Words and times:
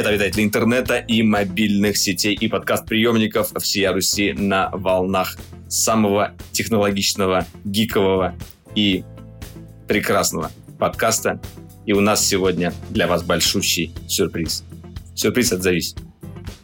Привет, 0.00 0.14
обитатели 0.14 0.44
интернета 0.44 0.96
и 0.96 1.22
мобильных 1.22 1.98
сетей 1.98 2.34
и 2.34 2.48
подкаст-приемников 2.48 3.52
всей 3.60 3.86
Руси 3.88 4.32
на 4.32 4.70
волнах 4.72 5.36
самого 5.68 6.32
технологичного, 6.52 7.44
гикового 7.66 8.34
и 8.74 9.04
прекрасного 9.86 10.52
подкаста. 10.78 11.38
И 11.84 11.92
у 11.92 12.00
нас 12.00 12.26
сегодня 12.26 12.72
для 12.88 13.06
вас 13.06 13.22
большущий 13.22 13.94
сюрприз. 14.08 14.64
Сюрприз, 15.14 15.52
отзовись. 15.52 15.94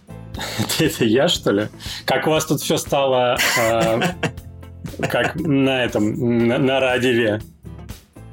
Это 0.78 1.04
я, 1.04 1.28
что 1.28 1.50
ли? 1.52 1.68
Как 2.06 2.26
у 2.26 2.30
вас 2.30 2.46
тут 2.46 2.62
все 2.62 2.78
стало 2.78 3.36
э, 3.60 4.00
как 5.10 5.34
на 5.34 5.84
этом, 5.84 6.46
на, 6.48 6.56
на 6.56 6.80
радиве? 6.80 7.42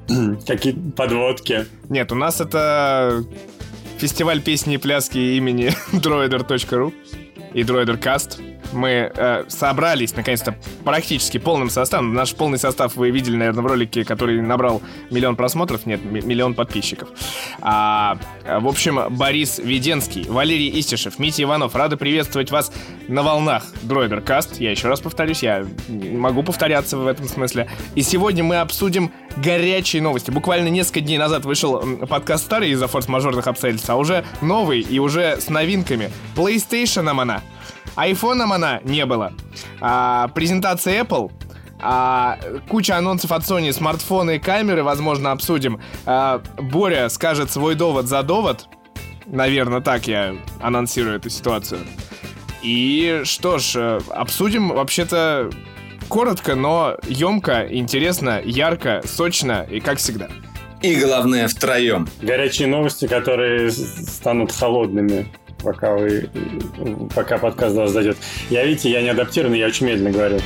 Какие 0.47 0.73
подводки? 0.95 1.65
Нет, 1.89 2.09
у 2.13 2.15
нас 2.15 2.39
это 2.39 3.25
фестиваль 4.03 4.41
песни 4.41 4.73
и 4.73 4.77
пляски 4.77 5.17
имени 5.37 5.67
droider.ru 5.93 6.93
и 7.53 7.61
droidercast 7.61 8.41
мы 8.73 9.11
э, 9.15 9.45
собрались, 9.47 10.15
наконец-то, 10.15 10.55
практически 10.83 11.37
полным 11.37 11.69
составом. 11.69 12.13
Наш 12.13 12.33
полный 12.33 12.57
состав 12.57 12.95
вы 12.95 13.11
видели, 13.11 13.35
наверное, 13.35 13.63
в 13.63 13.67
ролике, 13.67 14.03
который 14.03 14.41
набрал 14.41 14.81
миллион 15.09 15.35
просмотров, 15.35 15.85
нет, 15.85 16.03
миллион 16.03 16.53
подписчиков. 16.53 17.09
А, 17.61 18.17
в 18.45 18.67
общем, 18.67 18.99
Борис 19.09 19.59
Веденский, 19.59 20.25
Валерий 20.27 20.79
Истишев, 20.79 21.19
Митя 21.19 21.43
Иванов, 21.43 21.75
рады 21.75 21.97
приветствовать 21.97 22.51
вас 22.51 22.71
на 23.07 23.23
волнах 23.23 23.63
Каст. 24.25 24.59
Я 24.59 24.71
еще 24.71 24.87
раз 24.87 24.99
повторюсь, 24.99 25.43
я 25.43 25.65
могу 25.87 26.43
повторяться 26.43 26.97
в 26.97 27.07
этом 27.07 27.27
смысле. 27.27 27.69
И 27.95 28.01
сегодня 28.01 28.43
мы 28.43 28.57
обсудим 28.57 29.11
горячие 29.37 30.01
новости. 30.01 30.31
Буквально 30.31 30.67
несколько 30.69 31.01
дней 31.01 31.17
назад 31.17 31.45
вышел 31.45 31.81
подкаст 32.07 32.45
старый 32.45 32.71
из-за 32.71 32.87
форс-мажорных 32.87 33.47
обстоятельств, 33.47 33.89
а 33.89 33.95
уже 33.95 34.25
новый 34.41 34.81
и 34.81 34.99
уже 34.99 35.39
с 35.39 35.49
новинками. 35.49 36.11
PlayStation 36.35 37.09
она 37.09 37.41
Айфоном 37.95 38.51
она 38.53 38.79
не 38.83 39.05
было. 39.05 39.33
А, 39.79 40.27
презентация 40.29 41.03
Apple. 41.03 41.31
А, 41.79 42.39
куча 42.69 42.97
анонсов 42.97 43.31
от 43.31 43.43
Sony, 43.43 43.71
смартфоны 43.73 44.37
и 44.37 44.39
камеры, 44.39 44.83
возможно, 44.83 45.31
обсудим. 45.31 45.79
А, 46.05 46.41
Боря 46.57 47.09
скажет 47.09 47.51
свой 47.51 47.75
довод 47.75 48.07
за 48.07 48.23
довод. 48.23 48.67
Наверное, 49.25 49.81
так 49.81 50.07
я 50.07 50.35
анонсирую 50.61 51.17
эту 51.17 51.29
ситуацию. 51.29 51.81
И 52.61 53.21
что 53.25 53.57
ж, 53.57 53.75
э, 53.75 53.99
обсудим 54.09 54.69
вообще-то 54.69 55.49
коротко, 56.13 56.53
но 56.53 56.95
емко, 57.07 57.65
интересно, 57.71 58.39
ярко, 58.45 59.01
сочно 59.03 59.65
и 59.67 59.79
как 59.79 59.97
всегда. 59.97 60.27
И 60.83 60.95
главное, 60.95 61.47
втроем. 61.47 62.07
Горячие 62.21 62.67
новости, 62.67 63.07
которые 63.07 63.71
станут 63.71 64.51
холодными 64.51 65.25
пока 65.63 65.95
вы 65.95 66.29
пока 67.15 67.39
подкаст 67.39 67.73
до 67.73 67.81
вас 67.81 67.93
дойдет. 67.93 68.17
Я, 68.51 68.63
видите, 68.63 68.91
я 68.91 69.01
не 69.01 69.09
адаптированный, 69.09 69.57
я 69.57 69.65
очень 69.65 69.87
медленно 69.87 70.11
говорю. 70.11 70.39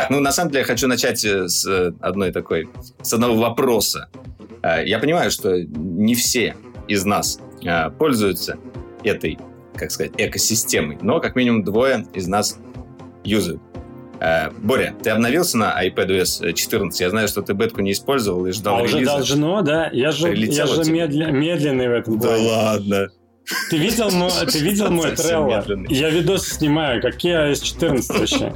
Так, 0.00 0.10
ну 0.10 0.20
на 0.20 0.32
самом 0.32 0.50
деле 0.50 0.60
я 0.60 0.66
хочу 0.66 0.88
начать 0.88 1.24
э, 1.24 1.48
с 1.48 1.66
э, 1.66 1.92
одной 2.00 2.32
такой, 2.32 2.68
с 3.02 3.12
одного 3.12 3.34
вопроса. 3.36 4.08
Э, 4.62 4.84
я 4.86 4.98
понимаю, 4.98 5.30
что 5.30 5.62
не 5.62 6.14
все 6.14 6.56
из 6.88 7.04
нас 7.04 7.38
пользуются 7.98 8.56
этой 9.04 9.38
как 9.74 9.90
сказать, 9.90 10.12
экосистемой, 10.18 10.98
но 11.00 11.20
как 11.20 11.36
минимум 11.36 11.64
двое 11.64 12.06
из 12.12 12.26
нас 12.26 12.58
юзают. 13.24 13.62
Э, 14.20 14.50
Боря, 14.58 14.94
ты 15.02 15.10
обновился 15.10 15.56
на 15.56 15.86
iPadOS 15.86 16.52
14? 16.52 17.00
Я 17.00 17.10
знаю, 17.10 17.28
что 17.28 17.40
ты 17.42 17.54
бетку 17.54 17.80
не 17.80 17.92
использовал 17.92 18.46
и 18.46 18.52
ждал 18.52 18.76
А 18.76 18.80
релиза. 18.80 18.96
уже 18.96 19.04
должно, 19.06 19.62
да? 19.62 19.88
Я 19.92 20.10
же, 20.12 20.34
я 20.34 20.66
же 20.66 20.90
медля, 20.92 21.30
медленный 21.30 21.88
в 21.88 21.92
этом 21.92 22.18
Да 22.18 22.28
плане. 22.28 22.48
ладно. 22.48 23.08
Ты 23.70 23.78
видел, 23.78 24.10
мой, 24.10 24.30
ты 24.46 24.58
видел 24.60 24.90
мой 24.90 25.12
трелло? 25.16 25.64
Я 25.88 26.10
видосы 26.10 26.54
снимаю. 26.54 27.00
Какие 27.00 27.50
iOS 27.50 27.64
14 27.64 28.10
вообще? 28.18 28.52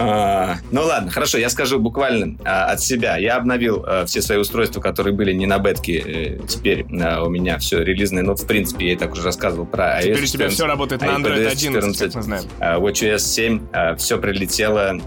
А, 0.00 0.58
ну 0.70 0.82
ладно, 0.84 1.10
хорошо, 1.10 1.38
я 1.38 1.48
скажу 1.48 1.80
буквально 1.80 2.38
а, 2.44 2.66
от 2.66 2.80
себя. 2.80 3.16
Я 3.16 3.36
обновил 3.36 3.84
а, 3.84 4.06
все 4.06 4.22
свои 4.22 4.38
устройства, 4.38 4.80
которые 4.80 5.12
были 5.12 5.32
не 5.32 5.46
на 5.46 5.58
бетке. 5.58 5.98
Э, 5.98 6.38
теперь 6.46 6.86
а, 7.02 7.24
у 7.24 7.28
меня 7.28 7.58
все 7.58 7.82
релизное. 7.82 8.22
Но, 8.22 8.36
в 8.36 8.46
принципе, 8.46 8.86
я 8.86 8.92
и 8.92 8.96
так 8.96 9.12
уже 9.12 9.22
рассказывал 9.22 9.66
про 9.66 10.00
iOS 10.00 10.02
Теперь 10.02 10.22
у 10.22 10.26
тебя 10.26 10.48
все 10.50 10.66
работает 10.66 11.02
на 11.02 11.06
Android 11.06 11.44
11, 11.48 11.60
14, 11.60 11.98
как 11.98 12.14
мы 12.14 12.22
знаем. 12.22 12.44
А, 12.60 12.78
WatchOS 12.78 13.18
7, 13.18 13.60
а, 13.72 13.96
все 13.96 14.18
прилетело. 14.18 15.00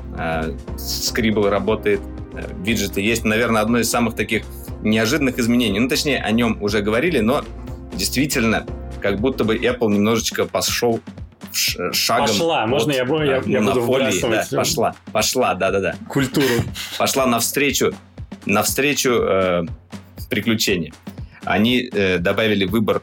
Scribble 0.75 1.47
работает. 1.47 2.01
Виджеты 2.61 2.99
есть. 2.99 3.23
Наверное, 3.23 3.61
одно 3.61 3.79
из 3.79 3.89
самых 3.89 4.15
таких 4.15 4.43
неожиданных 4.83 5.39
изменений. 5.39 5.79
Ну, 5.79 5.87
точнее, 5.87 6.19
о 6.19 6.31
нем 6.31 6.57
уже 6.61 6.81
говорили, 6.81 7.19
но 7.19 7.43
действительно, 7.93 8.65
как 9.01 9.19
будто 9.19 9.43
бы 9.43 9.57
Apple 9.57 9.89
немножечко 9.89 10.45
пошел 10.45 10.99
шагом. 11.51 12.27
Пошла, 12.27 12.65
можно 12.67 12.91
я, 12.91 13.03
я, 13.03 13.41
я 13.45 13.61
буду 13.61 13.85
да, 14.21 14.43
пошла, 14.51 14.95
пошла, 15.11 15.53
да-да-да. 15.53 15.95
Культуру. 16.07 16.45
Пошла 16.97 17.25
навстречу, 17.25 17.93
навстречу 18.45 19.11
э, 19.11 19.63
приключениям. 20.29 20.93
Они 21.43 21.89
э, 21.91 22.19
добавили 22.19 22.65
выбор 22.65 23.01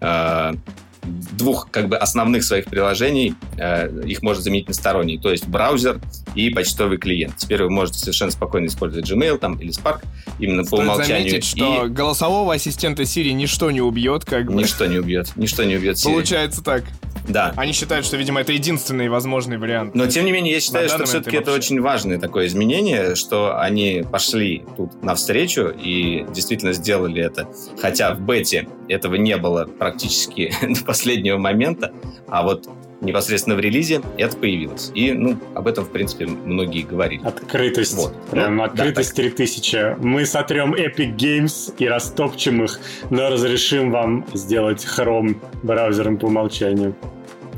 э, 0.00 0.54
двух 1.02 1.70
как 1.70 1.88
бы 1.88 1.96
основных 1.96 2.44
своих 2.44 2.66
приложений, 2.66 3.34
э, 3.56 4.02
их 4.04 4.22
можно 4.22 4.42
заменить 4.42 4.68
на 4.68 4.74
сторонние, 4.74 5.20
то 5.20 5.30
есть 5.30 5.46
браузер 5.46 6.00
и 6.36 6.50
почтовый 6.50 6.98
клиент. 6.98 7.36
Теперь 7.36 7.62
вы 7.62 7.70
можете 7.70 7.98
совершенно 7.98 8.30
спокойно 8.30 8.66
использовать 8.66 9.10
Gmail 9.10 9.38
там 9.38 9.58
или 9.58 9.72
Spark 9.72 10.02
именно 10.38 10.64
Стоит 10.64 10.80
по 10.80 10.84
умолчанию. 10.84 11.28
заметить, 11.30 11.44
что 11.44 11.86
и... 11.86 11.88
голосового 11.88 12.54
ассистента 12.54 13.02
Siri 13.02 13.32
ничто 13.32 13.70
не 13.70 13.80
убьет, 13.80 14.24
как 14.24 14.46
бы. 14.46 14.54
Ничто 14.54 14.86
не 14.86 14.98
убьет, 14.98 15.32
ничто 15.36 15.64
не 15.64 15.76
убьет 15.76 15.96
Siri. 15.96 16.12
Получается 16.12 16.62
так. 16.62 16.84
Да. 17.28 17.52
Они 17.56 17.72
считают, 17.72 18.06
что, 18.06 18.16
видимо, 18.16 18.40
это 18.40 18.52
единственный 18.52 19.08
возможный 19.08 19.58
вариант. 19.58 19.94
Но, 19.94 20.06
тем 20.06 20.24
не 20.24 20.32
менее, 20.32 20.54
я 20.54 20.60
считаю, 20.60 20.88
что 20.88 21.04
все-таки 21.06 21.36
это 21.36 21.52
очень 21.52 21.80
важное 21.80 22.18
такое 22.18 22.46
изменение, 22.46 23.14
что 23.14 23.58
они 23.58 24.04
пошли 24.10 24.64
тут 24.76 25.02
навстречу 25.02 25.68
и 25.68 26.24
действительно 26.32 26.72
сделали 26.72 27.22
это. 27.22 27.48
Хотя 27.80 28.14
в 28.14 28.20
бете 28.20 28.68
этого 28.88 29.16
не 29.16 29.36
было 29.36 29.64
практически 29.64 30.52
до 30.62 30.84
последнего 30.84 31.38
момента, 31.38 31.92
а 32.28 32.42
вот 32.42 32.68
непосредственно 33.00 33.56
в 33.56 33.60
релизе 33.60 34.00
это 34.16 34.36
появилось. 34.36 34.90
И, 34.94 35.12
ну, 35.12 35.38
об 35.54 35.66
этом, 35.66 35.84
в 35.84 35.90
принципе, 35.90 36.26
многие 36.26 36.82
говорили. 36.82 37.24
Открытость. 37.24 37.96
Вот. 37.96 38.14
Прям 38.30 38.56
ну, 38.56 38.64
открытость 38.64 39.10
да, 39.10 39.22
3000. 39.22 39.96
Мы 40.00 40.26
сотрем 40.26 40.74
Epic 40.74 41.16
Games 41.16 41.74
и 41.78 41.88
растопчем 41.88 42.64
их, 42.64 42.80
но 43.10 43.30
разрешим 43.30 43.90
вам 43.90 44.26
сделать 44.34 44.84
Chrome 44.84 45.36
браузером 45.62 46.18
по 46.18 46.26
умолчанию. 46.26 46.94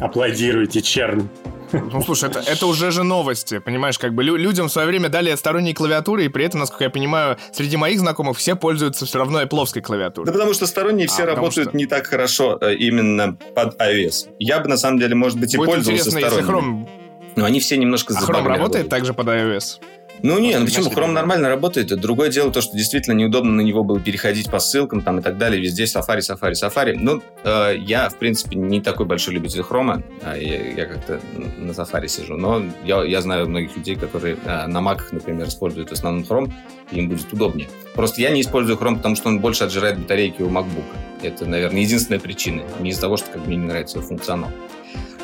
Аплодируйте, 0.00 0.80
Черн. 0.80 1.28
Ну, 1.72 2.02
слушай, 2.02 2.28
это, 2.28 2.40
это 2.40 2.66
уже 2.66 2.90
же 2.90 3.02
новости, 3.02 3.58
понимаешь, 3.58 3.98
как 3.98 4.14
бы 4.14 4.22
лю- 4.22 4.36
людям 4.36 4.68
в 4.68 4.72
свое 4.72 4.88
время 4.88 5.08
дали 5.08 5.34
сторонние 5.34 5.74
клавиатуры, 5.74 6.24
и 6.24 6.28
при 6.28 6.44
этом, 6.44 6.60
насколько 6.60 6.84
я 6.84 6.90
понимаю, 6.90 7.36
среди 7.52 7.76
моих 7.76 8.00
знакомых 8.00 8.36
все 8.38 8.54
пользуются 8.54 9.06
все 9.06 9.18
равно 9.18 9.42
Apple 9.42 9.80
клавиатурой. 9.80 10.26
Да 10.26 10.32
потому 10.32 10.54
что 10.54 10.66
сторонние 10.66 11.08
все 11.08 11.24
а, 11.24 11.26
работают 11.26 11.70
что... 11.70 11.76
не 11.76 11.86
так 11.86 12.06
хорошо 12.06 12.58
э, 12.60 12.74
именно 12.74 13.36
под 13.54 13.80
iOS. 13.80 14.28
Я 14.38 14.60
бы, 14.60 14.68
на 14.68 14.76
самом 14.76 14.98
деле, 14.98 15.14
может 15.14 15.38
быть, 15.38 15.54
и 15.54 15.56
Будет 15.56 15.70
пользовался 15.70 16.10
интересно, 16.10 16.28
сторонними. 16.28 16.80
Если 16.80 16.94
Chrome... 16.94 17.34
Но 17.36 17.44
они 17.44 17.60
все 17.60 17.76
немножко 17.76 18.14
А 18.16 18.22
Chrome 18.22 18.46
работает 18.46 18.88
также 18.88 19.14
под 19.14 19.28
iOS? 19.28 19.80
Ну 20.22 20.38
не, 20.38 20.58
ну 20.58 20.64
почему? 20.64 20.90
Chrome 20.90 21.12
нормально 21.12 21.48
работает. 21.48 21.88
Другое 21.88 22.30
дело 22.30 22.52
то, 22.52 22.60
что 22.60 22.76
действительно 22.76 23.14
неудобно 23.14 23.52
на 23.52 23.60
него 23.60 23.84
было 23.84 24.00
переходить 24.00 24.50
по 24.50 24.58
ссылкам 24.58 25.02
там 25.02 25.18
и 25.18 25.22
так 25.22 25.38
далее. 25.38 25.60
Везде 25.60 25.84
Safari, 25.84 26.18
Safari, 26.18 26.52
Safari. 26.52 26.96
Ну, 26.98 27.22
э, 27.44 27.76
я, 27.78 28.08
в 28.08 28.16
принципе, 28.16 28.56
не 28.56 28.80
такой 28.80 29.06
большой 29.06 29.34
любитель 29.34 29.60
Chrome. 29.60 30.02
А 30.22 30.36
я, 30.36 30.72
я 30.72 30.86
как-то 30.86 31.20
на 31.58 31.70
Safari 31.70 32.08
сижу. 32.08 32.36
Но 32.36 32.62
я, 32.84 33.02
я 33.04 33.20
знаю 33.20 33.48
многих 33.48 33.76
людей, 33.76 33.96
которые 33.96 34.36
э, 34.44 34.66
на 34.66 34.78
Mac, 34.78 35.00
например, 35.12 35.48
используют 35.48 35.90
в 35.90 35.92
основном 35.92 36.24
Chrome, 36.24 36.52
и 36.90 36.98
им 36.98 37.08
будет 37.08 37.32
удобнее. 37.32 37.68
Просто 37.94 38.20
я 38.20 38.30
не 38.30 38.40
использую 38.40 38.78
Chrome, 38.78 38.96
потому 38.96 39.16
что 39.16 39.28
он 39.28 39.40
больше 39.40 39.64
отжирает 39.64 39.98
батарейки 39.98 40.42
у 40.42 40.48
MacBook. 40.48 40.84
Это, 41.22 41.46
наверное, 41.46 41.80
единственная 41.80 42.20
причина. 42.20 42.62
Не 42.80 42.90
из-за 42.90 43.02
того, 43.02 43.16
что 43.16 43.30
как, 43.30 43.46
мне 43.46 43.56
не 43.56 43.66
нравится 43.66 43.98
его 43.98 44.06
функционал. 44.06 44.50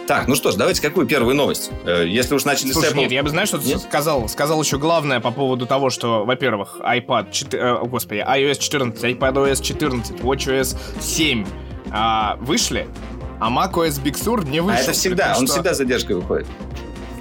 Так, 0.07 0.29
ну 0.29 0.35
что 0.35 0.51
ж, 0.51 0.57
давайте 0.57 0.83
какую 0.83 1.07
первую 1.07 1.35
новость? 1.35 1.71
Э, 1.87 2.05
если 2.07 2.35
уж 2.35 2.45
начали 2.45 2.73
Слушай, 2.73 2.91
с 2.91 2.93
Apple... 2.93 2.99
нет, 2.99 3.13
я 3.13 3.23
бы, 3.23 3.31
знаешь, 3.31 3.49
что 3.49 3.59
нет? 3.59 3.81
сказал? 3.81 4.29
Сказал 4.29 4.63
еще 4.63 4.79
главное 4.79 5.21
по 5.21 5.31
поводу 5.31 5.67
того, 5.67 5.89
что, 5.91 6.25
во-первых, 6.25 6.77
iPad, 6.81 7.31
4, 7.33 7.63
э, 7.63 7.79
господи, 7.87 8.19
iOS 8.19 8.59
14, 8.59 9.03
iPadOS 9.05 9.63
14, 9.63 10.21
WatchOS 10.21 10.77
7 11.01 11.47
э, 11.87 12.37
вышли, 12.41 12.87
а 13.41 13.51
macOS 13.51 14.03
Big 14.03 14.15
Sur 14.15 14.47
не 14.49 14.61
вышел. 14.61 14.81
А 14.81 14.83
это 14.83 14.93
всегда, 14.93 15.35
он 15.39 15.47
что... 15.47 15.55
всегда 15.55 15.75
задержкой 15.75 16.17
выходит. 16.17 16.47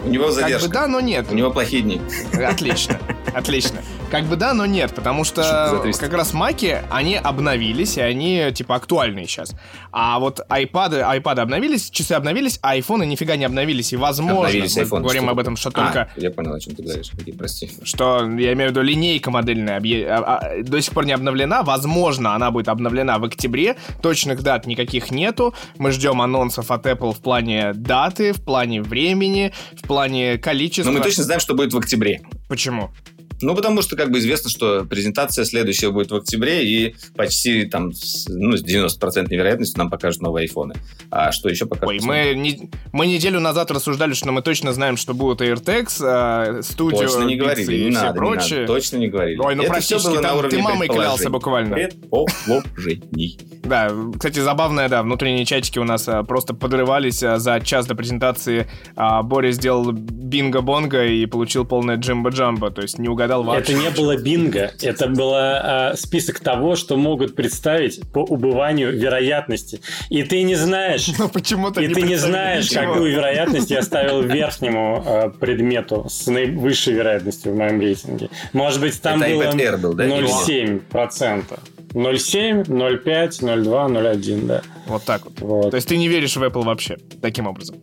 У 0.04 0.10
него 0.10 0.32
задержка. 0.32 0.62
Как 0.62 0.70
бы 0.70 0.74
да, 0.74 0.88
но 0.88 1.00
нет. 1.00 1.28
У 1.30 1.36
него 1.36 1.52
плохие 1.52 1.82
дни. 1.82 2.02
Отлично, 2.34 3.00
отлично. 3.34 3.80
Как 4.12 4.26
бы 4.26 4.36
да, 4.36 4.54
но 4.54 4.68
нет, 4.68 4.94
потому 4.94 5.24
что 5.24 5.82
как 6.00 6.14
раз 6.14 6.34
маки, 6.34 6.84
они 6.92 7.16
обновились, 7.16 7.98
и 7.98 8.02
они, 8.02 8.52
типа, 8.54 8.76
актуальные 8.76 9.26
сейчас. 9.26 9.56
А 9.92 10.20
вот 10.20 10.40
iPad, 10.50 11.20
iPad 11.20 11.40
обновились, 11.40 11.90
часы 11.90 12.12
обновились, 12.12 12.60
а 12.62 12.74
айфоны 12.74 13.08
нифига 13.08 13.38
не 13.38 13.46
обновились. 13.46 13.92
И 13.92 13.98
возможно, 13.98 14.42
обновились 14.42 14.76
мы 14.76 14.84
iPhone, 14.84 15.02
говорим 15.02 15.24
что 15.24 15.32
об 15.32 15.40
этом, 15.40 15.56
что 15.56 15.70
а, 15.70 15.72
только... 15.72 16.12
я 16.16 16.30
понял, 16.30 16.54
о 16.54 16.60
чем 16.60 16.76
ты 16.76 16.84
говоришь, 16.84 17.12
прости. 17.36 17.72
Что, 17.82 18.20
я 18.38 18.54
имею 18.54 18.70
в 18.70 18.74
виду, 18.74 18.84
линейка 18.84 19.32
модельная 19.32 19.78
объ... 19.78 20.06
а, 20.08 20.38
а, 20.38 20.62
до 20.62 20.80
сих 20.80 20.94
пор 20.94 21.08
не 21.08 21.14
обновлена. 21.14 21.64
Возможно, 21.64 22.36
она 22.36 22.52
будет 22.52 22.68
обновлена 22.68 23.18
в 23.18 23.24
октябре. 23.24 23.78
Точных 24.04 24.44
дат 24.44 24.68
никаких 24.68 25.10
нету. 25.10 25.56
Мы 25.80 25.92
ждем 25.92 26.22
анонсов 26.22 26.70
от 26.70 26.86
Apple 26.86 27.14
в 27.14 27.20
плане 27.20 27.74
даты, 27.74 28.34
в 28.34 28.44
плане 28.44 28.84
времени, 28.84 29.54
в 29.76 29.88
плане 29.88 29.93
количества. 30.38 30.92
Но 30.92 30.98
мы 30.98 31.04
точно 31.04 31.24
знаем, 31.24 31.40
что 31.40 31.54
будет 31.54 31.74
в 31.74 31.78
октябре. 31.78 32.22
Почему? 32.48 32.92
Ну, 33.41 33.56
потому 33.56 33.81
что 33.81 33.95
как 33.95 34.12
бы 34.12 34.19
известно, 34.19 34.50
что 34.50 34.85
презентация 34.85 35.45
следующая 35.45 35.89
будет 35.89 36.12
в 36.12 36.15
октябре, 36.15 36.65
и 36.65 36.95
почти 37.15 37.65
там 37.65 37.91
ну, 38.27 38.57
с 38.57 38.63
90% 38.63 39.27
вероятностью 39.30 39.77
нам 39.80 39.89
покажут 39.89 40.21
новые 40.21 40.44
айфоны. 40.44 40.75
А 41.09 41.31
что 41.31 41.50
еще 41.50 41.65
покажут? 41.65 41.89
Ой, 41.89 42.00
мы, 42.01 42.33
не, 42.35 42.69
мы 42.91 43.07
неделю 43.07 43.39
назад 43.39 43.71
рассуждали, 43.71 44.13
что 44.13 44.31
мы 44.31 44.41
точно 44.41 44.74
знаем, 44.74 44.97
что 44.97 45.13
будут 45.13 45.41
AirTags, 45.41 46.57
э, 46.57 46.62
студио, 46.62 47.00
Точно 47.00 47.24
не 47.24 47.35
говорили, 47.35 47.75
и 47.75 47.85
не 47.85 47.91
все 47.91 48.01
надо, 48.01 48.18
прочее. 48.18 48.50
не 48.50 48.62
надо, 48.62 48.74
точно 48.74 48.97
не 48.97 49.07
говорили. 49.07 49.39
Ой, 49.39 49.56
ну 49.56 49.63
Это 49.63 49.71
практически 49.71 50.07
было 50.07 50.21
там, 50.21 50.50
ты 50.50 50.57
мамой 50.59 50.88
клялся 50.88 51.30
буквально. 51.30 51.75
Предположений. 51.75 53.39
Да, 53.63 53.91
кстати, 54.15 54.39
забавное, 54.39 54.89
да, 54.89 55.03
внутренние 55.03 55.45
чатики 55.45 55.80
у 55.80 55.83
нас 55.83 56.07
а, 56.07 56.24
просто 56.24 56.53
подрывались 56.53 57.24
а, 57.24 57.39
за 57.39 57.59
час 57.62 57.85
до 57.85 57.95
презентации. 57.95 58.68
А, 58.95 59.24
Боря 59.24 59.51
сделал 59.51 59.91
бинго-бонго 59.91 61.06
и 61.06 61.25
получил 61.25 61.65
полное 61.65 61.97
джимбо-джамбо, 61.97 62.71
то 62.71 62.81
есть 62.81 63.00
не 63.00 63.07
угадал 63.07 63.23
вообще. 63.28 63.74
Это 63.74 63.81
не 63.81 63.90
было 63.90 64.18
бинго, 64.18 64.72
это 64.81 65.08
был 65.08 65.31
а, 65.34 65.94
список 65.96 66.40
того, 66.40 66.75
что 66.75 66.98
могут 66.98 67.36
представить 67.36 68.02
по 68.12 68.20
убыванию 68.20 68.92
вероятности. 68.92 69.81
И 70.10 70.24
ты 70.24 70.44
не 70.44 70.56
знаешь... 70.56 71.10
Ну 71.24 71.30
почему-то 71.30 71.80
И 71.80 71.88
ты 71.88 72.02
не 72.02 72.16
знаешь, 72.16 72.70
ничего. 72.70 72.94
какую 72.94 73.14
вероятность 73.14 73.70
я 73.72 73.81
ставил 73.81 74.22
верхнему 74.22 75.04
а, 75.06 75.30
предмету 75.30 76.06
с 76.10 76.28
наивысшей 76.28 76.94
вероятностью 76.94 77.54
в 77.54 77.56
моем 77.56 77.80
рейтинге. 77.80 78.30
Может 78.52 78.81
быть, 78.81 79.02
там 79.02 79.22
это 79.22 79.36
было 79.36 79.44
Air 79.44 79.78
был, 79.78 79.94
да? 79.94 80.06
0,7%. 80.06 81.60
0,7, 81.94 82.66
0,5, 82.66 83.30
0,2, 83.30 83.64
0,1, 83.64 84.46
да. 84.48 84.62
Вот 84.88 85.04
так 85.04 85.24
вот. 85.26 85.40
вот. 85.42 85.72
То 85.72 85.76
есть 85.76 85.88
ты 85.88 85.98
не 85.98 86.08
веришь 86.08 86.36
в 86.36 86.44
Apple 86.44 86.64
вообще, 86.64 86.98
таким 87.22 87.48
образом. 87.48 87.78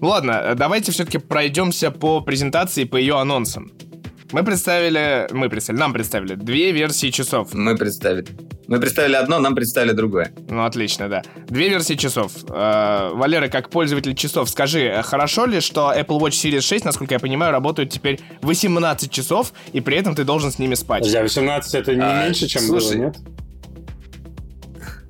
Ну 0.00 0.08
ладно, 0.08 0.54
давайте 0.56 0.92
все-таки 0.92 1.18
пройдемся 1.18 1.90
по 1.90 2.20
презентации, 2.20 2.84
по 2.84 2.96
ее 2.96 3.18
анонсам. 3.18 3.72
Мы 4.32 4.42
представили, 4.42 5.28
мы 5.30 5.48
представили, 5.48 5.80
нам 5.80 5.92
представили 5.92 6.34
две 6.34 6.72
версии 6.72 7.10
часов. 7.10 7.54
Мы 7.54 7.76
представили. 7.76 8.26
Мы 8.66 8.80
представили 8.80 9.14
одно, 9.14 9.38
нам 9.38 9.54
представили 9.54 9.92
другое. 9.92 10.32
Ну, 10.48 10.64
отлично, 10.64 11.08
да. 11.08 11.22
Две 11.46 11.68
версии 11.68 11.94
часов. 11.94 12.32
Э, 12.48 13.10
Валера, 13.14 13.46
как 13.48 13.70
пользователь 13.70 14.14
часов, 14.16 14.50
скажи, 14.50 15.00
хорошо 15.04 15.46
ли, 15.46 15.60
что 15.60 15.92
Apple 15.96 16.18
Watch 16.18 16.30
Series 16.30 16.62
6, 16.62 16.84
насколько 16.84 17.14
я 17.14 17.20
понимаю, 17.20 17.52
работают 17.52 17.90
теперь 17.90 18.18
18 18.42 19.10
часов, 19.10 19.52
и 19.72 19.80
при 19.80 19.96
этом 19.96 20.16
ты 20.16 20.24
должен 20.24 20.50
с 20.50 20.58
ними 20.58 20.74
спать? 20.74 21.02
Друзья, 21.02 21.22
18 21.22 21.74
это 21.74 21.94
не 21.94 22.02
а, 22.02 22.24
меньше, 22.24 22.48
чем 22.48 22.62
слушай, 22.62 22.96
было, 22.96 23.06
нет? 23.06 23.16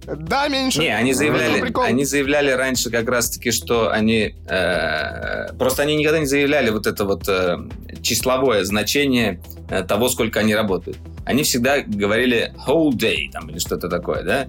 Да, 0.07 0.47
меньше. 0.49 0.81
Не, 0.81 0.97
они 0.97 1.13
заявляли, 1.13 1.73
они 1.85 2.05
заявляли 2.05 2.51
раньше 2.53 2.91
как 2.91 3.09
раз-таки, 3.09 3.51
что 3.51 3.91
они... 3.91 4.37
Э, 4.49 5.53
просто 5.59 5.83
они 5.83 5.97
никогда 5.97 6.21
не 6.21 6.27
заявляли 6.27 6.71
вот 6.71 6.87
это 6.87 7.05
вот 7.05 7.29
э, 7.29 7.59
числовое 8.03 8.65
значение 8.65 9.41
э, 9.69 9.83
того, 9.83 10.09
сколько 10.09 10.41
они 10.41 10.55
работают. 10.55 10.99
Они 11.25 11.43
всегда 11.43 11.81
говорили 11.81 12.53
whole 12.67 12.91
day 12.91 13.31
там 13.33 13.51
или 13.51 13.59
что-то 13.59 13.89
такое, 13.89 14.23
да? 14.23 14.47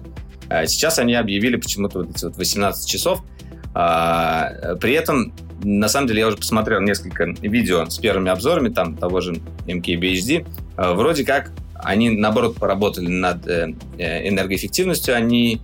А 0.48 0.66
сейчас 0.66 0.98
они 0.98 1.14
объявили 1.14 1.56
почему-то 1.56 1.98
вот 1.98 2.10
эти 2.10 2.24
вот 2.24 2.36
18 2.36 2.88
часов. 2.88 3.22
А, 3.74 4.76
при 4.80 4.94
этом, 4.94 5.32
на 5.62 5.88
самом 5.88 6.08
деле, 6.08 6.20
я 6.20 6.28
уже 6.28 6.36
посмотрел 6.36 6.80
несколько 6.80 7.24
видео 7.24 7.86
с 7.86 7.98
первыми 7.98 8.30
обзорами 8.30 8.70
там 8.70 8.96
того 8.96 9.20
же 9.20 9.34
MKBHD. 9.66 10.46
А, 10.76 10.94
вроде 10.94 11.24
как 11.24 11.50
они, 11.78 12.10
наоборот, 12.10 12.56
поработали 12.56 13.08
над 13.08 13.46
э, 13.46 13.74
э, 13.98 14.28
энергоэффективностью, 14.28 15.14
они 15.14 15.60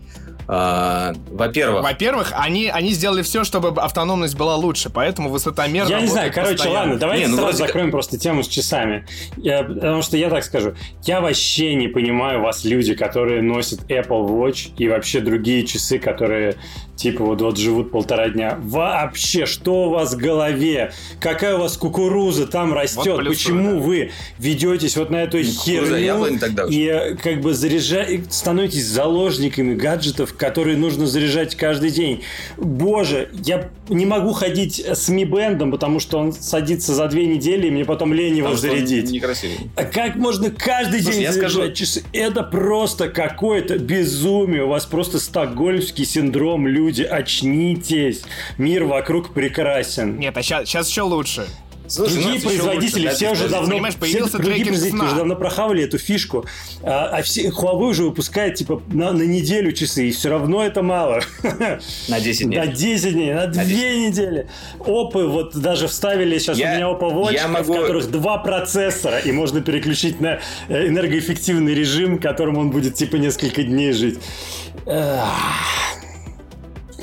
во-первых... 0.47 1.83
Во-первых, 1.83 2.33
они, 2.37 2.69
они 2.69 2.91
сделали 2.91 3.23
все, 3.23 3.45
чтобы 3.45 3.69
автономность 3.81 4.37
была 4.37 4.57
лучше, 4.57 4.91
поэтому 4.91 5.31
высотомер 5.31 5.87
Я 5.87 6.01
не 6.01 6.07
знаю, 6.07 6.33
короче, 6.33 6.55
постоянно. 6.55 6.79
ладно, 6.81 6.97
давайте 6.99 7.25
не, 7.25 7.31
ну, 7.31 7.37
сразу 7.37 7.57
вроде... 7.57 7.67
закроем 7.67 7.91
просто 7.91 8.19
тему 8.19 8.43
с 8.43 8.49
часами. 8.49 9.07
Я, 9.37 9.65
потому 9.65 10.03
что 10.03 10.17
я 10.17 10.31
так 10.31 10.45
скажу, 10.45 10.75
я 11.05 11.21
вообще 11.21 11.75
не 11.75 11.89
понимаю 11.89 12.41
вас, 12.41 12.65
люди, 12.65 12.95
которые 12.95 13.43
носят 13.43 13.81
Apple 13.91 14.29
Watch 14.29 14.73
и 14.77 14.89
вообще 14.89 15.21
другие 15.21 15.67
часы, 15.67 15.99
которые 15.99 16.57
типа 16.97 17.25
вот, 17.25 17.41
вот 17.41 17.59
живут 17.59 17.91
полтора 17.91 18.29
дня. 18.29 18.59
Вообще, 18.63 19.47
что 19.47 19.87
у 19.87 19.91
вас 19.91 20.15
в 20.15 20.17
голове? 20.17 20.93
Какая 21.21 21.57
у 21.57 21.61
вас 21.61 21.77
кукуруза 21.77 22.47
там 22.47 22.73
растет? 22.73 23.17
Вот 23.17 23.27
Почему 23.27 23.81
да. 23.81 23.87
вы 23.87 24.11
ведетесь 24.39 24.97
вот 24.97 25.11
на 25.11 25.23
эту 25.23 25.43
херню 25.43 26.39
и 26.69 27.17
как 27.23 27.41
бы 27.41 27.55
заряжаете, 27.55 28.25
становитесь 28.31 28.87
заложниками 28.87 29.75
гаджетов, 29.75 30.34
которые 30.37 30.77
нужно 30.77 31.07
заряжать 31.07 31.55
каждый 31.55 31.91
день. 31.91 32.23
Боже, 32.57 33.31
я 33.45 33.71
не 33.89 34.07
могу 34.07 34.33
ходить 34.33 34.81
с 34.81 35.09
Mi 35.09 35.25
Band, 35.25 35.71
потому 35.71 36.01
что 36.01 36.19
он 36.19 36.33
садится 36.33 36.95
за 36.95 37.09
две 37.09 37.27
недели, 37.27 37.69
и 37.69 37.71
мне 37.71 37.85
потом 37.85 38.13
лень 38.13 38.37
его 38.37 38.51
потому 38.51 38.61
зарядить. 38.61 39.11
Некрасиво. 39.11 39.55
А 39.77 39.85
как 39.85 40.17
можно 40.17 40.51
каждый 40.51 41.03
Слушай, 41.03 41.17
день 41.19 41.33
заряжать 41.33 41.53
скажу... 41.53 41.73
часы? 41.73 42.03
Это 42.13 42.43
просто 42.43 43.09
какое-то 43.09 43.79
безумие. 43.79 44.65
У 44.65 44.69
вас 44.69 44.87
просто 44.87 45.19
стокгольмский 45.19 46.05
синдром, 46.05 46.67
люди. 46.67 47.03
Очнитесь. 47.03 48.23
Мир 48.59 48.85
вокруг 48.85 49.33
прекрасен. 49.35 50.19
Нет, 50.19 50.37
а 50.37 50.43
сейчас, 50.43 50.69
сейчас 50.69 50.89
еще 50.89 51.03
лучше. 51.03 51.47
Слушай, 51.87 52.15
другие 52.15 52.41
производители 52.41 53.05
лучше, 53.05 53.17
все 53.17 53.33
уже 53.33 53.49
давно, 53.49 53.71
понимаешь, 53.73 53.97
появился 53.97 54.29
все, 54.29 54.39
другие 54.39 54.65
производители 54.65 54.99
сна. 54.99 55.07
уже 55.07 55.17
давно 55.17 55.37
прохавали 55.37 55.85
эту 55.85 55.99
фишку, 55.99 56.47
а, 56.83 57.11
а 57.19 57.23
все, 57.23 57.49
Huawei 57.49 57.91
уже 57.91 58.05
выпускает 58.05 58.55
типа 58.55 58.83
на, 58.89 59.13
на 59.13 59.23
неделю 59.23 59.73
часы, 59.73 60.09
и 60.09 60.13
все 60.13 60.31
равно 60.31 60.65
это 60.65 60.83
мало. 60.83 61.21
На 62.09 62.21
10 62.21 62.47
дней. 62.47 62.59
На 62.59 62.67
10 62.67 63.13
дней, 63.13 63.35
на 63.35 63.47
2 63.47 63.63
на 63.63 63.67
недели. 63.67 64.49
Опы 64.79 65.27
вот 65.27 65.55
даже 65.57 65.89
вставили 65.89 66.39
сейчас 66.39 66.57
я, 66.57 66.73
у 66.73 66.75
меня 66.75 66.87
Oppo 66.87 67.13
Watch, 67.13 67.47
могу... 67.49 67.75
в 67.75 67.81
которых 67.81 68.11
два 68.11 68.39
процессора, 68.39 69.19
и 69.19 69.33
можно 69.33 69.61
переключить 69.61 70.21
на 70.21 70.41
э, 70.69 70.89
энергоэффективный 70.89 71.75
режим, 71.75 72.19
которым 72.19 72.59
он 72.59 72.71
будет 72.71 72.95
типа 72.95 73.17
несколько 73.17 73.63
дней 73.63 73.93
жить. 73.93 74.19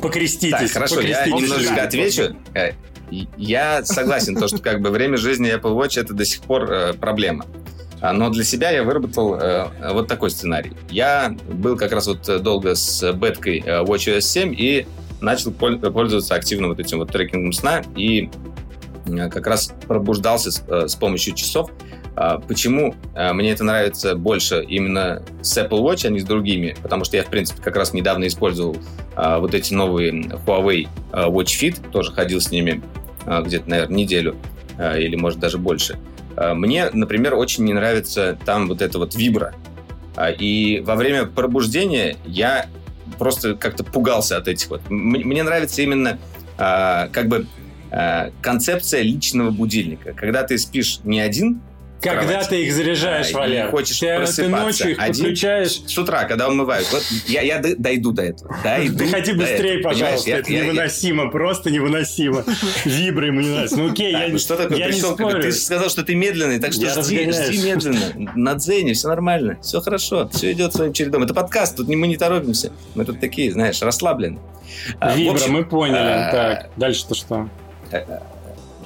Покреститесь. 0.01 0.51
Так, 0.51 0.71
хорошо, 0.71 0.95
покреститесь. 0.95 1.27
я 1.27 1.37
немножечко 1.37 1.83
отвечу. 1.83 2.35
Э, 3.11 3.15
я 3.37 3.83
согласен, 3.85 4.35
то, 4.35 4.47
что 4.47 4.59
как 4.59 4.81
бы 4.81 4.89
время 4.89 5.17
жизни 5.17 5.53
Apple 5.53 5.75
Watch 5.75 5.99
это 5.99 6.13
до 6.13 6.25
сих 6.25 6.41
пор 6.41 6.71
э, 6.71 6.93
проблема. 6.93 7.45
А, 8.01 8.13
но 8.13 8.29
для 8.29 8.43
себя 8.43 8.71
я 8.71 8.83
выработал 8.83 9.35
э, 9.35 9.67
вот 9.93 10.07
такой 10.07 10.31
сценарий. 10.31 10.73
Я 10.89 11.35
был 11.47 11.77
как 11.77 11.91
раз 11.91 12.07
вот 12.07 12.41
долго 12.41 12.73
с 12.73 13.13
беткой 13.13 13.59
э, 13.59 13.83
WatchOS 13.83 14.21
7 14.21 14.55
и 14.57 14.87
начал 15.21 15.51
пользоваться 15.51 16.33
активно 16.33 16.67
вот 16.67 16.79
этим 16.79 16.97
вот 16.97 17.11
трекингом 17.11 17.53
сна 17.53 17.83
и 17.95 18.31
э, 19.05 19.29
как 19.29 19.45
раз 19.45 19.71
пробуждался 19.87 20.51
с, 20.51 20.63
э, 20.67 20.87
с 20.87 20.95
помощью 20.95 21.35
часов. 21.35 21.69
А, 22.15 22.39
почему 22.39 22.95
мне 23.15 23.51
это 23.51 23.63
нравится 23.63 24.15
больше 24.15 24.65
именно 24.67 25.23
с 25.41 25.55
Apple 25.57 25.81
Watch, 25.81 26.05
а 26.07 26.09
не 26.09 26.19
с 26.19 26.23
другими? 26.23 26.75
Потому 26.81 27.05
что 27.05 27.17
я, 27.17 27.23
в 27.23 27.27
принципе, 27.27 27.61
как 27.61 27.75
раз 27.75 27.93
недавно 27.93 28.25
использовал 28.25 28.75
а, 29.15 29.39
вот 29.39 29.53
эти 29.53 29.75
новые 29.75 30.11
Huawei 30.11 30.89
Watch 31.11 31.61
Fit, 31.61 31.91
тоже 31.91 32.11
ходил 32.11 32.41
с 32.41 32.49
ними 32.49 32.81
где-то, 33.25 33.69
наверное, 33.69 33.95
неделю 33.95 34.35
или, 34.77 35.15
может, 35.15 35.39
даже 35.39 35.57
больше. 35.57 35.97
Мне, 36.35 36.89
например, 36.91 37.35
очень 37.35 37.65
не 37.65 37.73
нравится 37.73 38.37
там 38.45 38.67
вот 38.67 38.81
это 38.81 38.97
вот 38.97 39.15
вибра. 39.15 39.53
И 40.39 40.81
во 40.85 40.95
время 40.95 41.25
пробуждения 41.25 42.17
я 42.25 42.67
просто 43.19 43.55
как-то 43.55 43.83
пугался 43.83 44.37
от 44.37 44.47
этих 44.47 44.69
вот. 44.69 44.81
Мне 44.89 45.43
нравится 45.43 45.81
именно 45.81 46.17
как 46.57 47.27
бы 47.27 47.47
концепция 48.41 49.01
личного 49.01 49.51
будильника. 49.51 50.13
Когда 50.13 50.43
ты 50.43 50.57
спишь 50.57 50.99
не 51.03 51.19
один, 51.19 51.61
когда 52.01 52.21
кровати. 52.23 52.49
ты 52.49 52.65
их 52.65 52.73
заряжаешь, 52.73 53.33
а, 53.33 53.37
Валер? 53.37 53.69
хочешь 53.69 53.99
ты, 53.99 54.15
просыпаться. 54.17 54.41
Ты 54.41 54.49
ночью 54.49 54.91
их 54.91 54.99
Один, 54.99 55.13
подключаешь. 55.13 55.81
С 55.85 55.97
утра, 55.97 56.25
когда 56.25 56.49
умывают. 56.49 56.87
Вот 56.91 57.03
я, 57.27 57.41
я 57.41 57.59
дойду 57.59 58.11
до 58.11 58.23
этого. 58.23 58.57
Дойду 58.63 58.97
ты 58.97 59.07
ходи 59.07 59.33
быстрее, 59.33 59.79
этого, 59.79 59.91
пожалуйста. 59.91 60.29
Я, 60.29 60.37
это 60.39 60.51
я, 60.51 60.65
невыносимо, 60.65 61.23
я... 61.25 61.29
просто 61.29 61.69
невыносимо. 61.69 62.43
Вибры 62.85 63.27
ему 63.27 63.41
не 63.41 63.49
нравятся. 63.49 63.77
Ну 63.77 63.91
окей, 63.91 64.11
я, 64.11 64.27
ну, 64.29 64.39
что 64.39 64.57
такое? 64.57 64.77
я 64.77 64.87
Пришел, 64.87 65.11
не 65.11 65.15
спорю. 65.15 65.41
Ты 65.41 65.51
сказал, 65.51 65.89
что 65.89 66.03
ты 66.03 66.15
медленный, 66.15 66.59
так 66.59 66.73
что 66.73 66.89
жди, 67.03 67.31
жди 67.31 67.65
медленно. 67.65 68.31
На 68.35 68.55
дзене, 68.55 68.93
все 68.93 69.07
нормально, 69.07 69.59
все 69.61 69.79
хорошо, 69.81 70.29
все 70.33 70.51
идет 70.51 70.73
своим 70.73 70.93
чередом. 70.93 71.23
Это 71.23 71.33
подкаст, 71.33 71.77
тут 71.77 71.87
мы 71.87 72.07
не 72.07 72.17
торопимся. 72.17 72.71
Мы 72.95 73.05
тут 73.05 73.19
такие, 73.19 73.51
знаешь, 73.51 73.81
расслаблены. 73.81 74.39
А, 74.99 75.15
Вибра, 75.15 75.47
мы 75.47 75.65
поняли. 75.65 75.97
А, 75.97 76.31
так, 76.31 76.69
дальше-то 76.77 77.15
что? 77.15 77.49
Э, 77.91 78.19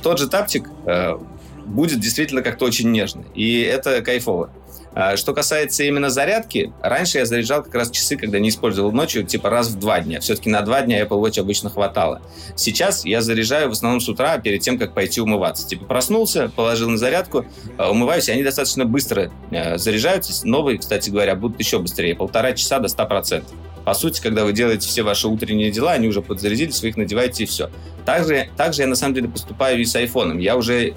тот 0.01 0.19
же 0.19 0.27
таптик 0.27 0.69
э, 0.86 1.17
будет 1.65 2.00
действительно 2.00 2.41
как-то 2.41 2.65
очень 2.65 2.91
нежно. 2.91 3.24
И 3.34 3.62
это 3.62 4.01
кайфово. 4.01 4.51
А, 4.98 5.17
что 5.17 5.34
касается 5.34 5.84
именно 5.84 6.10
зарядки, 6.10 6.72
раньше 6.81 7.17
я 7.17 7.25
заряжал 7.25 7.62
как 7.62 7.75
раз 7.75 7.91
часы, 7.91 8.15
когда 8.15 8.39
не 8.39 8.48
использовал 8.48 8.93
ночью, 8.93 9.25
типа 9.25 9.50
раз 9.50 9.67
в 9.67 9.77
два 9.77 10.00
дня. 10.00 10.22
Все-таки 10.22 10.50
на 10.50 10.62
два 10.62 10.81
дня 10.81 11.03
Apple 11.03 11.22
Watch 11.22 11.38
обычно 11.38 11.69
хватало. 11.69 12.22
Сейчас 12.55 13.03
я 13.03 13.22
заряжаю 13.22 13.67
в 13.67 13.74
основном 13.74 14.00
с 14.00 14.07
утра, 14.07 14.38
перед 14.38 14.62
тем, 14.62 14.79
как 14.79 14.93
пойти 14.93 15.19
умываться. 15.19 15.67
Типа 15.67 15.84
проснулся, 15.84 16.50
положил 16.55 16.89
на 16.89 16.98
зарядку, 16.98 17.45
а, 17.77 17.91
умываюсь, 17.91 18.29
и 18.29 18.31
они 18.31 18.43
достаточно 18.43 18.86
быстро 18.86 19.34
э, 19.51 19.77
заряжаются. 19.77 20.48
Новые, 20.48 20.77
кстати 20.77 21.10
говоря, 21.10 21.36
будут 21.36 21.60
еще 21.60 21.79
быстрее. 21.79 22.15
Полтора 22.15 22.53
часа 22.53 22.79
до 22.79 22.88
100%. 22.88 23.43
По 23.84 23.93
сути, 23.93 24.22
когда 24.22 24.45
вы 24.45 24.53
делаете 24.53 24.88
все 24.88 25.03
ваши 25.03 25.27
утренние 25.27 25.72
дела, 25.72 25.91
они 25.91 26.07
уже 26.07 26.22
подзарядились, 26.22 26.81
вы 26.81 26.89
их 26.89 26.98
надеваете 26.98 27.43
и 27.43 27.45
все. 27.45 27.69
Также, 28.05 28.50
также 28.55 28.84
я 28.84 28.88
на 28.88 28.95
самом 28.95 29.13
деле 29.13 29.27
поступаю 29.27 29.79
и 29.79 29.86
с 29.86 29.95
айфоном. 29.95 30.39
Я 30.39 30.55
уже 30.55 30.95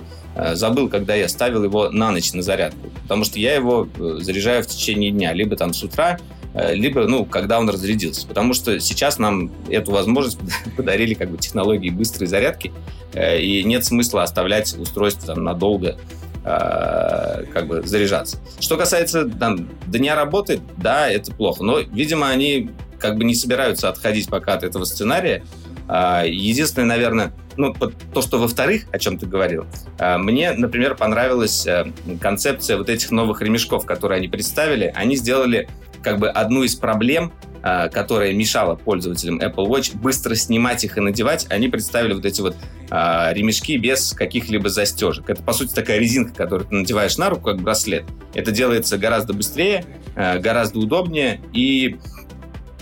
забыл, 0.55 0.89
когда 0.89 1.15
я 1.15 1.29
ставил 1.29 1.65
его 1.65 1.91
на 1.91 2.11
ночь 2.11 2.33
на 2.33 2.43
зарядку. 2.43 2.91
Потому 3.03 3.25
что 3.25 3.39
я 3.39 3.55
его 3.55 3.89
э, 3.99 4.19
заряжаю 4.21 4.63
в 4.63 4.67
течение 4.67 5.11
дня. 5.11 5.33
Либо 5.33 5.57
там 5.57 5.75
с 5.75 5.83
утра, 5.83 6.19
э, 6.55 6.75
либо, 6.75 7.07
ну, 7.07 7.25
когда 7.25 7.59
он 7.59 7.69
разрядился. 7.69 8.27
Потому 8.27 8.55
что 8.55 8.79
сейчас 8.81 9.19
нам 9.19 9.51
эту 9.69 9.93
возможность 9.93 10.39
подарили 10.77 11.15
как 11.15 11.31
бы 11.31 11.39
технологии 11.39 11.91
быстрой 11.91 12.27
зарядки, 12.27 12.73
и 13.15 13.63
нет 13.65 13.87
смысла 13.87 14.23
оставлять 14.23 14.77
устройство 14.79 15.35
там 15.35 15.43
надолго 15.43 15.97
как 16.45 17.67
бы 17.67 17.83
заряжаться. 17.83 18.39
Что 18.61 18.77
касается 18.77 19.29
там, 19.29 19.69
дня 19.87 20.15
работы, 20.15 20.61
да, 20.77 21.11
это 21.11 21.33
плохо. 21.33 21.63
Но, 21.65 21.81
видимо, 21.81 22.29
они 22.29 22.71
как 22.99 23.17
бы 23.17 23.25
не 23.25 23.35
собираются 23.35 23.89
отходить 23.89 24.29
пока 24.29 24.55
от 24.55 24.63
этого 24.63 24.85
сценария. 24.85 25.45
А, 25.89 26.25
единственное, 26.25 26.87
наверное, 26.87 27.33
ну, 27.59 27.75
то, 27.75 28.23
что 28.23 28.39
во-вторых, 28.39 28.85
о 28.93 28.99
чем 28.99 29.19
ты 29.19 29.27
говорил, 29.27 29.67
а, 29.99 30.17
мне, 30.17 30.53
например, 30.53 30.95
понравилась 30.95 31.67
э, 31.67 31.93
концепция 32.21 32.79
вот 32.79 32.89
этих 32.89 33.11
новых 33.11 33.43
ремешков, 33.43 33.85
которые 33.85 34.19
они 34.19 34.29
представили. 34.29 34.93
Они 34.95 35.17
сделали 35.17 35.69
как 36.03 36.21
бы 36.21 36.31
одну 36.31 36.63
из 36.63 36.77
проблем, 36.77 37.33
а, 37.63 37.89
которая 37.89 38.33
мешала 38.33 38.77
пользователям 38.77 39.41
Apple 39.41 39.67
Watch 39.67 39.97
быстро 39.99 40.37
снимать 40.37 40.85
их 40.85 40.97
и 40.97 41.01
надевать, 41.01 41.47
они 41.51 41.69
представили 41.69 42.15
вот 42.15 42.25
эти 42.25 42.41
вот 42.41 42.57
ремешки 42.91 43.77
без 43.77 44.15
каких-либо 44.15 44.71
застежек. 44.71 45.29
Это, 45.29 45.43
по 45.43 45.53
сути, 45.53 45.75
такая 45.75 45.99
резинка, 45.99 46.33
которую 46.33 46.69
ты 46.69 46.75
надеваешь 46.75 47.19
на 47.19 47.29
руку, 47.29 47.43
как 47.43 47.61
браслет. 47.61 48.05
Это 48.33 48.51
делается 48.51 48.97
гораздо 48.97 49.35
быстрее, 49.35 49.85
гораздо 50.17 50.79
удобнее, 50.79 51.39
и 51.53 51.99
Э, 51.99 52.28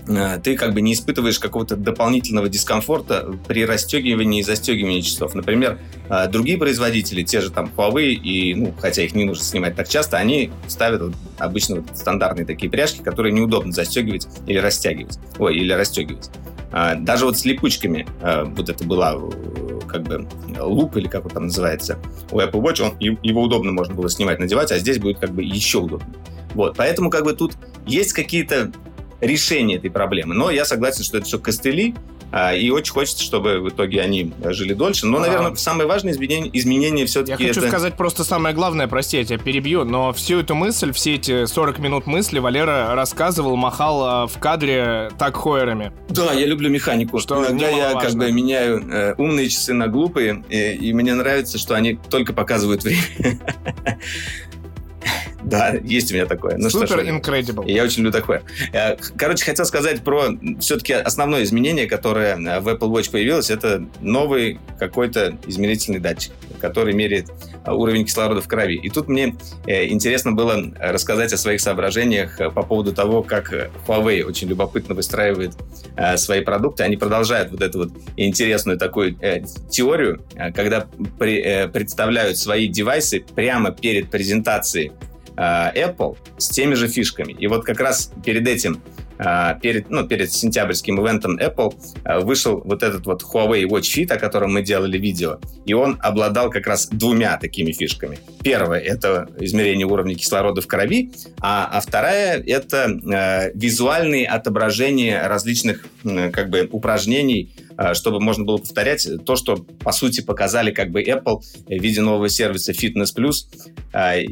ты 0.07 0.57
как 0.57 0.73
бы 0.73 0.81
не 0.81 0.93
испытываешь 0.93 1.39
какого-то 1.39 1.77
дополнительного 1.77 2.49
дискомфорта 2.49 3.35
при 3.49 3.67
расстегивании 3.67 4.41
и 4.41 4.43
застегивании 4.43 5.01
часов. 5.01 5.35
Например, 5.35 5.79
э, 6.09 6.29
другие 6.29 6.59
производители, 6.59 7.23
те 7.23 7.41
же 7.41 7.51
там 7.51 7.71
Huawei, 7.77 8.13
и, 8.13 8.55
ну, 8.55 8.73
хотя 8.79 9.03
их 9.03 9.15
не 9.15 9.25
нужно 9.25 9.43
снимать 9.43 9.75
так 9.75 9.89
часто, 9.89 10.17
они 10.17 10.53
ставят 10.69 11.03
вот, 11.03 11.15
обычно 11.39 11.77
вот 11.77 11.97
стандартные 11.97 12.47
такие 12.47 12.71
пряжки, 12.71 13.03
которые 13.03 13.33
неудобно 13.33 13.73
застегивать 13.73 14.29
или 14.47 14.59
растягивать. 14.59 15.19
Ой, 15.39 15.57
или 15.57 15.73
расстегивать. 15.73 16.31
Э, 16.73 16.95
даже 16.97 17.25
вот 17.25 17.37
с 17.37 17.45
липучками 17.45 18.07
вот 18.57 18.69
это 18.69 18.85
была 18.85 19.17
как 19.89 20.03
бы 20.03 20.29
луп 20.59 20.97
или 20.97 21.09
как 21.09 21.25
он 21.25 21.31
там 21.31 21.45
называется 21.45 21.99
у 22.31 22.39
Apple 22.39 22.61
Watch, 22.61 22.83
он, 22.83 22.97
его 23.01 23.43
удобно 23.43 23.73
можно 23.73 23.95
было 23.95 24.09
снимать, 24.09 24.39
надевать, 24.39 24.71
а 24.73 24.79
здесь 24.79 24.99
будет 24.99 25.19
как 25.19 25.31
бы 25.31 25.43
еще 25.43 25.79
удобнее. 25.79 26.15
Вот, 26.55 26.77
поэтому 26.77 27.11
как 27.11 27.25
бы 27.25 27.35
тут 27.35 27.53
есть 27.87 28.13
какие-то 28.13 28.73
решение 29.27 29.79
этой 29.79 29.91
проблемы. 29.91 30.35
Но 30.35 30.51
я 30.51 30.65
согласен, 30.65 31.05
что 31.05 31.19
это 31.19 31.27
все 31.27 31.39
костыли, 31.39 31.95
а, 32.33 32.55
и 32.55 32.71
очень 32.71 32.93
хочется, 32.93 33.23
чтобы 33.23 33.61
в 33.61 33.69
итоге 33.69 34.03
они 34.03 34.33
жили 34.47 34.75
дольше. 34.75 35.07
Но, 35.07 35.19
наверное, 35.19 35.53
а... 35.53 35.57
самое 35.57 35.89
важное 35.89 36.13
изменение, 36.13 36.51
изменение 36.53 37.07
все-таки 37.07 37.43
Я 37.43 37.49
хочу 37.49 37.61
это... 37.61 37.69
сказать 37.69 37.97
просто 37.97 38.25
самое 38.25 38.55
главное, 38.55 38.89
прости, 38.89 39.17
я 39.17 39.25
тебя 39.25 39.39
перебью, 39.39 39.85
но 39.85 40.13
всю 40.13 40.41
эту 40.41 40.55
мысль, 40.55 40.93
все 40.93 41.15
эти 41.15 41.47
40 41.47 41.79
минут 41.79 42.07
мысли 42.07 42.39
Валера 42.39 42.95
рассказывал, 42.95 43.57
махал 43.57 44.05
а, 44.05 44.27
в 44.27 44.39
кадре 44.39 45.11
так 45.19 45.37
хойерами. 45.37 45.93
Да, 46.09 46.33
я 46.33 46.47
люблю 46.47 46.69
механику. 46.69 47.21
Что 47.21 47.43
Иногда 47.47 47.69
я 47.69 47.93
как 47.95 48.15
бы 48.15 48.31
меняю 48.33 48.83
э, 48.91 49.15
умные 49.17 49.49
часы 49.49 49.73
на 49.73 49.87
глупые, 49.87 50.45
и, 50.49 50.73
и 50.73 50.93
мне 50.93 51.15
нравится, 51.15 51.59
что 51.59 51.75
они 51.75 51.99
только 52.11 52.33
показывают 52.33 52.83
время. 52.83 53.03
Да, 55.47 55.75
есть 55.85 56.11
у 56.11 56.15
меня 56.15 56.27
такое. 56.27 56.57
Ну, 56.59 56.69
Супер 56.69 56.99
incredible. 57.05 57.71
Я 57.71 57.85
очень 57.85 58.03
люблю 58.03 58.11
такое. 58.11 58.43
Э, 58.73 58.97
короче, 59.17 59.45
хотел 59.45 59.65
сказать 59.65 60.03
про 60.03 60.37
все-таки 60.59 60.93
основное 60.93 61.45
изменение, 61.45 61.87
которое 61.87 62.37
э, 62.37 62.61
в 62.61 62.69
Apple 62.69 62.91
Watch 62.91 63.13
появилось, 63.13 63.49
это 63.49 63.87
новый 64.01 64.59
какой-то 64.81 65.39
измерительный 65.47 66.01
датчик, 66.01 66.33
который 66.61 66.95
меряет 66.95 67.31
э, 67.65 67.71
уровень 67.71 68.05
кислорода 68.05 68.43
в 68.43 68.49
крови. 68.49 68.75
И 68.75 68.91
тут 68.91 69.07
мне 69.07 69.37
интересно 69.67 70.33
было 70.33 70.73
рассказать 70.81 71.33
о 71.33 71.37
своих 71.37 71.61
соображениях 71.61 72.39
по 72.53 72.63
поводу 72.65 72.93
того, 72.93 73.23
как 73.23 73.53
Huawei 73.87 74.25
очень 74.25 74.49
любопытно 74.49 74.97
выстраивает 74.97 75.53
свои 76.17 76.41
продукты. 76.41 76.83
Они 76.83 76.97
продолжают 76.97 77.53
вот 77.53 77.63
эту 77.63 77.79
вот 77.79 77.93
интересную 78.17 78.79
такую 78.79 79.17
теорию, 79.71 80.25
когда 80.55 80.87
представляют 81.73 82.37
свои 82.37 82.67
девайсы 82.67 83.25
прямо 83.35 83.71
перед 83.71 84.11
презентацией 84.11 84.93
Apple 85.37 86.17
с 86.39 86.49
теми 86.49 86.75
же 86.75 86.89
фишками. 86.89 87.33
И 87.33 87.47
вот 87.47 87.65
как 87.65 87.81
раз 87.81 88.13
перед 88.25 88.47
этим, 88.49 88.81
э, 89.19 89.55
перед, 89.61 89.91
ну, 89.91 90.07
перед 90.07 90.33
сентябрьским 90.33 91.01
ивентом 91.01 91.39
Apple 91.39 91.75
э, 92.05 92.21
вышел 92.21 92.63
вот 92.65 92.83
этот 92.83 93.07
вот 93.07 93.23
Huawei 93.23 93.65
Watch 93.65 93.95
Fit, 93.95 94.13
о 94.13 94.19
котором 94.19 94.53
мы 94.53 94.63
делали 94.63 94.99
видео, 94.99 95.39
и 95.65 95.75
он 95.75 95.99
обладал 96.01 96.51
как 96.51 96.67
раз 96.67 96.89
двумя 96.89 97.37
такими 97.39 97.73
фишками. 97.73 98.19
Первое— 98.43 98.81
это 98.81 99.29
измерение 99.39 99.87
уровня 99.87 100.15
кислорода 100.15 100.61
в 100.61 100.67
крови, 100.67 101.13
а, 101.41 101.69
а 101.71 101.81
вторая— 101.81 102.43
это 102.47 102.87
э, 102.87 103.53
визуальные 103.55 104.27
отображения 104.27 105.27
различных 105.29 105.87
э, 106.05 106.31
как 106.31 106.51
бы 106.51 106.69
упражнений, 106.71 107.53
чтобы 107.93 108.21
можно 108.21 108.45
было 108.45 108.57
повторять 108.57 109.07
то, 109.27 109.37
что, 109.37 109.57
по 109.57 109.93
сути, 109.93 110.23
показали 110.23 110.71
как 110.71 110.91
бы 110.91 111.03
Apple 111.03 111.43
в 111.67 111.71
виде 111.71 112.01
нового 112.01 112.31
сервиса 112.31 112.73
Fitness 112.73 113.15
Plus. 113.15 113.49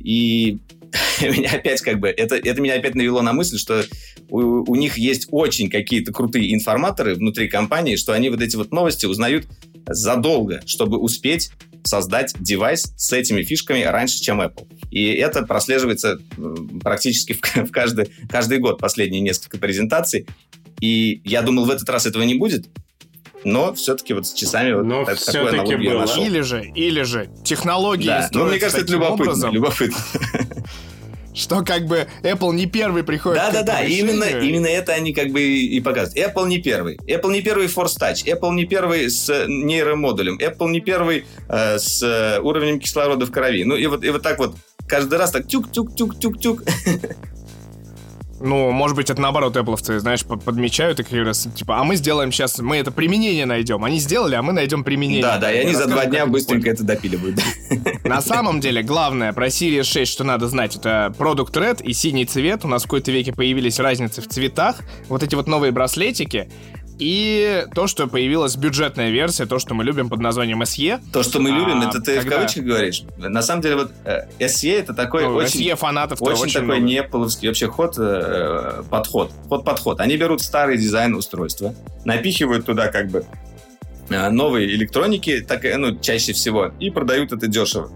И 0.02 0.60
меня 1.20 1.50
опять 1.52 1.80
как 1.80 2.00
бы, 2.00 2.08
это, 2.08 2.36
это 2.36 2.60
меня 2.60 2.74
опять 2.74 2.94
навело 2.94 3.22
на 3.22 3.32
мысль, 3.32 3.58
что 3.58 3.84
у, 4.28 4.70
у 4.70 4.74
них 4.76 4.96
есть 4.98 5.28
очень 5.30 5.70
какие-то 5.70 6.12
крутые 6.12 6.54
информаторы 6.54 7.14
внутри 7.14 7.48
компании, 7.48 7.96
что 7.96 8.12
они 8.12 8.30
вот 8.30 8.40
эти 8.40 8.56
вот 8.56 8.72
новости 8.72 9.06
узнают 9.06 9.46
задолго, 9.86 10.62
чтобы 10.66 10.98
успеть 10.98 11.50
создать 11.84 12.34
девайс 12.40 12.94
с 12.96 13.12
этими 13.12 13.42
фишками 13.42 13.82
раньше, 13.82 14.18
чем 14.20 14.40
Apple. 14.40 14.66
И 14.90 15.04
это 15.12 15.42
прослеживается 15.44 16.18
практически 16.82 17.34
в, 17.34 17.40
в 17.56 17.70
каждый, 17.70 18.10
каждый 18.28 18.58
год, 18.58 18.78
последние 18.78 19.20
несколько 19.20 19.58
презентаций. 19.58 20.26
И 20.80 21.20
я 21.24 21.42
думал, 21.42 21.66
в 21.66 21.70
этот 21.70 21.88
раз 21.88 22.06
этого 22.06 22.22
не 22.22 22.34
будет, 22.34 22.66
но 23.44 23.74
все-таки 23.74 24.14
вот 24.14 24.26
с 24.26 24.32
часами 24.32 24.70
но 24.70 25.04
вот 25.04 25.24
такое 25.24 25.50
аналогию 25.50 25.90
было. 25.92 26.00
нашел. 26.00 26.24
Или 26.24 26.40
же, 26.40 26.64
или 26.74 27.02
же 27.02 27.28
технологии 27.44 28.06
да. 28.06 28.28
Ну, 28.32 28.46
мне 28.46 28.58
кажется, 28.58 28.82
это 28.82 28.92
любопытно. 28.92 29.24
Образом, 29.24 29.52
любопытно. 29.52 29.96
Что 31.34 31.64
как 31.64 31.86
бы 31.86 32.06
Apple 32.22 32.54
не 32.54 32.66
первый 32.66 33.02
приходит 33.02 33.42
Да, 33.42 33.50
да, 33.50 33.62
да, 33.62 33.82
именно, 33.82 34.24
именно 34.24 34.66
это 34.66 34.92
они 34.92 35.12
как 35.12 35.30
бы 35.30 35.42
и 35.42 35.80
показывают. 35.80 36.32
Apple 36.32 36.46
не 36.46 36.58
первый. 36.58 36.96
Apple 37.08 37.32
не 37.32 37.42
первый 37.42 37.66
Force 37.66 37.98
Touch. 38.00 38.24
Apple 38.24 38.54
не 38.54 38.66
первый 38.66 39.10
с 39.10 39.46
нейромодулем. 39.48 40.38
Apple 40.38 40.70
не 40.70 40.80
первый 40.80 41.26
э, 41.48 41.78
с 41.78 42.02
э, 42.02 42.40
уровнем 42.40 42.78
кислорода 42.78 43.26
в 43.26 43.32
крови. 43.32 43.64
Ну 43.64 43.74
и 43.74 43.86
вот, 43.86 44.04
и 44.04 44.10
вот 44.10 44.22
так 44.22 44.38
вот 44.38 44.54
каждый 44.86 45.18
раз 45.18 45.32
так 45.32 45.46
тюк-тюк-тюк-тюк-тюк. 45.46 46.62
Ну, 48.44 48.70
может 48.72 48.94
быть, 48.94 49.08
это 49.08 49.22
наоборот, 49.22 49.56
Apple, 49.56 49.98
знаешь, 50.00 50.22
подмечают 50.22 51.00
и 51.00 51.02
как 51.02 51.12
раз, 51.24 51.48
типа, 51.54 51.80
а 51.80 51.84
мы 51.84 51.96
сделаем 51.96 52.30
сейчас, 52.30 52.58
мы 52.58 52.76
это 52.76 52.90
применение 52.90 53.46
найдем. 53.46 53.82
Они 53.84 53.98
сделали, 53.98 54.34
а 54.34 54.42
мы 54.42 54.52
найдем 54.52 54.84
применение. 54.84 55.22
Да, 55.22 55.38
да, 55.38 55.50
и 55.50 55.60
они 55.60 55.74
за 55.74 55.86
два 55.86 56.04
дня 56.04 56.26
быстренько 56.26 56.68
это 56.68 56.84
допиливают. 56.84 57.40
На 58.04 58.20
самом 58.20 58.60
деле, 58.60 58.82
главное 58.82 59.32
про 59.32 59.46
Series 59.46 59.84
6, 59.84 60.12
что 60.12 60.24
надо 60.24 60.46
знать, 60.48 60.76
это 60.76 61.14
Product 61.18 61.52
Red 61.54 61.82
и 61.82 61.94
синий 61.94 62.26
цвет. 62.26 62.66
У 62.66 62.68
нас 62.68 62.82
в 62.82 62.84
какой-то 62.84 63.10
веке 63.10 63.32
появились 63.32 63.78
разницы 63.78 64.20
в 64.20 64.28
цветах. 64.28 64.76
Вот 65.08 65.22
эти 65.22 65.34
вот 65.34 65.46
новые 65.46 65.72
браслетики, 65.72 66.50
и 66.98 67.66
то, 67.74 67.86
что 67.86 68.06
появилась 68.06 68.56
бюджетная 68.56 69.10
версия, 69.10 69.46
то, 69.46 69.58
что 69.58 69.74
мы 69.74 69.84
любим 69.84 70.08
под 70.08 70.20
названием 70.20 70.62
SE. 70.62 71.00
То, 71.12 71.22
что 71.22 71.40
мы 71.40 71.50
любим, 71.50 71.80
а, 71.80 71.88
это 71.88 72.00
ты 72.00 72.16
когда... 72.16 72.30
в 72.30 72.34
кавычках 72.34 72.64
говоришь. 72.64 73.02
На 73.16 73.42
самом 73.42 73.62
деле, 73.62 73.76
вот 73.76 73.92
э, 74.04 74.26
SE 74.38 74.78
это 74.78 74.94
такой 74.94 75.24
ну, 75.24 75.34
очень... 75.34 75.60
SE 75.60 75.76
фанатов 75.76 76.22
очень, 76.22 76.42
очень 76.42 76.52
такой 76.60 76.78
много. 76.78 76.92
неполовский 76.92 77.48
вообще 77.48 77.66
ход, 77.68 77.94
э, 77.98 78.82
подход. 78.88 79.32
Ход-подход. 79.48 80.00
Они 80.00 80.16
берут 80.16 80.40
старый 80.40 80.78
дизайн 80.78 81.14
устройства, 81.14 81.74
напихивают 82.04 82.66
туда 82.66 82.88
как 82.88 83.08
бы 83.08 83.24
э, 84.10 84.30
новые 84.30 84.68
электроники, 84.74 85.40
так, 85.40 85.64
ну, 85.76 85.98
чаще 85.98 86.32
всего, 86.32 86.72
и 86.78 86.90
продают 86.90 87.32
это 87.32 87.48
дешево. 87.48 87.90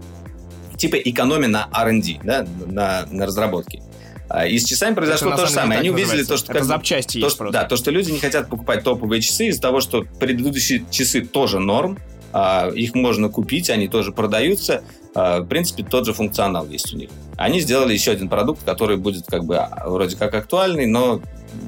Типа 0.77 0.95
экономия 0.95 1.47
на 1.47 1.69
R&D, 1.71 2.19
да, 2.23 2.45
на, 2.65 3.05
на 3.09 3.25
разработке. 3.25 3.81
А, 4.29 4.45
и 4.47 4.57
с 4.59 4.65
часами 4.65 4.93
произошло 4.93 5.29
это, 5.29 5.41
то 5.41 5.47
же 5.47 5.53
самое. 5.53 5.79
Они 5.79 5.89
увидели 5.89 6.23
то, 6.23 6.37
что... 6.37 6.51
Это 6.51 6.59
как, 6.59 6.63
запчасти 6.63 7.19
то, 7.19 7.25
есть 7.25 7.35
что, 7.35 7.49
Да, 7.49 7.63
то, 7.65 7.75
что 7.75 7.91
люди 7.91 8.11
не 8.11 8.19
хотят 8.19 8.49
покупать 8.49 8.83
топовые 8.83 9.21
часы 9.21 9.47
из-за 9.47 9.61
того, 9.61 9.81
что 9.81 10.03
предыдущие 10.19 10.85
часы 10.91 11.21
тоже 11.21 11.59
норм, 11.59 11.97
а, 12.31 12.69
их 12.69 12.93
можно 12.93 13.29
купить, 13.29 13.69
они 13.69 13.87
тоже 13.87 14.11
продаются, 14.11 14.83
в 15.15 15.45
принципе, 15.45 15.83
тот 15.83 16.05
же 16.05 16.13
функционал 16.13 16.67
есть 16.67 16.93
у 16.93 16.97
них. 16.97 17.09
Они 17.35 17.61
сделали 17.61 17.93
еще 17.93 18.11
один 18.11 18.29
продукт, 18.29 18.63
который 18.63 18.97
будет 18.97 19.25
как 19.25 19.45
бы 19.45 19.57
а, 19.57 19.89
вроде 19.89 20.15
как 20.15 20.33
актуальный, 20.33 20.85
но 20.85 21.21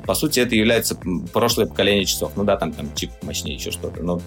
по 0.06 0.14
сути 0.14 0.40
это 0.40 0.56
является 0.56 0.98
прошлое 1.34 1.66
поколение 1.66 2.06
часов. 2.06 2.34
Ну 2.36 2.44
да, 2.44 2.58
там, 2.58 2.72
там 2.74 2.94
чип 2.94 3.12
мощнее, 3.22 3.56
еще 3.56 3.72
что-то. 3.72 4.04
Но 4.04 4.22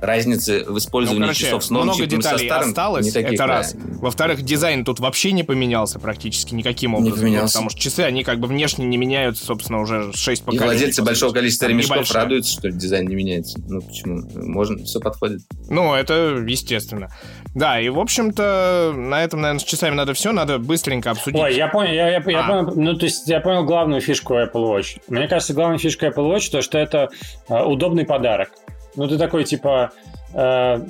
разницы 0.00 0.64
в 0.66 0.78
использовании 0.78 1.20
ну, 1.20 1.26
короче, 1.26 1.44
часов 1.44 1.64
с 1.64 1.70
новым 1.70 1.88
много 1.88 2.04
чипом 2.04 2.18
деталей 2.20 2.38
со 2.38 2.44
старым 2.44 2.68
осталось, 2.70 3.06
не 3.06 3.12
таких, 3.12 3.32
это 3.34 3.46
раз. 3.46 3.74
Во-вторых, 4.00 4.42
дизайн 4.42 4.84
тут 4.84 5.00
вообще 5.00 5.32
не 5.32 5.42
поменялся 5.42 5.98
практически 5.98 6.54
никаким 6.54 6.94
образом. 6.94 7.14
Не 7.14 7.20
поменялся. 7.20 7.54
Потому 7.54 7.70
что 7.70 7.80
часы, 7.80 8.00
они 8.00 8.24
как 8.24 8.40
бы 8.40 8.48
внешне 8.48 8.86
не 8.86 8.96
меняются, 8.96 9.44
собственно, 9.44 9.80
уже 9.80 10.12
6 10.14 10.44
поколений. 10.44 10.64
И 10.64 10.68
владельцы 10.68 11.02
большого 11.02 11.32
количества 11.32 11.66
ремешков 11.66 11.96
небольшая. 11.96 12.22
радуются, 12.22 12.52
что 12.52 12.70
дизайн 12.70 13.06
не 13.08 13.14
меняется. 13.14 13.58
Ну 13.68 13.80
почему? 13.82 14.22
Можно, 14.34 14.84
все 14.84 15.00
подходит. 15.00 15.40
Ну, 15.68 15.94
это 15.94 16.42
естественно. 16.46 17.10
Да, 17.54 17.80
и, 17.80 17.88
в 17.88 17.98
общем-то, 17.98 18.92
на 18.96 19.24
этом, 19.24 19.40
наверное, 19.40 19.60
с 19.60 19.64
часами 19.64 19.94
надо 19.94 20.14
все, 20.14 20.32
надо 20.32 20.58
быстренько 20.58 21.10
обсудить. 21.10 21.40
Ой, 21.40 21.54
я 21.54 21.68
понял, 21.68 21.92
я, 21.92 22.08
я, 22.08 22.22
я 22.24 22.44
А. 22.44 22.48
понял, 22.48 22.72
ну, 22.76 22.94
то 22.94 23.06
есть 23.06 23.26
я 23.26 23.40
понял 23.40 23.64
главную 23.64 24.00
фишку 24.00 24.34
Apple 24.34 24.52
Watch. 24.54 25.00
Мне 25.08 25.26
кажется, 25.26 25.52
главная 25.52 25.78
фишка 25.78 26.06
Apple 26.06 26.32
Watch, 26.32 26.50
то, 26.50 26.62
что 26.62 26.78
это 26.78 27.08
э, 27.48 27.62
удобный 27.62 28.04
подарок. 28.04 28.50
Ну, 28.96 29.08
ты 29.08 29.18
такой, 29.18 29.44
типа, 29.44 29.92
э, 30.34 30.80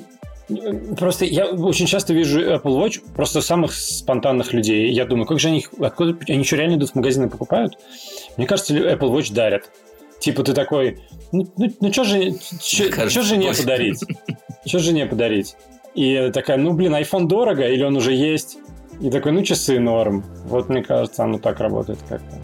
Просто 0.97 1.25
я 1.25 1.47
очень 1.47 1.85
часто 1.85 2.13
вижу 2.13 2.41
Apple 2.41 2.77
Watch 2.77 3.01
просто 3.15 3.41
самых 3.41 3.73
спонтанных 3.73 4.53
людей. 4.53 4.91
Я 4.91 5.05
думаю, 5.05 5.25
как 5.25 5.39
же 5.39 5.47
они, 5.47 5.65
откуда 5.79 6.17
они 6.27 6.43
что, 6.43 6.57
реально 6.57 6.75
идут 6.75 6.91
в 6.91 6.95
магазины 6.95 7.25
и 7.25 7.29
покупают? 7.29 7.77
Мне 8.37 8.47
кажется, 8.47 8.75
Apple 8.75 9.11
Watch 9.11 9.33
дарят. 9.33 9.69
Типа 10.19 10.43
ты 10.43 10.53
такой, 10.53 10.99
ну, 11.31 11.47
ну, 11.57 11.71
ну 11.79 11.93
что 11.93 12.03
же, 12.03 12.33
что 12.59 13.21
жене 13.23 13.47
точно. 13.47 13.63
подарить? 13.63 14.03
Что 14.65 14.79
жене 14.79 15.05
подарить? 15.05 15.55
И 15.95 16.29
такая, 16.33 16.57
ну, 16.57 16.73
блин, 16.73 16.95
iPhone 16.95 17.27
дорого, 17.27 17.67
или 17.67 17.83
он 17.83 17.95
уже 17.95 18.13
есть? 18.13 18.57
И 18.99 19.09
такой, 19.09 19.31
ну, 19.31 19.43
часы 19.43 19.79
норм. 19.79 20.23
Вот, 20.45 20.69
мне 20.69 20.83
кажется, 20.83 21.23
оно 21.23 21.39
так 21.39 21.59
работает 21.59 21.99
как-то. 22.07 22.39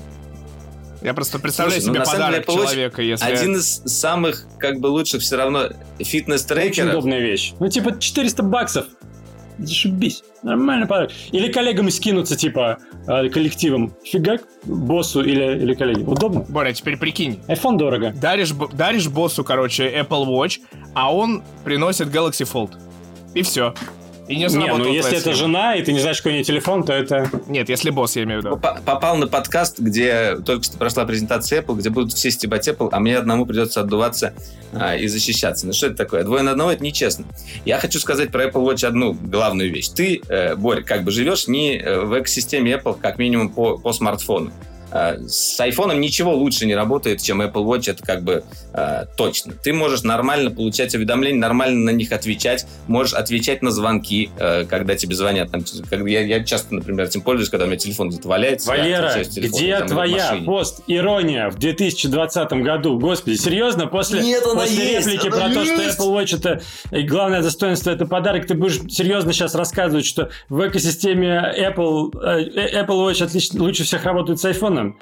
Я 1.01 1.13
просто 1.13 1.39
представляю 1.39 1.81
Слушай, 1.81 1.99
ну, 1.99 2.05
себе 2.05 2.15
деле, 2.15 2.41
подарок 2.41 2.45
Watch 2.47 2.65
человека, 2.65 3.01
если... 3.01 3.25
Один 3.25 3.55
из 3.55 3.81
самых 3.85 4.45
как 4.59 4.79
бы 4.79 4.87
лучших 4.87 5.21
все 5.21 5.35
равно 5.37 5.59
Очень 5.99 6.05
фитнес-трекеров. 6.05 6.89
удобная 6.89 7.19
вещь. 7.19 7.53
Ну, 7.59 7.69
типа, 7.69 7.99
400 7.99 8.43
баксов. 8.43 8.85
Зашибись. 9.59 10.23
Нормальный 10.43 10.85
подарок. 10.87 11.11
Или 11.31 11.51
коллегам 11.51 11.89
скинуться, 11.89 12.35
типа, 12.35 12.77
э, 13.07 13.29
коллективом. 13.29 13.95
Фигак 14.03 14.43
боссу 14.63 15.23
или, 15.23 15.59
или 15.61 15.73
коллеге. 15.73 16.03
Удобно. 16.03 16.45
Боря, 16.47 16.73
теперь 16.73 16.97
прикинь. 16.97 17.39
iPhone 17.47 17.77
дорого. 17.77 18.13
Даришь, 18.15 18.51
даришь 18.73 19.07
боссу, 19.07 19.43
короче, 19.43 19.89
Apple 19.89 20.25
Watch, 20.27 20.59
а 20.93 21.13
он 21.13 21.43
приносит 21.63 22.07
Galaxy 22.07 22.47
Fold. 22.51 22.73
И 23.33 23.41
все. 23.41 23.73
И 24.27 24.35
не 24.35 24.43
Не, 24.43 24.49
сработала 24.49 24.77
ну 24.79 24.91
если 24.91 25.17
это 25.17 25.33
жена, 25.33 25.75
и 25.75 25.83
ты 25.83 25.93
не 25.93 25.99
знаешь, 25.99 26.17
какой 26.17 26.31
у 26.31 26.35
нее 26.35 26.43
телефон, 26.43 26.83
то 26.83 26.91
это... 26.91 27.29
Нет, 27.47 27.69
если 27.69 27.91
босс, 27.91 28.15
я 28.17 28.23
имею 28.23 28.41
в 28.41 28.45
виду. 28.45 28.55
Попа- 28.57 28.81
Попал 28.85 29.15
на 29.17 29.27
подкаст, 29.27 29.79
где 29.79 30.35
только 30.45 30.63
что 30.63 30.77
прошла 30.77 31.05
презентация 31.05 31.61
Apple, 31.61 31.77
где 31.77 31.89
будут 31.89 32.11
все 32.13 32.29
стебать 32.31 32.67
Apple, 32.67 32.89
а 32.91 32.99
мне 32.99 33.17
одному 33.17 33.45
придется 33.45 33.81
отдуваться 33.81 34.33
а, 34.73 34.97
и 34.97 35.07
защищаться. 35.07 35.65
Ну 35.65 35.73
что 35.73 35.87
это 35.87 35.95
такое? 35.95 36.23
Двое 36.23 36.43
на 36.43 36.51
одного 36.51 36.71
это 36.71 36.83
нечестно. 36.83 37.25
Я 37.63 37.79
хочу 37.79 37.99
сказать 37.99 38.31
про 38.31 38.45
Apple 38.45 38.65
Watch 38.65 38.85
одну 38.85 39.13
главную 39.13 39.71
вещь. 39.71 39.89
Ты, 39.89 40.21
э, 40.27 40.55
Борь, 40.55 40.83
как 40.83 41.03
бы 41.03 41.11
живешь 41.11 41.47
не 41.47 41.77
э, 41.77 42.01
в 42.01 42.19
экосистеме 42.19 42.73
Apple, 42.73 42.97
как 43.01 43.17
минимум 43.19 43.49
по, 43.49 43.77
по 43.77 43.93
смартфону. 43.93 44.51
А, 44.91 45.17
С 45.27 45.59
айфоном 45.59 45.99
ничего 45.99 46.33
лучше 46.33 46.65
не 46.65 46.75
работает, 46.75 47.21
чем 47.21 47.41
Apple 47.41 47.65
Watch, 47.65 47.89
это 47.91 48.03
как 48.03 48.23
бы 48.23 48.43
э, 48.73 49.05
точно. 49.17 49.53
Ты 49.53 49.73
можешь 49.73 50.03
нормально 50.03 50.49
получать 50.51 50.95
уведомления, 50.95 51.39
нормально 51.39 51.91
на 51.91 51.95
них 51.95 52.11
отвечать, 52.11 52.65
можешь 52.87 53.13
отвечать 53.13 53.61
на 53.61 53.71
звонки, 53.71 54.29
э, 54.39 54.65
когда 54.65 54.95
тебе 54.95 55.15
звонят. 55.15 55.51
Там, 55.51 55.63
когда 55.89 56.09
я, 56.09 56.21
я 56.21 56.43
часто, 56.43 56.75
например, 56.75 57.05
этим 57.05 57.21
пользуюсь, 57.21 57.49
когда 57.49 57.65
у 57.65 57.67
меня 57.67 57.77
телефон 57.77 58.09
где-то 58.09 58.27
валяется. 58.27 58.69
Валера, 58.69 59.23
телефона, 59.23 59.59
где 59.59 59.77
там, 59.79 59.87
твоя 59.87 60.37
пост-ирония 60.45 61.49
в 61.49 61.57
2020 61.57 62.51
году? 62.63 62.99
Господи, 62.99 63.35
серьезно? 63.35 63.87
После, 63.87 64.21
Нет, 64.21 64.43
она 64.45 64.61
после 64.61 64.93
есть, 64.93 65.07
реплики 65.07 65.27
она 65.27 65.37
про 65.37 65.53
то, 65.53 65.65
что 65.65 65.81
есть. 65.81 65.99
Apple 65.99 66.13
Watch 66.13 66.37
это 66.37 66.61
главное 67.07 67.41
достоинство 67.41 67.91
это 67.91 68.05
подарок, 68.05 68.47
ты 68.47 68.53
будешь 68.53 68.79
серьезно 68.89 69.33
сейчас 69.33 69.55
рассказывать, 69.55 70.05
что 70.05 70.29
в 70.49 70.65
экосистеме 70.67 71.53
Apple, 71.57 72.11
э, 72.23 72.81
Apple 72.81 73.07
Watch 73.09 73.23
отлично, 73.23 73.61
лучше 73.63 73.83
всех 73.83 74.03
работает 74.05 74.39
с 74.39 74.45
айфоном? 74.77 74.97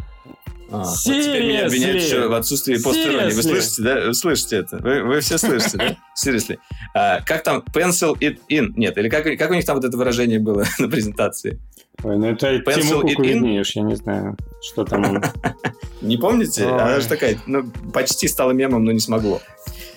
А, 0.71 0.77
вот 0.79 0.97
теперь 1.03 1.43
меня 1.43 1.91
еще 1.91 2.27
в 2.27 2.33
отсутствии 2.33 2.77
пост-иронии. 2.77 3.33
Вы 3.33 3.43
слышите, 3.43 3.81
да? 3.83 4.07
Вы 4.07 4.13
слышите 4.13 4.57
это? 4.57 4.77
Вы, 4.77 5.03
вы 5.03 5.19
все 5.19 5.38
слышите, 5.38 5.77
да? 5.77 5.95
Seriously. 6.29 6.57
А, 6.95 7.21
как 7.21 7.43
там? 7.43 7.63
Pencil 7.73 8.17
it 8.19 8.39
in? 8.49 8.73
Нет, 8.75 8.97
или 8.97 9.09
как, 9.09 9.23
как 9.23 9.51
у 9.51 9.53
них 9.53 9.65
там 9.65 9.75
вот 9.75 9.85
это 9.85 9.95
выражение 9.95 10.39
было 10.39 10.65
на 10.79 10.88
презентации? 10.88 11.59
Ой, 12.03 12.17
ну 12.17 12.27
это 12.27 12.55
Pencil 12.55 12.81
Тиму 12.81 13.01
it 13.01 13.13
Куку 13.13 13.23
in? 13.23 13.27
виднеешь, 13.27 13.75
я 13.75 13.83
не 13.83 13.95
знаю, 13.95 14.35
что 14.61 14.83
там 14.85 15.05
он. 15.05 15.23
Не 16.01 16.17
помните? 16.17 16.65
Ой. 16.65 16.73
Она 16.73 16.99
же 16.99 17.07
такая, 17.07 17.39
ну, 17.45 17.71
почти 17.93 18.27
стала 18.27 18.51
мемом, 18.51 18.83
но 18.83 18.91
не 18.91 18.99
смогло. 18.99 19.41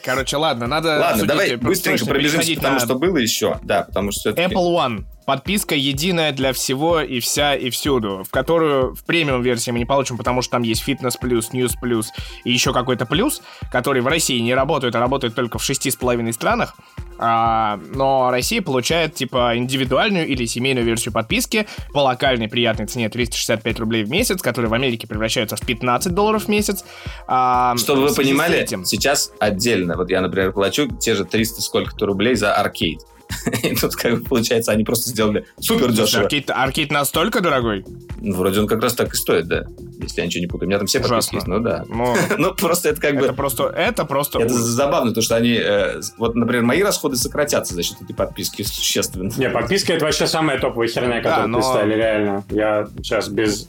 Короче, 0.04 0.36
ладно, 0.36 0.66
надо 0.66 0.98
Ладно, 0.98 1.26
давай 1.26 1.50
э, 1.50 1.56
быстренько 1.56 2.06
пробежимся, 2.06 2.54
потому 2.54 2.74
на 2.74 2.80
что 2.80 2.94
было 2.94 3.16
еще. 3.16 3.58
Да, 3.62 3.82
потому 3.82 4.12
что. 4.12 4.30
Apple 4.30 4.52
One. 4.52 5.04
Подписка 5.28 5.74
единая 5.74 6.32
для 6.32 6.54
всего 6.54 7.02
и 7.02 7.20
вся 7.20 7.54
и 7.54 7.68
всюду, 7.68 8.24
в 8.26 8.30
которую 8.30 8.94
в 8.94 9.04
премиум 9.04 9.42
версии 9.42 9.70
мы 9.70 9.78
не 9.78 9.84
получим, 9.84 10.16
потому 10.16 10.40
что 10.40 10.52
там 10.52 10.62
есть 10.62 10.80
фитнес 10.82 11.18
плюс, 11.18 11.52
ньюс 11.52 11.74
плюс 11.74 12.12
и 12.44 12.50
еще 12.50 12.72
какой-то 12.72 13.04
плюс, 13.04 13.42
который 13.70 14.00
в 14.00 14.06
России 14.06 14.38
не 14.38 14.54
работает, 14.54 14.96
а 14.96 15.00
работает 15.00 15.34
только 15.34 15.58
в 15.58 15.62
шести 15.62 15.90
с 15.90 15.96
половиной 15.96 16.32
странах. 16.32 16.76
А, 17.18 17.78
но 17.94 18.30
Россия 18.30 18.62
получает 18.62 19.16
типа 19.16 19.54
индивидуальную 19.58 20.26
или 20.26 20.46
семейную 20.46 20.86
версию 20.86 21.12
подписки 21.12 21.66
по 21.92 21.98
локальной 21.98 22.48
приятной 22.48 22.86
цене 22.86 23.10
365 23.10 23.80
рублей 23.80 24.04
в 24.04 24.10
месяц, 24.10 24.40
который 24.40 24.70
в 24.70 24.72
Америке 24.72 25.06
превращается 25.06 25.56
в 25.56 25.60
15 25.60 26.14
долларов 26.14 26.44
в 26.44 26.48
месяц. 26.48 26.86
А, 27.26 27.76
Чтобы 27.76 28.08
вы 28.08 28.14
понимали, 28.14 28.56
этим- 28.56 28.86
сейчас 28.86 29.30
отдельно, 29.40 29.94
вот 29.98 30.08
я, 30.08 30.22
например, 30.22 30.52
плачу 30.52 30.88
те 30.88 31.14
же 31.14 31.26
300 31.26 31.60
сколько-то 31.60 32.06
рублей 32.06 32.34
за 32.34 32.54
аркейд. 32.54 33.00
И 33.62 33.74
тут, 33.74 33.94
как 33.96 34.18
бы, 34.20 34.24
получается, 34.24 34.72
они 34.72 34.84
просто 34.84 35.10
сделали 35.10 35.46
супер 35.60 35.92
дешево. 35.92 36.24
аркейд, 36.24 36.50
аркейд 36.50 36.90
настолько 36.90 37.40
дорогой? 37.40 37.84
Ну, 38.20 38.34
Вроде 38.36 38.60
он 38.60 38.66
как 38.66 38.82
раз 38.82 38.94
так 38.94 39.12
и 39.12 39.16
стоит, 39.16 39.46
да. 39.46 39.64
Если 40.00 40.20
я 40.20 40.26
ничего 40.26 40.40
не 40.40 40.46
путаю. 40.46 40.66
У 40.66 40.70
меня 40.70 40.78
там 40.78 40.86
все 40.86 41.00
подписки 41.00 41.34
есть, 41.36 41.46
ну 41.46 41.60
да. 41.60 41.84
Ну, 41.88 42.14
Ну, 42.38 42.54
просто 42.54 42.88
это 42.90 43.00
как 43.00 43.14
это 43.14 43.28
бы... 43.28 43.34
просто, 43.34 43.64
это 43.64 44.04
просто 44.04 44.38
Это 44.40 44.52
ужас. 44.54 44.64
забавно, 44.66 45.12
то, 45.12 45.20
что 45.22 45.36
они... 45.36 45.52
э, 45.60 46.00
вот, 46.16 46.34
например, 46.34 46.64
мои 46.64 46.82
расходы 46.82 47.16
сократятся 47.16 47.74
за 47.74 47.82
счет 47.82 48.00
этой 48.00 48.14
подписки 48.14 48.62
существенно. 48.62 49.30
Не, 49.36 49.50
подписка 49.50 49.92
это 49.92 50.04
вообще 50.04 50.26
самая 50.26 50.58
топовая 50.58 50.88
херня, 50.88 51.20
Да, 51.22 51.30
которую 51.30 51.48
но- 51.48 51.58
представили, 51.58 51.94
реально. 51.94 52.44
Я 52.50 52.88
сейчас 53.02 53.28
без... 53.28 53.68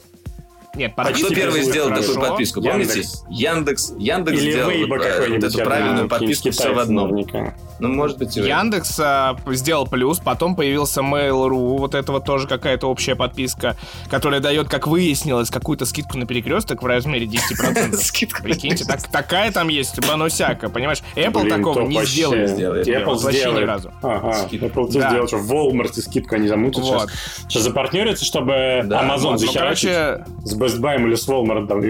Нет, 0.74 0.92
А 0.96 1.12
кто 1.12 1.28
первый 1.30 1.62
сделал 1.62 1.88
хорошо. 1.88 2.12
такую 2.14 2.28
подписку? 2.28 2.62
Помните? 2.62 3.00
Яндекс. 3.00 3.24
Яндекс. 3.28 3.92
Яндекс 3.98 4.38
Или 4.40 4.50
сделал 4.52 4.70
вот, 4.88 5.04
э, 5.04 5.28
вот 5.28 5.44
эту 5.44 5.58
правильную 5.58 6.08
подписку 6.08 6.50
все 6.52 6.72
в 6.72 6.78
одном. 6.78 7.10
наверняка. 7.10 7.54
Ну, 7.80 7.88
может 7.88 8.18
быть, 8.18 8.36
и. 8.36 8.40
Яндекс 8.40 9.00
а, 9.00 9.36
сделал 9.48 9.86
плюс, 9.86 10.18
потом 10.20 10.54
появился 10.54 11.00
Mail.ru, 11.00 11.78
вот 11.78 11.94
это 11.94 12.12
вот 12.12 12.24
тоже 12.24 12.46
какая-то 12.46 12.86
общая 12.88 13.16
подписка, 13.16 13.74
которая 14.10 14.40
дает, 14.40 14.68
как 14.68 14.86
выяснилось, 14.86 15.50
какую-то 15.50 15.86
скидку 15.86 16.18
на 16.18 16.26
перекресток 16.26 16.82
в 16.82 16.86
размере 16.86 17.26
10%. 17.26 17.96
Скидка. 17.96 18.42
Прикиньте, 18.42 18.84
так, 18.84 19.02
такая 19.08 19.50
там 19.50 19.68
есть, 19.68 19.98
банусяка, 20.06 20.68
понимаешь? 20.68 21.02
Apple 21.16 21.42
Блин, 21.42 21.56
такого 21.56 21.80
не 21.86 22.04
сделает. 22.04 22.50
сделает. 22.50 22.86
Apple 22.86 23.04
Вообще 23.18 23.26
ни 23.28 23.40
сделает. 23.40 23.66
разу. 23.66 23.92
Ага, 24.02 24.32
Скидку. 24.46 24.66
Apple 24.66 24.88
тебе 24.90 25.00
Да. 25.00 25.08
сделает, 25.10 25.28
что 25.30 25.38
в 25.38 25.52
Walmart 25.52 25.92
скидку 26.00 26.34
они 26.36 26.48
замутят 26.48 26.84
Вот. 26.84 27.08
сейчас. 27.10 27.44
Сейчас 27.48 27.62
запартнерятся, 27.64 28.24
чтобы 28.24 28.82
Да. 28.84 29.02
Amazon 29.02 29.32
Вот, 29.32 29.40
ну, 29.40 29.52
короче, 29.54 30.24
с 30.44 30.54
Best 30.60 30.78
Buy 30.78 31.02
или 31.02 31.14
с 31.14 31.26
Walmart. 31.26 31.66
Там. 31.66 31.80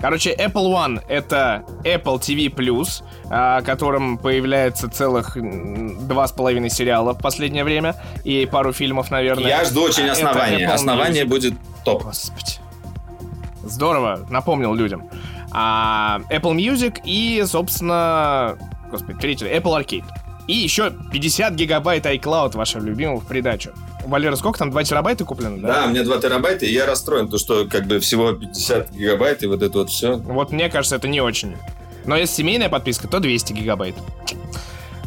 Короче, 0.00 0.34
Apple 0.34 0.72
One— 0.72 1.00
это 1.08 1.64
Apple 1.84 2.18
TV+, 2.18 2.48
Plus, 2.48 3.04
а, 3.30 3.62
которым 3.62 4.18
появляется 4.18 4.90
целых 4.90 5.36
два 6.06 6.26
с 6.26 6.32
половиной 6.32 6.68
сериала 6.68 7.12
в 7.12 7.18
последнее 7.18 7.62
время 7.62 7.94
и 8.24 8.44
пару 8.46 8.72
фильмов, 8.72 9.12
наверное. 9.12 9.46
Я 9.48 9.64
жду 9.64 9.82
очень 9.82 10.04
Это 10.04 10.12
основания. 10.12 10.66
Основание 10.66 11.24
Music. 11.24 11.28
будет 11.28 11.54
топ. 11.84 12.02
Господи. 12.02 12.58
Здорово, 13.62 14.26
напомнил 14.28 14.74
людям. 14.74 15.08
А, 15.52 16.20
Apple 16.28 16.56
Music 16.56 17.00
и, 17.04 17.44
собственно, 17.46 18.58
господи, 18.90 19.18
третий, 19.20 19.46
Apple 19.46 19.80
Arcade. 19.80 20.04
И 20.48 20.54
еще 20.54 20.92
50 21.12 21.54
гигабайт 21.54 22.04
iCloud 22.06 22.56
вашего 22.56 22.82
любимого 22.82 23.20
в 23.20 23.26
придачу. 23.26 23.70
Валера, 24.08 24.36
сколько 24.36 24.58
там? 24.58 24.70
2 24.70 24.84
терабайта 24.84 25.24
куплено, 25.24 25.58
да? 25.58 25.74
Да, 25.74 25.86
у 25.86 25.90
меня 25.90 26.02
2 26.02 26.18
терабайта, 26.18 26.66
и 26.66 26.72
я 26.72 26.86
расстроен, 26.86 27.28
то, 27.28 27.38
что 27.38 27.66
как 27.66 27.86
бы 27.86 28.00
всего 28.00 28.32
50 28.32 28.90
гигабайт, 28.92 29.42
и 29.42 29.46
вот 29.46 29.62
это 29.62 29.78
вот 29.78 29.90
все. 29.90 30.16
Вот 30.16 30.50
мне 30.50 30.68
кажется, 30.68 30.96
это 30.96 31.08
не 31.08 31.20
очень. 31.20 31.56
Но 32.04 32.16
если 32.16 32.36
семейная 32.36 32.68
подписка, 32.68 33.06
то 33.06 33.20
200 33.20 33.52
гигабайт. 33.52 33.94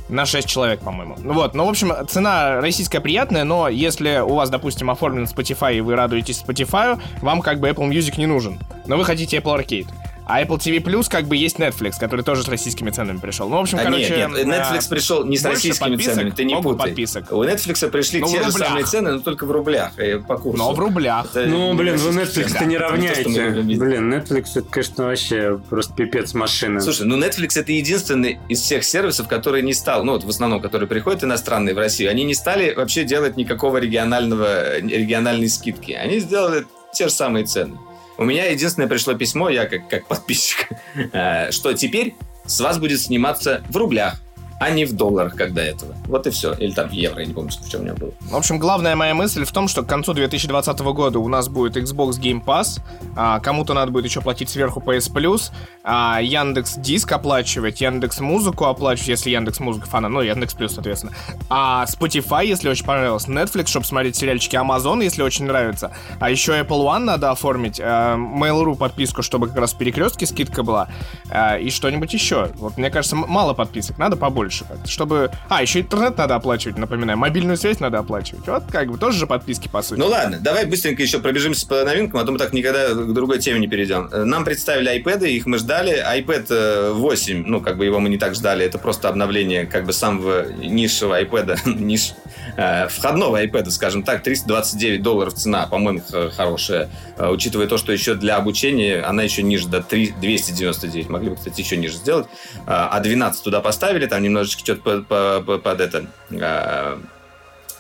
На 0.08 0.26
6 0.26 0.48
человек, 0.48 0.82
по-моему. 0.82 1.16
Ну 1.20 1.34
вот, 1.34 1.56
ну, 1.56 1.66
в 1.66 1.70
общем, 1.70 1.94
цена 2.08 2.60
российская 2.60 3.00
приятная, 3.00 3.46
но 3.46 3.70
если 3.70 4.20
у 4.20 4.36
вас, 4.36 4.50
допустим, 4.50 4.92
оформлен 4.92 5.24
Spotify, 5.24 5.78
и 5.78 5.82
вы 5.82 5.96
радуетесь 5.96 6.44
Spotify, 6.46 7.02
вам 7.22 7.42
как 7.42 7.60
бы 7.60 7.70
Apple 7.70 7.90
Music 7.90 8.16
не 8.18 8.26
нужен. 8.26 8.60
Но 8.88 8.98
вы 8.98 9.06
хотите 9.06 9.38
Apple 9.38 9.58
Arcade. 9.58 9.88
А 10.32 10.42
Apple 10.42 10.60
TV 10.60 10.82
Plus 10.82 11.10
как 11.10 11.26
бы 11.26 11.36
есть 11.36 11.58
Netflix, 11.58 12.00
который 12.00 12.24
тоже 12.24 12.44
с 12.44 12.48
российскими 12.48 12.90
ценами 12.90 13.18
пришел. 13.18 13.50
Ну, 13.50 13.58
в 13.58 13.60
общем, 13.60 13.80
а 13.80 13.84
короче... 13.84 14.16
Нет, 14.16 14.30
нет, 14.30 14.48
Netflix 14.48 14.88
пришел 14.90 15.26
не 15.26 15.38
с 15.38 15.44
российскими 15.44 15.98
ценами, 15.98 16.30
ты 16.30 16.46
не 16.46 16.56
путай. 16.56 16.88
подписок. 16.88 17.34
У 17.34 17.44
Netflix 17.44 17.86
пришли 17.90 18.22
Но 18.22 18.30
те 18.30 18.40
в 18.40 18.46
же 18.46 18.52
самые 18.54 18.86
цены, 18.86 19.12
но 19.12 19.20
только 19.20 19.46
в 19.46 19.52
рублях, 19.52 19.92
э, 19.98 20.20
по 20.20 20.38
курсу. 20.38 20.58
Но 20.58 20.72
в 20.72 20.80
рублях. 20.80 21.26
Это 21.26 21.48
Ну, 21.48 21.74
блин, 21.74 21.98
вы 21.98 22.12
Netflix-то 22.12 22.60
цены. 22.60 22.70
не 22.70 22.78
равняете. 22.78 23.50
Блин, 23.62 24.14
Netflix 24.14 24.52
это, 24.56 24.70
конечно, 24.70 25.04
вообще 25.04 25.60
просто 25.70 25.94
пипец 25.96 26.34
машина. 26.34 26.80
Слушай, 26.80 27.08
ну 27.08 27.20
Netflix 27.20 27.60
это 27.60 27.74
единственный 27.74 28.40
из 28.48 28.62
всех 28.62 28.86
сервисов, 28.86 29.28
который 29.28 29.62
не 29.64 29.74
стал, 29.74 30.06
ну 30.06 30.14
вот 30.14 30.24
в 30.24 30.30
основном, 30.30 30.62
которые 30.62 30.88
приходят 30.88 31.26
иностранные 31.26 31.76
в 31.76 31.78
Россию, 31.78 32.10
они 32.10 32.24
не 32.24 32.36
стали 32.36 32.74
вообще 32.74 33.04
делать 33.04 33.36
никакого 33.36 33.80
регионального, 33.80 34.78
региональной 34.80 35.50
скидки. 35.50 35.92
Они 35.92 36.20
сделали 36.20 36.66
те 36.94 37.10
же 37.10 37.14
самые 37.14 37.44
цены. 37.44 37.78
У 38.22 38.24
меня 38.24 38.52
единственное 38.52 38.88
пришло 38.88 39.16
письмо, 39.16 39.50
я 39.50 39.66
как, 39.66 39.88
как 39.88 40.06
подписчик, 40.06 40.70
э, 41.12 41.50
что 41.50 41.74
теперь 41.74 42.14
с 42.46 42.60
вас 42.60 42.78
будет 42.78 43.02
сниматься 43.02 43.64
в 43.68 43.76
рублях, 43.76 44.22
а 44.62 44.70
не 44.70 44.86
в 44.86 44.94
долларах, 44.94 45.36
как 45.36 45.56
до 45.56 45.62
этого. 45.62 45.96
Вот 46.06 46.28
и 46.28 46.30
все. 46.30 46.54
Или 46.54 46.72
там 46.72 46.88
в 46.88 46.92
евро, 46.92 47.20
я 47.20 47.26
не 47.26 47.34
помню, 47.34 47.50
в 47.50 47.68
чем 47.68 47.82
у 47.82 47.84
меня 47.84 47.96
было. 47.96 48.12
В 48.22 48.36
общем, 48.36 48.60
главная 48.60 48.96
моя 48.96 49.16
мысль 49.16 49.44
в 49.44 49.52
том, 49.52 49.68
что 49.68 49.82
к 49.82 49.88
концу 49.88 50.14
2020 50.14 50.80
года 50.82 51.18
у 51.18 51.28
нас 51.28 51.50
будет 51.50 51.78
Xbox 51.78 52.22
Game 52.22 52.46
Pass, 52.46 52.80
а, 53.16 53.40
кому-то 53.40 53.74
надо 53.74 53.92
будет 53.92 54.06
еще 54.06 54.22
платить 54.22 54.52
сверху 54.52 54.80
PS 54.80 55.12
Plus, 55.12 55.52
а, 55.84 56.20
Яндекс 56.22 56.76
Диск 56.76 57.12
оплачивать, 57.12 57.82
Яндекс 57.82 58.20
Музыку 58.20 58.66
оплачивать, 58.66 59.08
если 59.08 59.32
Яндекс 59.32 59.62
Музыка 59.62 59.88
фана, 59.88 60.10
ну, 60.10 60.22
Яндекс 60.22 60.54
Плюс, 60.54 60.76
соответственно. 60.76 61.14
А 61.50 61.86
Spotify, 61.86 62.46
если 62.46 62.70
очень 62.70 62.86
понравилось, 62.86 63.28
Netflix, 63.28 63.66
чтобы 63.70 63.88
смотреть 63.88 64.16
сериальчики, 64.16 64.58
Amazon, 64.58 65.04
если 65.04 65.24
очень 65.24 65.46
нравится. 65.46 65.92
А 66.20 66.30
еще 66.30 66.52
Apple 66.52 66.86
One 66.86 67.06
надо 67.06 67.32
оформить, 67.32 67.80
а, 67.84 68.16
Mail.ru 68.16 68.76
подписку, 68.76 69.24
чтобы 69.24 69.48
как 69.48 69.58
раз 69.58 69.74
в 69.74 69.80
перекрестке 69.80 70.28
скидка 70.28 70.62
была, 70.62 70.88
а, 71.32 71.58
и 71.58 71.72
что-нибудь 71.72 72.14
еще. 72.14 72.52
Вот, 72.58 72.78
мне 72.78 72.92
кажется, 72.92 73.16
мало 73.16 73.56
подписок, 73.56 73.98
надо 73.98 74.18
побольше 74.18 74.51
как-то, 74.60 74.90
чтобы... 74.90 75.32
А, 75.50 75.62
еще 75.62 75.82
интернет 75.82 76.18
надо 76.18 76.36
оплачивать, 76.36 76.78
напоминаю, 76.78 77.18
мобильную 77.18 77.58
связь 77.58 77.80
надо 77.80 78.00
оплачивать. 78.00 78.48
Вот 78.48 78.64
как 78.72 78.92
бы 78.92 78.98
тоже 78.98 79.18
же 79.20 79.28
подписки, 79.28 79.68
по 79.68 79.82
сути. 79.82 80.00
Ну 80.00 80.08
ладно, 80.08 80.40
давай 80.42 80.66
быстренько 80.66 81.02
еще 81.02 81.20
пробежимся 81.20 81.68
по 81.68 81.84
новинкам, 81.84 82.20
а 82.20 82.24
то 82.26 82.32
мы 82.32 82.38
так 82.38 82.54
никогда 82.54 82.90
к 82.94 83.14
другой 83.14 83.40
теме 83.40 83.60
не 83.60 83.68
перейдем. 83.68 84.10
Э, 84.12 84.24
Нам 84.24 84.44
представили 84.46 85.02
iPad, 85.02 85.28
их 85.28 85.46
мы 85.46 85.58
ждали. 85.58 86.04
iPad 86.18 86.46
э, 86.50 86.92
8, 86.94 87.44
ну, 87.48 87.62
как 87.62 87.78
бы 87.78 87.86
его 87.86 88.00
мы 88.00 88.10
не 88.10 88.18
так 88.18 88.36
ждали, 88.36 88.66
это 88.66 88.78
просто 88.78 89.10
обновление 89.10 89.66
как 89.66 89.86
бы 89.86 89.94
самого 89.94 90.52
низшего 90.52 91.22
iPad, 91.22 91.60
ниш, 91.66 92.14
э, 92.58 92.88
входного 92.90 93.44
iPad, 93.44 93.70
скажем 93.72 94.04
так, 94.04 94.24
329 94.24 95.02
долларов 95.02 95.34
цена, 95.34 95.68
по-моему, 95.68 96.02
хорошая. 96.36 96.90
Э, 97.18 97.30
Учитывая 97.30 97.68
то, 97.68 97.78
что 97.78 97.92
еще 97.92 98.16
для 98.16 98.38
обучения 98.38 99.02
она 99.02 99.24
еще 99.24 99.42
ниже, 99.44 99.68
до 99.68 99.82
3 99.82 100.16
299. 100.20 101.10
Могли 101.10 101.30
бы, 101.30 101.36
кстати, 101.36 101.62
еще 101.62 101.78
ниже 101.78 101.96
сделать. 101.96 102.28
А 102.68 102.90
а 102.92 103.00
12 103.00 103.44
туда 103.44 103.62
поставили, 103.62 104.06
там 104.06 104.22
немножечко 104.42 104.60
что-то 104.64 104.82
по- 104.82 105.02
по- 105.02 105.42
по- 105.46 105.58
под 105.60 105.82
это... 105.82 106.06
э, 106.32 106.98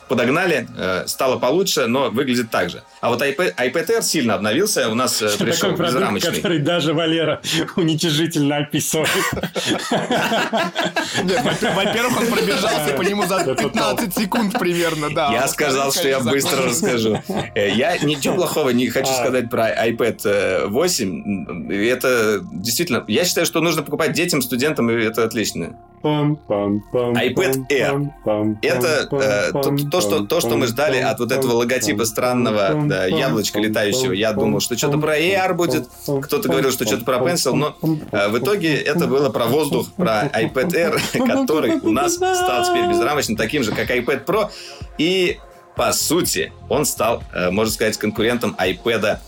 подогнали, 0.08 0.68
э, 0.78 1.04
стало 1.08 1.40
получше, 1.40 1.88
но 1.88 2.10
выглядит 2.10 2.50
так 2.52 2.70
же. 2.70 2.84
А 3.00 3.10
вот 3.10 3.22
iPad, 3.22 3.56
iPad 3.56 3.88
Air 3.88 4.02
сильно 4.02 4.34
обновился, 4.36 4.90
у 4.90 4.94
нас 4.94 5.22
э, 5.22 5.30
пришел 5.38 5.70
Такой 5.72 5.78
продукт, 5.78 5.96
безрамочный. 6.02 6.36
который 6.36 6.60
даже 6.60 6.94
Валера 6.94 7.40
уничижительно 7.78 8.58
описывает. 8.58 9.08
Во-первых, 11.76 12.20
он 12.20 12.28
пробежался 12.28 12.94
по 12.98 13.02
нему 13.04 13.26
за 13.26 13.56
15 13.56 14.14
секунд 14.14 14.60
примерно, 14.60 15.10
да. 15.14 15.32
Я 15.32 15.44
А 15.44 15.48
сказал, 15.48 15.94
что 15.94 16.08
я 16.10 16.20
быстро 16.20 16.66
расскажу. 16.66 17.22
Э, 17.56 17.70
Я 17.74 17.98
ничего 18.00 18.36
плохого 18.36 18.70
не 18.72 18.90
хочу 18.90 19.12
А. 19.12 19.14
сказать 19.24 19.50
про 19.50 19.70
iPad 19.88 20.22
э, 20.26 20.66
8. 20.68 21.72
Это 21.88 22.42
действительно... 22.52 23.04
Я 23.08 23.24
считаю, 23.24 23.46
что 23.48 23.62
нужно 23.62 23.82
покупать 23.82 24.12
детям, 24.12 24.42
студентам, 24.42 24.90
и 24.92 25.02
это 25.04 25.24
отлично. 25.24 25.78
iPad 26.04 27.68
Air. 27.70 28.58
Это 28.62 29.08
э, 29.12 29.52
то, 29.52 29.76
то, 29.92 30.02
что, 30.02 30.26
то, 30.26 30.40
что 30.42 30.58
мы 30.58 30.68
ждали 30.68 30.98
от 30.98 31.20
вот 31.20 31.32
этого 31.32 31.54
логотипа 31.54 32.06
странного 32.06 32.84
да, 32.86 33.06
яблочка 33.06 33.60
летающего. 33.60 34.14
Я 34.14 34.34
думал, 34.34 34.60
что 34.60 34.78
что-то 34.78 34.98
про 34.98 35.18
AR 35.18 35.54
будет. 35.54 35.90
Кто-то 36.06 36.50
говорил, 36.50 36.72
что 36.72 36.86
что-то 36.86 37.06
про 37.06 37.18
Pencil, 37.18 37.54
но 37.54 37.76
э, 38.12 38.30
в 38.30 38.38
итоге 38.40 38.76
это 38.76 39.08
было 39.08 39.30
про 39.30 39.46
воздух, 39.46 39.92
про 39.94 40.28
iPad 40.28 40.70
Air, 40.72 41.28
который 41.28 41.80
у 41.82 41.92
нас 41.92 42.16
стал 42.16 42.66
теперь 42.66 42.88
безрамочным, 42.90 43.38
таким 43.38 43.64
же, 43.64 43.72
как 43.72 43.90
iPad 43.90 44.26
Pro. 44.26 44.50
И, 44.98 45.40
по 45.76 45.92
сути, 45.94 46.52
он 46.70 46.86
стал, 46.86 47.24
э, 47.34 47.52
можно 47.52 47.74
сказать, 47.74 47.98
конкурентом 47.98 48.56
iPad 48.60 49.20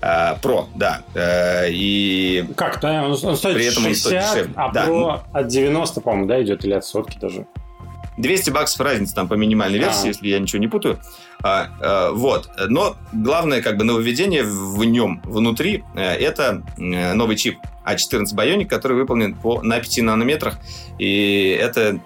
э, 0.00 0.34
Pro, 0.42 0.66
да. 0.74 1.02
Э, 1.14 1.68
И 1.70 2.44
Как, 2.56 2.80
да? 2.80 3.04
Он, 3.04 3.10
он 3.10 3.36
стоит 3.36 3.54
При 3.56 3.66
этом 3.66 3.84
он 3.84 3.90
60, 3.90 4.00
стоит 4.00 4.20
дешевле. 4.20 4.52
а 4.56 4.72
Да. 4.72 4.86
Pro 4.86 5.20
от 5.32 5.46
90, 5.48 6.00
по-моему, 6.00 6.26
да, 6.26 6.42
идет, 6.42 6.64
или 6.64 6.72
от 6.74 6.84
сотки 6.84 7.18
даже. 7.18 7.46
200 8.16 8.50
баксов 8.50 8.80
разница 8.80 9.14
там 9.14 9.28
по 9.28 9.34
минимальной 9.34 9.78
версии, 9.78 10.04
А. 10.04 10.08
если 10.08 10.28
я 10.28 10.38
ничего 10.40 10.58
не 10.60 10.66
путаю. 10.66 10.98
А, 11.42 11.68
э, 11.80 12.12
вот. 12.14 12.50
Но 12.68 12.96
главное 13.12 13.62
как 13.62 13.76
бы 13.76 13.84
нововведение 13.84 14.42
в 14.42 14.82
нем 14.84 15.22
внутри 15.24 15.84
это 15.96 16.62
новый 16.76 17.36
чип 17.36 17.58
A14 17.86 18.34
Bionic, 18.34 18.66
который 18.66 18.96
выполнен 18.96 19.34
по, 19.34 19.62
на 19.62 19.78
5 19.78 19.98
нанометрах. 20.02 20.58
И 20.98 21.56
это 21.60 22.00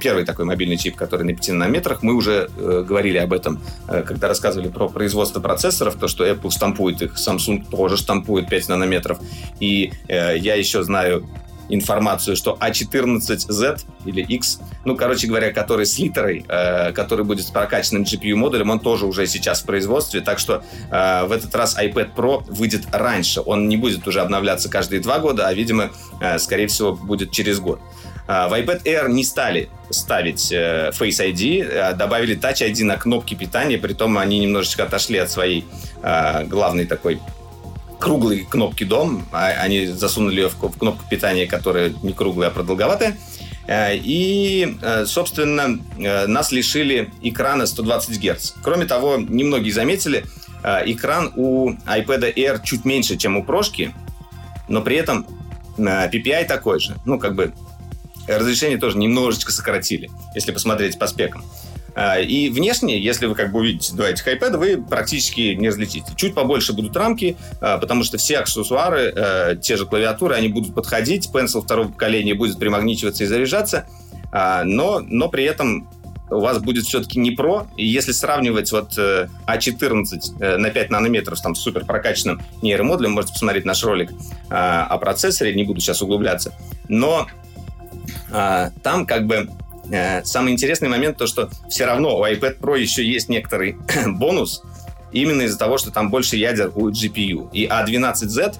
первый 0.00 0.24
такой 0.24 0.44
мобильный 0.44 0.76
чип, 0.76 0.96
который 0.96 1.24
на 1.24 1.34
5 1.34 1.48
нанометрах. 1.50 2.02
Мы 2.02 2.14
уже 2.14 2.50
э, 2.56 2.84
говорили 2.86 3.18
об 3.18 3.32
этом, 3.32 3.60
э, 3.88 4.02
когда 4.02 4.28
рассказывали 4.28 4.68
про 4.68 4.88
производство 4.88 5.40
процессоров, 5.40 5.96
то, 5.96 6.08
что 6.08 6.26
Apple 6.26 6.50
штампует 6.50 7.02
их, 7.02 7.14
Samsung 7.14 7.68
тоже 7.70 7.96
штампует 7.96 8.48
5 8.48 8.68
нанометров. 8.68 9.18
И 9.60 9.92
э, 10.08 10.36
я 10.38 10.54
еще 10.54 10.82
знаю 10.82 11.26
информацию, 11.68 12.36
что 12.36 12.56
А14Z 12.60 13.84
или 14.04 14.22
X, 14.22 14.60
ну, 14.84 14.96
короче 14.96 15.26
говоря, 15.26 15.52
который 15.52 15.86
с 15.86 15.98
литерой, 15.98 16.44
э, 16.48 16.92
который 16.92 17.24
будет 17.24 17.46
с 17.46 17.50
прокачанным 17.50 18.02
GPU-модулем, 18.02 18.70
он 18.70 18.80
тоже 18.80 19.06
уже 19.06 19.26
сейчас 19.26 19.62
в 19.62 19.66
производстве, 19.66 20.20
так 20.20 20.38
что 20.38 20.62
э, 20.90 21.26
в 21.26 21.32
этот 21.32 21.54
раз 21.54 21.76
iPad 21.78 22.14
Pro 22.16 22.44
выйдет 22.48 22.86
раньше. 22.92 23.40
Он 23.44 23.68
не 23.68 23.76
будет 23.76 24.06
уже 24.06 24.20
обновляться 24.20 24.70
каждые 24.70 25.00
два 25.00 25.18
года, 25.18 25.46
а, 25.46 25.54
видимо, 25.54 25.90
э, 26.20 26.38
скорее 26.38 26.66
всего, 26.66 26.94
будет 26.94 27.30
через 27.30 27.60
год. 27.60 27.80
А, 28.28 28.46
В 28.46 28.52
iPad 28.52 28.82
Air 28.84 29.08
не 29.08 29.24
стали 29.24 29.70
ставить 29.90 30.52
э, 30.52 30.90
Face 30.90 31.18
ID, 31.32 31.66
а 31.66 31.94
добавили 31.94 32.38
Touch 32.38 32.60
ID 32.60 32.84
на 32.84 32.96
кнопки 32.96 33.32
питания, 33.34 33.78
притом 33.78 34.18
они 34.18 34.38
немножечко 34.38 34.84
отошли 34.84 35.16
от 35.16 35.30
своей 35.30 35.64
э, 36.02 36.44
главной 36.44 36.84
такой 36.84 37.20
круглой 37.98 38.46
кнопки 38.48 38.84
дом. 38.84 39.26
а 39.32 39.46
Они 39.46 39.86
засунули 39.86 40.42
ее 40.42 40.48
в 40.50 40.56
кнопку 40.56 41.04
питания, 41.08 41.46
которая 41.46 41.94
не 42.02 42.12
круглая, 42.12 42.50
а 42.50 42.52
продолговатая. 42.52 43.16
Э, 43.66 43.96
И, 43.96 44.76
э, 44.82 45.06
собственно, 45.06 45.78
нас 45.96 46.52
лишили 46.52 47.10
экрана 47.22 47.64
120 47.64 48.20
Гц. 48.20 48.52
Кроме 48.62 48.84
того, 48.84 49.16
немногие 49.16 49.72
заметили, 49.72 50.24
экран 50.62 51.32
у 51.36 51.70
iPad 51.70 52.34
Air 52.34 52.60
чуть 52.62 52.84
меньше, 52.84 53.16
чем 53.16 53.36
у 53.38 53.44
прошки, 53.44 53.94
но 54.68 54.82
при 54.82 54.96
этом 54.96 55.24
PPI 55.78 56.46
такой 56.46 56.80
же. 56.80 56.96
Ну, 57.06 57.20
как 57.20 57.36
бы 57.36 57.54
разрешение 58.28 58.78
тоже 58.78 58.98
немножечко 58.98 59.52
сократили, 59.52 60.10
если 60.34 60.52
посмотреть 60.52 60.98
по 60.98 61.06
спекам. 61.06 61.44
А, 61.98 62.20
И 62.20 62.48
внешне, 62.48 63.00
если 63.00 63.26
вы 63.26 63.34
как 63.34 63.50
бы 63.50 63.58
увидите 63.58 63.92
два 63.92 64.08
этих 64.08 64.28
iPad, 64.28 64.56
вы 64.56 64.80
практически 64.80 65.54
не 65.54 65.68
различите. 65.68 66.12
Чуть 66.14 66.32
побольше 66.32 66.72
будут 66.72 66.96
рамки, 66.96 67.36
а, 67.60 67.78
потому 67.78 68.04
что 68.04 68.18
все 68.18 68.38
аксессуары, 68.38 69.12
э, 69.14 69.56
те 69.60 69.76
же 69.76 69.84
клавиатуры, 69.84 70.36
они 70.36 70.46
будут 70.46 70.76
подходить. 70.76 71.28
Pencil 71.32 71.60
второго 71.60 71.88
поколения 71.88 72.34
будет 72.34 72.56
примагничиваться 72.56 73.24
и 73.24 73.26
заряжаться, 73.26 73.88
а, 74.30 74.62
но, 74.62 75.00
но 75.00 75.28
при 75.28 75.42
этом 75.42 75.90
у 76.30 76.38
вас 76.38 76.58
будет 76.60 76.84
все-таки 76.84 77.18
не 77.18 77.34
Pro. 77.34 77.66
И 77.76 77.84
если 77.84 78.12
сравнивать 78.12 78.70
вот 78.70 78.96
э, 78.96 79.26
A14 79.48 80.36
э, 80.38 80.56
на 80.56 80.70
5 80.70 80.90
нанометров 80.90 81.40
там, 81.40 81.56
с 81.56 81.60
супер 81.60 81.84
прокачанным 81.84 82.40
нейромодулем, 82.62 83.10
можете 83.10 83.32
посмотреть 83.32 83.64
наш 83.64 83.82
ролик 83.82 84.12
о 84.50 84.96
процессоре, 84.98 85.52
не 85.52 85.64
буду 85.64 85.80
сейчас 85.80 86.00
углубляться. 86.00 86.54
Но 86.88 87.26
там 88.30 89.06
как 89.06 89.26
бы 89.26 89.48
э, 89.90 90.24
самый 90.24 90.52
интересный 90.52 90.88
момент 90.88 91.16
то, 91.16 91.26
что 91.26 91.50
все 91.68 91.86
равно 91.86 92.18
у 92.18 92.24
iPad 92.24 92.58
Pro 92.58 92.78
еще 92.78 93.04
есть 93.04 93.28
некоторый 93.28 93.76
бонус, 94.06 94.62
именно 95.12 95.42
из-за 95.42 95.58
того, 95.58 95.78
что 95.78 95.90
там 95.90 96.10
больше 96.10 96.36
ядер 96.36 96.70
у 96.74 96.90
GPU. 96.90 97.50
И 97.52 97.66
A12Z 97.66 98.56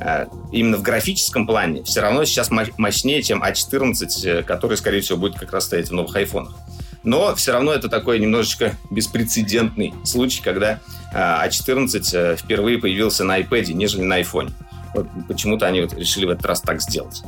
э, 0.00 0.26
именно 0.52 0.76
в 0.76 0.82
графическом 0.82 1.46
плане 1.46 1.82
все 1.84 2.00
равно 2.00 2.24
сейчас 2.24 2.50
мо- 2.50 2.66
мощнее, 2.76 3.22
чем 3.22 3.42
A14, 3.42 4.06
э, 4.24 4.42
который, 4.42 4.76
скорее 4.76 5.00
всего, 5.00 5.18
будет 5.18 5.38
как 5.38 5.52
раз 5.52 5.64
стоять 5.64 5.88
в 5.88 5.92
новых 5.92 6.14
айфонах. 6.16 6.54
Но 7.02 7.34
все 7.36 7.52
равно 7.52 7.72
это 7.72 7.88
такой 7.88 8.18
немножечко 8.18 8.74
беспрецедентный 8.90 9.94
случай, 10.04 10.42
когда 10.42 10.80
э, 11.12 11.16
A14 11.16 12.02
э, 12.12 12.36
впервые 12.36 12.78
появился 12.78 13.24
на 13.24 13.38
iPad, 13.40 13.72
нежели 13.72 14.02
на 14.02 14.20
iPhone. 14.20 14.52
Почему-то 15.28 15.66
они 15.66 15.80
вот 15.82 15.94
решили 15.94 16.26
в 16.26 16.30
этот 16.30 16.46
раз 16.46 16.60
так 16.60 16.80
сделать. 16.80 17.22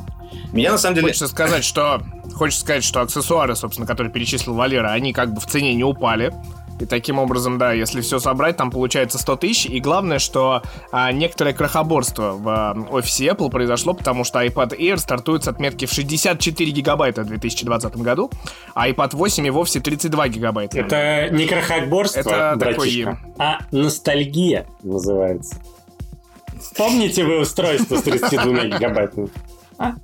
Меня 0.52 0.72
на 0.72 0.78
самом 0.78 0.96
деле... 0.96 1.08
Хочется 1.08 1.28
сказать, 1.28 1.64
что 1.64 2.02
хочется 2.34 2.62
сказать, 2.62 2.84
что 2.84 3.00
аксессуары, 3.00 3.56
собственно, 3.56 3.86
которые 3.86 4.12
перечислил 4.12 4.54
Валера, 4.54 4.88
они 4.88 5.12
как 5.12 5.32
бы 5.32 5.40
в 5.40 5.46
цене 5.46 5.74
не 5.74 5.84
упали. 5.84 6.32
И 6.80 6.86
таким 6.86 7.18
образом, 7.18 7.58
да, 7.58 7.72
если 7.72 8.00
все 8.00 8.18
собрать, 8.20 8.56
там 8.56 8.70
получается 8.70 9.18
100 9.18 9.36
тысяч. 9.36 9.66
И 9.66 9.80
главное, 9.80 10.18
что 10.18 10.62
а, 10.92 11.10
некоторое 11.10 11.52
крохоборство 11.52 12.32
в 12.32 12.48
а, 12.48 12.76
офисе 12.90 13.26
Apple 13.26 13.50
произошло, 13.50 13.94
потому 13.94 14.24
что 14.24 14.44
iPad 14.44 14.78
Air 14.78 14.96
стартует 14.98 15.44
с 15.44 15.48
отметки 15.48 15.86
в 15.86 15.92
64 15.92 16.70
гигабайта 16.70 17.22
в 17.22 17.26
2020 17.26 17.96
году, 17.96 18.30
а 18.74 18.88
iPad 18.88 19.16
8 19.16 19.46
и 19.46 19.50
вовсе 19.50 19.80
32 19.80 20.28
гигабайта. 20.28 20.78
Это 20.78 21.28
не 21.34 21.46
крохоборство, 21.46 22.20
Это 22.20 22.54
братишка, 22.56 23.10
такой... 23.10 23.34
а 23.38 23.58
ностальгия 23.72 24.66
называется. 24.82 25.56
Помните 26.76 27.24
вы 27.24 27.40
устройство 27.40 27.96
с 27.96 28.02
32 28.02 28.64
гигабайтами? 28.64 29.28
А? 29.78 29.94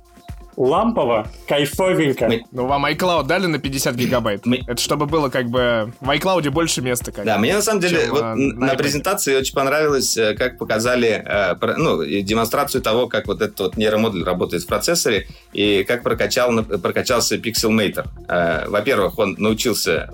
лампово, 0.57 1.27
кайфовенько. 1.47 2.27
Мы... 2.27 2.43
Ну, 2.51 2.65
вам 2.65 2.85
iCloud 2.85 3.25
дали 3.25 3.45
на 3.47 3.59
50 3.59 3.95
гигабайт. 3.95 4.45
Мы... 4.45 4.61
Это 4.67 4.81
чтобы 4.81 5.05
было 5.05 5.29
как 5.29 5.49
бы... 5.49 5.91
В 5.99 6.09
iCloud 6.09 6.49
больше 6.51 6.81
места. 6.81 7.11
Как 7.11 7.25
да, 7.25 7.37
мне 7.37 7.53
на 7.53 7.61
самом 7.61 7.81
деле 7.81 8.03
чем, 8.03 8.11
вот, 8.11 8.21
на, 8.21 8.35
на 8.35 8.75
презентации 8.75 9.35
очень 9.35 9.53
понравилось, 9.53 10.15
э, 10.17 10.33
как 10.35 10.57
показали 10.57 11.23
э, 11.25 11.55
ну, 11.77 12.03
демонстрацию 12.03 12.81
того, 12.81 13.07
как 13.07 13.27
вот 13.27 13.41
этот 13.41 13.59
вот 13.59 13.77
нейромодуль 13.77 14.23
работает 14.23 14.63
в 14.63 14.67
процессоре 14.67 15.27
и 15.53 15.83
как 15.83 16.03
прокачал, 16.03 16.63
прокачался 16.63 17.35
Pixelmator. 17.35 18.07
Э, 18.27 18.67
во-первых, 18.67 19.19
он 19.19 19.35
научился 19.37 20.09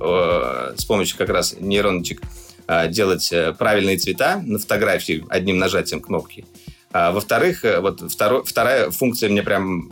с 0.76 0.86
помощью 0.86 1.18
как 1.18 1.30
раз 1.30 1.56
нейроночек 1.60 2.22
делать 2.90 3.34
правильные 3.58 3.98
цвета 3.98 4.42
на 4.46 4.60
фотографии 4.60 5.26
одним 5.30 5.58
нажатием 5.58 6.02
кнопки. 6.02 6.46
А, 6.94 7.12
во-вторых, 7.12 7.64
вот 7.80 8.12
второ, 8.12 8.44
вторая 8.44 8.92
функция 8.92 9.30
мне 9.30 9.44
прям 9.44 9.90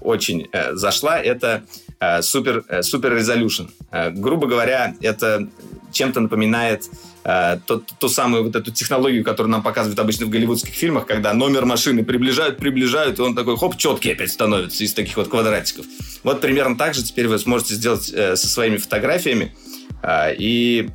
очень 0.00 0.48
э, 0.52 0.74
зашла, 0.74 1.18
это 1.18 1.64
э, 1.98 2.22
супер, 2.22 2.64
э, 2.68 2.82
супер 2.82 3.14
resolution. 3.14 3.70
Э, 3.90 4.10
грубо 4.10 4.46
говоря, 4.46 4.94
это 5.00 5.48
чем-то 5.92 6.20
напоминает 6.20 6.88
э, 7.24 7.58
ту, 7.66 7.82
ту 7.98 8.08
самую 8.08 8.44
вот 8.44 8.54
эту 8.54 8.70
технологию, 8.70 9.24
которую 9.24 9.50
нам 9.50 9.62
показывают 9.62 9.98
обычно 9.98 10.26
в 10.26 10.30
голливудских 10.30 10.74
фильмах, 10.74 11.06
когда 11.06 11.32
номер 11.32 11.64
машины 11.64 12.04
приближают, 12.04 12.58
приближают, 12.58 13.18
и 13.18 13.22
он 13.22 13.34
такой, 13.34 13.56
хоп, 13.56 13.76
четкий 13.76 14.12
опять 14.12 14.30
становится 14.30 14.84
из 14.84 14.92
таких 14.92 15.16
вот 15.16 15.28
квадратиков. 15.28 15.86
Вот 16.22 16.40
примерно 16.40 16.76
так 16.76 16.94
же 16.94 17.02
теперь 17.02 17.28
вы 17.28 17.38
сможете 17.38 17.74
сделать 17.74 18.10
э, 18.12 18.36
со 18.36 18.46
своими 18.46 18.76
фотографиями. 18.76 19.54
Э, 20.02 20.34
и 20.36 20.90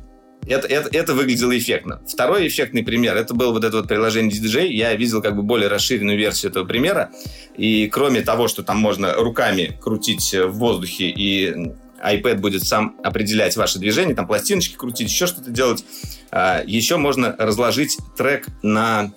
это, 0.46 0.66
это, 0.66 0.88
это 0.92 1.14
выглядело 1.14 1.56
эффектно. 1.56 2.02
Второй 2.06 2.48
эффектный 2.48 2.82
пример, 2.82 3.16
это 3.16 3.34
было 3.34 3.52
вот 3.52 3.64
это 3.64 3.78
вот 3.78 3.88
приложение 3.88 4.32
DJ. 4.32 4.68
Я 4.68 4.94
видел 4.94 5.22
как 5.22 5.36
бы 5.36 5.42
более 5.42 5.68
расширенную 5.68 6.18
версию 6.18 6.50
этого 6.50 6.64
примера. 6.64 7.10
И 7.56 7.88
кроме 7.88 8.22
того, 8.22 8.48
что 8.48 8.62
там 8.62 8.78
можно 8.78 9.14
руками 9.14 9.78
крутить 9.80 10.34
в 10.34 10.50
воздухе 10.52 11.10
и 11.10 11.72
iPad 12.04 12.38
будет 12.38 12.64
сам 12.64 12.96
определять 13.04 13.56
ваши 13.56 13.78
движения, 13.78 14.14
там 14.14 14.26
пластиночки 14.26 14.74
крутить, 14.74 15.08
еще 15.08 15.26
что-то 15.26 15.50
делать. 15.50 15.84
А, 16.32 16.62
еще 16.66 16.96
можно 16.96 17.36
разложить 17.38 17.98
трек 18.16 18.46
на 18.62 19.12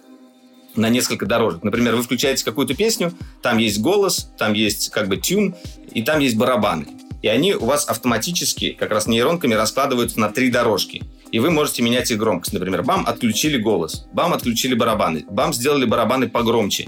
на 0.76 0.90
несколько 0.90 1.26
дорожек. 1.26 1.64
Например, 1.64 1.96
вы 1.96 2.04
включаете 2.04 2.44
какую-то 2.44 2.76
песню, 2.76 3.14
там 3.42 3.60
есть 3.60 3.80
голос, 3.80 4.30
там 4.38 4.52
есть 4.52 4.90
как 4.90 5.08
бы 5.08 5.16
тюн, 5.16 5.56
и 5.94 6.02
там 6.04 6.20
есть 6.20 6.36
барабаны. 6.36 6.86
И 7.22 7.30
они 7.30 7.56
у 7.56 7.64
вас 7.64 7.88
автоматически, 7.88 8.72
как 8.78 8.92
раз 8.92 9.08
нейронками, 9.08 9.54
раскладываются 9.54 10.20
на 10.20 10.30
три 10.30 10.52
дорожки 10.52 11.02
и 11.32 11.40
вы 11.40 11.52
можете 11.52 11.82
менять 11.82 12.12
их 12.12 12.18
громкость. 12.18 12.54
Например, 12.54 12.84
бам, 12.84 13.06
отключили 13.08 13.58
голос, 13.58 14.08
бам, 14.14 14.34
отключили 14.34 14.74
барабаны, 14.74 15.26
бам, 15.30 15.54
сделали 15.54 15.86
барабаны 15.86 16.30
погромче. 16.30 16.88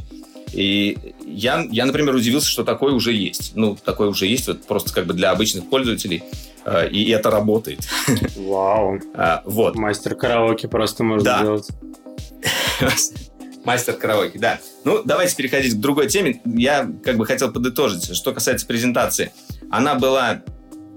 И 0.54 0.97
я, 1.26 1.65
я, 1.69 1.86
например, 1.86 2.15
удивился, 2.15 2.47
что 2.47 2.63
такое 2.63 2.93
уже 2.93 3.13
есть. 3.13 3.52
Ну, 3.56 3.76
такое 3.76 4.10
уже 4.10 4.28
есть, 4.28 4.47
вот 4.47 4.65
просто 4.65 4.93
как 4.93 5.06
бы 5.06 5.13
для 5.13 5.32
обычных 5.32 5.69
пользователей. 5.69 6.23
Э, 6.65 6.88
и 6.89 7.10
это 7.10 7.30
работает. 7.30 7.88
Вау. 8.36 9.00
А, 9.13 9.41
вот. 9.45 9.76
Мастер 9.76 10.15
караоке 10.15 10.67
просто 10.67 11.04
может 11.04 11.26
да. 11.26 11.39
сделать. 11.39 11.67
Мастер 13.65 13.95
караоке, 13.95 14.39
да. 14.39 14.60
Ну, 14.86 15.02
давайте 15.04 15.36
переходить 15.36 15.73
к 15.73 15.78
другой 15.78 16.08
теме. 16.08 16.41
Я 16.45 16.89
как 17.04 17.17
бы 17.17 17.26
хотел 17.26 17.52
подытожить, 17.52 18.15
что 18.15 18.34
касается 18.34 18.65
презентации. 18.65 19.32
Она 19.69 19.95
была 19.95 20.41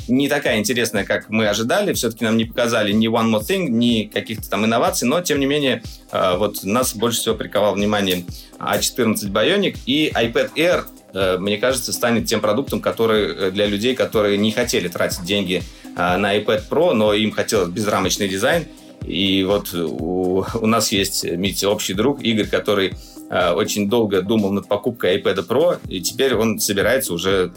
не 0.08 0.28
такая 0.28 0.58
интересная, 0.58 1.04
как 1.04 1.28
мы 1.28 1.48
ожидали. 1.48 1.92
Все-таки 1.92 2.24
нам 2.24 2.36
не 2.36 2.44
показали 2.44 2.92
ни 2.92 3.08
One 3.08 3.30
More 3.30 3.46
Thing, 3.46 3.68
ни 3.68 4.04
каких-то 4.04 4.48
там 4.48 4.64
инноваций, 4.64 5.08
но, 5.08 5.20
тем 5.20 5.40
не 5.40 5.46
менее, 5.46 5.82
э, 6.12 6.36
вот 6.36 6.64
нас 6.64 6.94
больше 6.94 7.20
всего 7.20 7.34
приковал 7.34 7.74
внимание 7.74 8.24
A14 8.58 9.16
а 9.22 9.26
Bionic 9.26 9.78
и 9.86 10.10
iPad 10.14 10.50
Air, 10.56 10.84
э, 11.14 11.38
мне 11.38 11.58
кажется, 11.58 11.92
станет 11.92 12.26
тем 12.26 12.40
продуктом, 12.40 12.80
который 12.80 13.26
э, 13.26 13.50
для 13.50 13.66
людей, 13.66 13.94
которые 13.94 14.38
не 14.38 14.52
хотели 14.52 14.88
тратить 14.88 15.24
деньги 15.24 15.62
на 15.96 16.36
iPad 16.38 16.62
Pro, 16.70 16.92
но 16.92 17.12
им 17.12 17.32
хотелось 17.32 17.68
безрамочный 17.68 18.28
дизайн. 18.28 18.64
И 19.04 19.42
вот 19.44 19.74
у, 19.74 20.44
у 20.54 20.66
нас 20.66 20.92
есть, 20.92 21.24
Митя, 21.24 21.68
общий 21.68 21.94
друг 21.94 22.22
Игорь, 22.22 22.46
который 22.46 22.92
очень 23.28 23.88
долго 23.88 24.22
думал 24.22 24.52
над 24.52 24.68
покупкой 24.68 25.18
iPad 25.18 25.46
Pro, 25.46 25.78
и 25.88 26.00
теперь 26.00 26.34
он 26.34 26.60
собирается 26.60 27.12
уже 27.12 27.52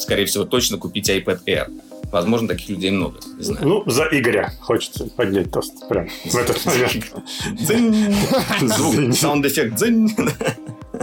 скорее 0.00 0.26
всего, 0.26 0.44
точно 0.44 0.78
купить 0.78 1.08
iPad 1.08 1.40
Air. 1.46 1.70
Возможно, 2.10 2.48
таких 2.48 2.70
людей 2.70 2.90
много. 2.90 3.20
Не 3.36 3.44
знаю. 3.44 3.68
Ну, 3.68 3.82
за 3.86 4.08
Игоря 4.10 4.52
хочется 4.60 5.06
поднять 5.06 5.52
тост 5.52 5.88
прям 5.88 6.08
в 6.24 6.34
этот 6.36 6.64
момент. 6.66 7.12
Звук, 8.62 9.14
sound 9.16 9.42
effect. 9.42 9.78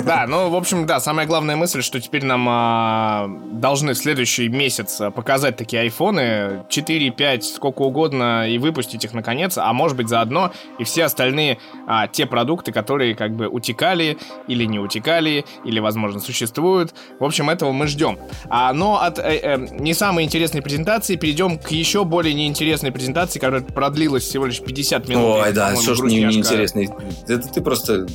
Да, 0.04 0.26
ну, 0.28 0.50
в 0.50 0.56
общем, 0.56 0.86
да, 0.86 1.00
самая 1.00 1.26
главная 1.26 1.56
мысль, 1.56 1.82
что 1.82 2.00
теперь 2.00 2.24
нам 2.24 2.46
а, 2.48 3.28
должны 3.52 3.94
в 3.94 3.98
следующий 3.98 4.48
месяц 4.48 5.02
а, 5.02 5.10
показать 5.10 5.58
такие 5.58 5.82
айфоны 5.82 6.66
4, 6.70 7.12
5, 7.12 7.44
сколько 7.44 7.82
угодно, 7.82 8.48
и 8.48 8.60
выпустить 8.60 9.04
их 9.06 9.14
наконец, 9.14 9.58
а 9.58 9.74
может 9.74 9.98
быть 9.98 10.08
заодно 10.08 10.52
и 10.78 10.84
все 10.84 11.06
остальные 11.06 11.58
а, 11.88 12.08
те 12.08 12.28
продукты, 12.28 12.72
которые 12.72 13.16
как 13.16 13.36
бы 13.36 13.48
утекали 13.48 14.18
или 14.48 14.66
не 14.66 14.80
утекали, 14.80 15.46
или, 15.66 15.80
возможно, 15.80 16.20
существуют. 16.20 16.94
В 17.20 17.24
общем, 17.24 17.50
этого 17.50 17.72
мы 17.72 17.88
ждем. 17.88 18.20
А, 18.50 18.74
но 18.74 19.02
от 19.02 19.18
э, 19.18 19.40
э, 19.42 19.58
не 19.80 19.96
самой 19.96 20.26
интересной 20.26 20.62
презентации 20.62 21.16
перейдем 21.16 21.58
к 21.58 21.72
еще 21.72 22.04
более 22.04 22.36
неинтересной 22.36 22.92
презентации, 22.92 23.40
которая 23.40 23.64
продлилась 23.64 24.24
всего 24.24 24.46
лишь 24.46 24.62
50 24.62 25.10
минут. 25.10 25.38
Ой, 25.44 25.54
да, 25.54 25.76
что 25.76 25.96
ж 25.96 26.02
не, 26.02 26.24
неинтересный. 26.24 26.90
Это 27.28 27.48
ты 27.48 27.62
просто 27.62 28.06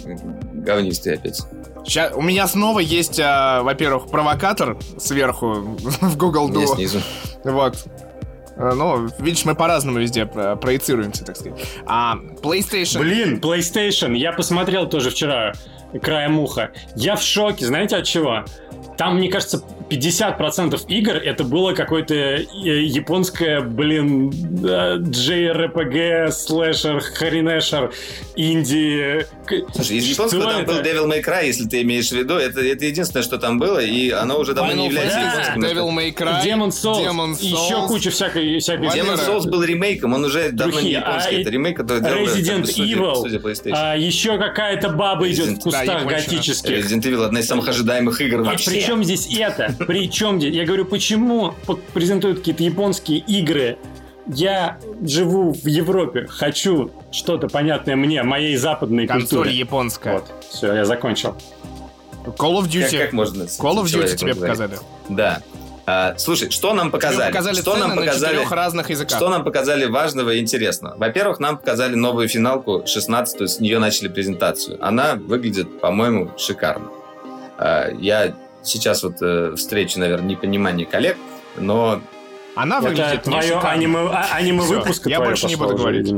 говнистый 0.52 1.14
опять. 1.14 1.40
Сейчас, 1.84 2.14
у 2.14 2.22
меня 2.22 2.46
снова 2.46 2.78
есть, 2.78 3.20
а, 3.20 3.62
во-первых, 3.62 4.08
провокатор 4.08 4.78
сверху 4.98 5.52
в 6.00 6.16
Google 6.16 6.50
Duo. 6.50 6.74
снизу. 6.74 7.00
Вот. 7.44 7.76
А, 8.56 8.74
ну, 8.74 9.08
видишь, 9.18 9.44
мы 9.44 9.54
по-разному 9.54 9.98
везде 9.98 10.26
проецируемся, 10.26 11.24
так 11.24 11.36
сказать. 11.36 11.60
А 11.86 12.16
PlayStation... 12.42 13.00
Блин, 13.00 13.38
PlayStation, 13.38 14.16
я 14.16 14.32
посмотрел 14.32 14.88
тоже 14.88 15.10
вчера 15.10 15.52
краем 16.00 16.38
уха. 16.38 16.70
Я 16.96 17.16
в 17.16 17.22
шоке, 17.22 17.66
знаете 17.66 17.96
от 17.96 18.04
чего? 18.04 18.44
Там, 18.96 19.16
мне 19.16 19.28
кажется, 19.28 19.62
50% 19.90 20.86
игр 20.88 21.16
это 21.16 21.44
было 21.44 21.72
какое-то 21.72 22.14
э, 22.14 22.44
японское, 22.44 23.60
блин, 23.60 24.30
JRPG, 24.30 26.30
слэшер, 26.30 27.00
харинешер, 27.00 27.92
инди. 28.36 29.26
Слушай, 29.74 29.96
из 29.98 30.06
японского 30.06 30.44
там 30.44 30.64
был 30.64 30.80
Devil 30.80 31.06
May 31.08 31.22
Cry, 31.24 31.46
если 31.46 31.66
ты 31.66 31.82
имеешь 31.82 32.08
в 32.08 32.12
виду. 32.12 32.34
Это, 32.34 32.60
это 32.60 32.84
единственное, 32.84 33.22
что 33.22 33.38
там 33.38 33.58
было, 33.58 33.78
и 33.78 34.10
оно 34.10 34.38
уже 34.38 34.54
давно 34.54 34.72
не 34.72 34.86
является 34.86 35.18
да. 35.18 35.30
японским. 35.30 35.64
Devil 35.64 35.90
May 35.90 36.14
Cry, 36.14 36.44
Demon 36.44 36.68
Souls, 36.68 37.04
Demon 37.04 37.32
Souls. 37.32 37.42
еще 37.42 37.86
куча 37.86 38.10
всякой... 38.10 38.58
всякой 38.58 38.86
Demon 38.88 39.18
Souls 39.18 39.48
был 39.48 39.62
ремейком, 39.62 40.14
он 40.14 40.24
уже 40.24 40.50
давно 40.50 40.80
не 40.80 40.92
японский. 40.92 41.36
А, 41.36 41.40
это 41.40 41.50
ремейк, 41.50 41.76
который 41.76 42.00
делал 42.02 42.26
Resident 42.26 42.64
Evil. 42.64 43.16
Судя, 43.16 43.40
а, 43.74 43.96
еще 43.96 44.38
какая-то 44.38 44.90
баба 44.90 45.30
идет 45.30 45.48
в 45.48 45.60
кустах 45.60 45.86
да, 45.86 46.04
готических. 46.04 46.70
Resident 46.70 47.02
Evil 47.02 47.24
одна 47.24 47.40
из 47.40 47.46
самых 47.46 47.68
ожидаемых 47.68 48.20
игр 48.20 48.40
а 48.40 48.44
вообще. 48.44 48.70
Причем 48.70 49.04
здесь 49.04 49.28
это? 49.36 49.74
Причем 49.86 50.40
здесь? 50.40 50.54
Я 50.54 50.64
говорю, 50.64 50.84
почему 50.84 51.54
презентуют 51.92 52.38
какие-то 52.38 52.62
японские 52.62 53.18
игры? 53.18 53.78
Я 54.26 54.78
живу 55.02 55.52
в 55.52 55.66
Европе, 55.66 56.26
хочу 56.28 56.90
что-то 57.10 57.48
понятное 57.48 57.96
мне, 57.96 58.22
моей 58.22 58.56
западной 58.56 59.06
Консоль 59.06 59.38
культуре. 59.38 59.56
японская. 59.56 60.14
Вот, 60.14 60.30
все, 60.48 60.72
я 60.74 60.84
закончил. 60.84 61.36
Call 62.24 62.60
of 62.60 62.68
Duty. 62.68 62.90
Как, 62.90 63.00
как 63.00 63.12
можно 63.12 63.42
Call 63.42 63.82
of 63.82 63.84
Duty 63.84 64.16
тебе 64.16 64.34
показали. 64.34 64.78
Да. 65.08 65.42
А, 65.84 66.14
слушай, 66.16 66.50
что 66.50 66.74
нам 66.74 66.92
показали? 66.92 67.28
показали 67.32 67.60
что 67.60 67.76
нам 67.76 67.96
показали? 67.96 68.44
На 68.44 68.50
разных 68.50 68.90
языках. 68.90 69.16
Что 69.16 69.28
нам 69.28 69.42
показали 69.42 69.86
важного 69.86 70.30
и 70.30 70.38
интересного? 70.38 70.96
Во-первых, 70.96 71.40
нам 71.40 71.58
показали 71.58 71.96
новую 71.96 72.28
финалку 72.28 72.84
16 72.86 73.50
с 73.50 73.58
нее 73.58 73.80
начали 73.80 74.06
презентацию. 74.06 74.78
Она 74.80 75.16
выглядит, 75.16 75.80
по-моему, 75.80 76.30
шикарно. 76.38 76.86
А, 77.58 77.90
я 77.90 78.34
сейчас 78.62 79.02
вот 79.02 79.16
э, 79.20 79.54
встречу, 79.56 79.98
наверное, 79.98 80.28
непонимание 80.28 80.86
коллег, 80.86 81.16
но... 81.56 82.00
Она 82.54 82.80
выглядит 82.80 83.06
Это 83.06 83.30
твое 83.30 83.58
аниме, 83.58 83.98
а, 84.10 84.34
аниме 84.34 84.62
выпуска 84.62 85.08
Я 85.08 85.20
больше 85.20 85.46
не 85.46 85.56
буду 85.56 85.76
говорить. 85.76 86.12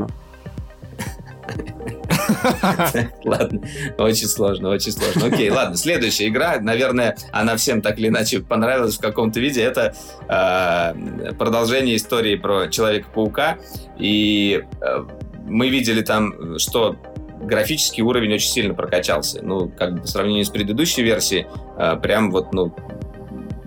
Ладно, 3.25 3.61
очень 3.99 4.27
сложно, 4.27 4.71
очень 4.71 4.93
сложно. 4.93 5.27
Окей, 5.27 5.51
ладно, 5.51 5.77
следующая 5.77 6.29
игра, 6.29 6.59
наверное, 6.61 7.17
она 7.33 7.57
всем 7.57 7.83
так 7.83 7.99
или 7.99 8.09
иначе 8.09 8.41
понравилась 8.41 8.97
в 8.97 9.01
каком-то 9.01 9.41
виде. 9.41 9.63
Это 9.63 9.95
э, 10.29 11.33
продолжение 11.35 11.97
истории 11.97 12.37
про 12.37 12.69
Человека-паука. 12.69 13.59
И 13.99 14.65
э, 14.81 15.05
мы 15.47 15.69
видели 15.69 16.03
там, 16.03 16.59
что 16.59 16.97
графический 17.43 18.03
уровень 18.03 18.35
очень 18.35 18.51
сильно 18.51 18.75
прокачался. 18.75 19.41
Ну, 19.43 19.69
как 19.69 19.95
бы 19.95 20.01
по 20.03 20.07
сравнению 20.07 20.45
с 20.45 20.51
предыдущей 20.51 21.03
версией, 21.03 21.47
э, 21.79 21.97
прям 21.97 22.31
вот, 22.31 22.53
ну, 22.53 22.75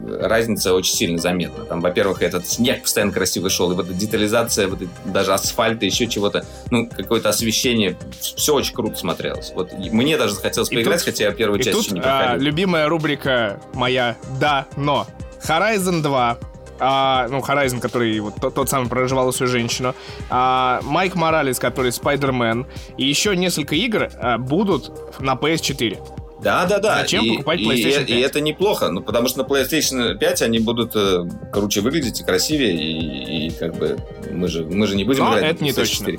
разница 0.08 0.74
очень 0.74 0.94
сильно 0.94 1.18
заметна. 1.18 1.66
Там, 1.66 1.82
во-первых, 1.82 2.22
этот 2.22 2.48
снег 2.48 2.84
постоянно 2.84 3.12
красиво 3.12 3.50
шел, 3.50 3.72
и 3.72 3.76
вот 3.76 3.86
эта 3.86 3.94
детализация, 3.94 4.68
вот 4.68 4.80
даже 5.06 5.34
асфальта, 5.34 5.86
еще 5.86 6.08
чего-то, 6.08 6.46
ну, 6.72 6.88
какое-то 6.88 7.30
освещение, 7.30 7.98
все 8.20 8.54
очень 8.54 8.74
круто 8.74 8.96
смотрелось. 8.96 9.52
Вот 9.56 9.74
мне 9.74 10.18
даже 10.18 10.36
захотелось 10.36 10.70
поиграть, 10.70 11.00
тут, 11.00 11.06
хотя 11.06 11.26
я 11.26 11.32
первую 11.32 11.60
часть 11.60 11.72
тут, 11.72 11.86
еще 11.86 11.96
не 11.96 12.02
проходил. 12.02 12.34
А, 12.34 12.38
любимая 12.38 12.90
рубрика 12.90 13.60
моя 13.74 14.18
«Да, 14.40 14.66
но». 14.76 15.08
Horizon 15.48 16.02
2 16.02 16.38
а, 16.80 17.28
ну, 17.30 17.40
Horizon, 17.40 17.80
который 17.80 18.20
вот 18.20 18.36
тот, 18.36 18.54
тот 18.54 18.70
самый 18.70 18.90
проживал 18.90 19.32
свою 19.34 19.52
женщину, 19.52 19.96
а, 20.30 20.80
Майк 20.84 21.16
Моралес, 21.16 21.60
который 21.60 21.92
Спайдермен, 21.92 22.66
и 22.98 23.06
еще 23.06 23.36
несколько 23.36 23.76
игр 23.76 24.10
а, 24.16 24.38
будут 24.38 24.92
на 25.20 25.34
PS4. 25.34 26.17
Да, 26.42 26.66
да, 26.66 26.80
да. 26.80 27.00
Зачем 27.00 27.24
и, 27.24 27.32
покупать 27.32 27.60
PlayStation 27.62 28.06
5? 28.06 28.10
И, 28.10 28.14
и 28.14 28.20
это 28.22 28.42
неплохо, 28.42 28.90
ну, 28.90 29.02
потому 29.02 29.28
что 29.28 29.40
на 29.40 29.44
PlayStation 29.44 30.16
5 30.18 30.42
они 30.44 30.60
будут 30.60 30.96
э, 30.96 31.26
круче 31.52 31.82
выглядеть 31.82 32.22
и 32.22 32.24
красивее, 32.24 32.74
и, 32.76 33.48
и 33.48 33.50
как 33.50 33.76
бы 33.76 33.98
мы 34.32 34.48
же, 34.48 34.64
мы 34.64 34.86
же 34.86 34.96
не 34.96 35.04
будем 35.04 35.26
Но 35.26 35.38
играть 35.38 35.56
это 35.56 35.64
не 35.64 35.74
точно. 35.74 36.14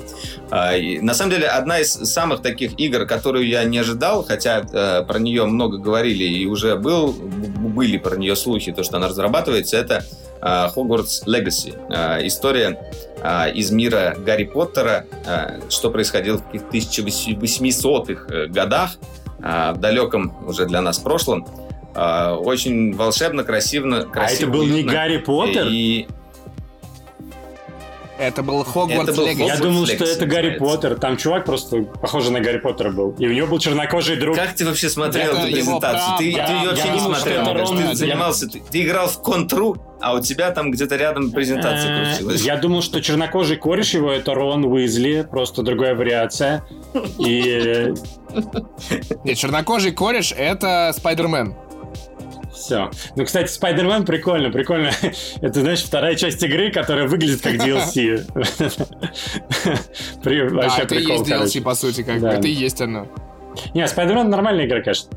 А, 0.51 0.75
и, 0.75 0.99
на 0.99 1.13
самом 1.13 1.31
деле, 1.31 1.47
одна 1.47 1.79
из 1.79 1.91
самых 1.91 2.41
таких 2.41 2.77
игр, 2.79 3.05
которую 3.05 3.47
я 3.47 3.63
не 3.63 3.77
ожидал, 3.77 4.23
хотя 4.23 4.59
э, 4.71 5.03
про 5.05 5.19
нее 5.19 5.45
много 5.45 5.77
говорили, 5.77 6.25
и 6.25 6.45
уже 6.45 6.75
был, 6.75 7.13
были 7.13 7.97
про 7.97 8.17
нее 8.17 8.35
слухи, 8.35 8.73
то, 8.73 8.83
что 8.83 8.97
она 8.97 9.07
разрабатывается, 9.07 9.77
это 9.77 10.03
э, 10.41 10.67
Legacy. 10.75 11.75
Э, 11.89 12.25
история 12.27 12.77
э, 13.21 13.51
из 13.53 13.71
мира 13.71 14.17
Гарри 14.17 14.43
Поттера, 14.43 15.05
э, 15.25 15.61
что 15.69 15.89
происходило 15.91 16.39
в 16.39 16.53
1800-х 16.53 18.47
годах, 18.47 18.91
а, 18.91 18.95
в 18.95 19.18
далеком 19.41 20.33
уже 20.45 20.65
для 20.65 20.81
нас 20.81 20.99
прошлом. 20.99 21.45
А, 21.95 22.35
очень 22.35 22.93
волшебно, 22.93 23.43
красиво, 23.43 24.01
красиво. 24.01 24.21
А 24.21 24.29
это 24.29 24.47
был 24.47 24.59
уютно. 24.61 24.75
не 24.75 24.83
Гарри 24.83 25.17
Поттер? 25.17 25.67
И... 25.69 26.07
Это 28.19 28.43
был 28.43 28.65
Хогвартс 28.65 29.17
Легаси. 29.17 29.43
Я 29.43 29.57
думал, 29.57 29.85
что 29.85 30.03
это 30.03 30.25
Гарри 30.25 30.57
Поттер. 30.57 30.95
Там 30.95 31.15
чувак 31.15 31.45
просто 31.45 31.83
похожий 31.83 32.31
на 32.31 32.41
Гарри 32.41 32.57
Поттера 32.57 32.91
был. 32.91 33.15
И 33.17 33.25
у 33.25 33.31
него 33.31 33.47
был 33.47 33.59
чернокожий 33.59 34.17
друг. 34.17 34.35
Как 34.35 34.53
ты 34.55 34.65
вообще 34.65 34.89
смотрел 34.89 35.37
эту 35.37 35.51
презентацию? 35.51 36.17
Ты, 36.17 36.31
я, 36.31 36.45
ты 36.45 36.53
ее 36.53 36.69
вообще 36.69 36.89
не 36.89 36.99
смотрел. 36.99 37.77
Ты 37.77 37.95
занимался, 37.95 38.47
ты, 38.49 38.61
ты 38.69 38.83
играл 38.83 39.07
в 39.07 39.21
контру, 39.21 39.77
а 40.01 40.15
у 40.15 40.21
тебя 40.21 40.51
там 40.51 40.71
где-то 40.71 40.97
рядом 40.97 41.31
презентация 41.31 41.91
э, 41.91 42.05
крутилась. 42.09 42.41
Я 42.41 42.57
думал, 42.57 42.81
что 42.81 43.01
чернокожий 43.01 43.55
кореш 43.55 43.93
его 43.93 44.11
это 44.11 44.33
Рон 44.33 44.65
Уизли, 44.65 45.25
просто 45.29 45.61
другая 45.61 45.95
вариация. 45.95 46.65
И... 47.19 47.93
Нет, 49.23 49.37
чернокожий 49.37 49.93
кореш 49.93 50.33
это 50.37 50.93
Спайдермен. 50.95 51.55
Все. 52.59 52.91
Ну, 53.15 53.25
кстати, 53.25 53.49
Spider-Man 53.49 54.05
прикольно, 54.05 54.51
прикольно. 54.51 54.91
Это, 55.41 55.61
знаешь, 55.61 55.81
вторая 55.81 56.15
часть 56.15 56.43
игры, 56.43 56.71
которая 56.71 57.07
выглядит 57.07 57.41
как 57.41 57.53
DLC. 57.55 58.25
Вообще 60.53 60.81
это 60.81 60.95
и 60.95 61.03
есть 61.03 61.23
DLC, 61.23 61.61
по 61.61 61.73
сути, 61.73 62.03
как 62.03 62.19
бы. 62.19 62.27
Это 62.27 62.47
и 62.47 62.51
есть 62.51 62.81
оно. 62.81 63.07
Не, 63.73 63.83
Spider-Man 63.83 64.25
нормальная 64.25 64.65
игра, 64.65 64.81
конечно. 64.81 65.09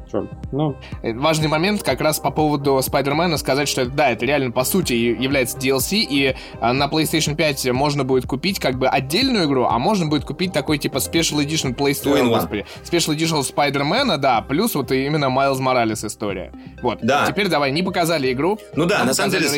Ну. 0.53 0.77
Э, 1.03 1.12
важный 1.14 1.49
момент 1.49 1.83
как 1.83 2.01
раз 2.01 2.18
по 2.18 2.31
поводу 2.31 2.79
Spider-Man 2.79 3.37
сказать, 3.38 3.68
что 3.68 3.87
да, 3.87 4.11
это 4.11 4.27
реально 4.27 4.51
по 4.51 4.64
сути 4.64 4.92
является 4.92 5.59
DLC, 5.59 5.99
и 5.99 6.35
а, 6.61 6.73
на 6.73 6.87
PlayStation 6.87 7.35
5 7.35 7.73
можно 7.73 8.05
будет 8.05 8.27
купить 8.27 8.59
как 8.59 8.79
бы 8.79 8.88
отдельную 8.88 9.47
игру, 9.47 9.64
а 9.64 9.79
можно 9.79 10.07
будет 10.07 10.25
купить 10.25 10.53
такой 10.53 10.79
типа 10.79 10.99
Special 10.99 11.45
Edition 11.45 11.75
PlayStation, 11.75 12.29
господи, 12.29 12.66
Special 12.85 13.16
Edition 13.16 13.42
Spider-Man, 13.42 14.16
да, 14.18 14.40
плюс 14.42 14.75
вот 14.75 14.90
именно 14.92 15.29
Майлз 15.29 15.59
Моралес 15.59 16.05
история. 16.05 16.53
Вот. 16.83 16.99
Да. 17.03 17.27
Теперь 17.27 17.49
давай, 17.49 17.71
не 17.71 17.83
показали 17.83 18.33
игру. 18.33 18.59
Ну 18.75 18.87
да, 18.87 19.05
на 19.05 19.14
самом 19.14 19.31
деле, 19.31 19.49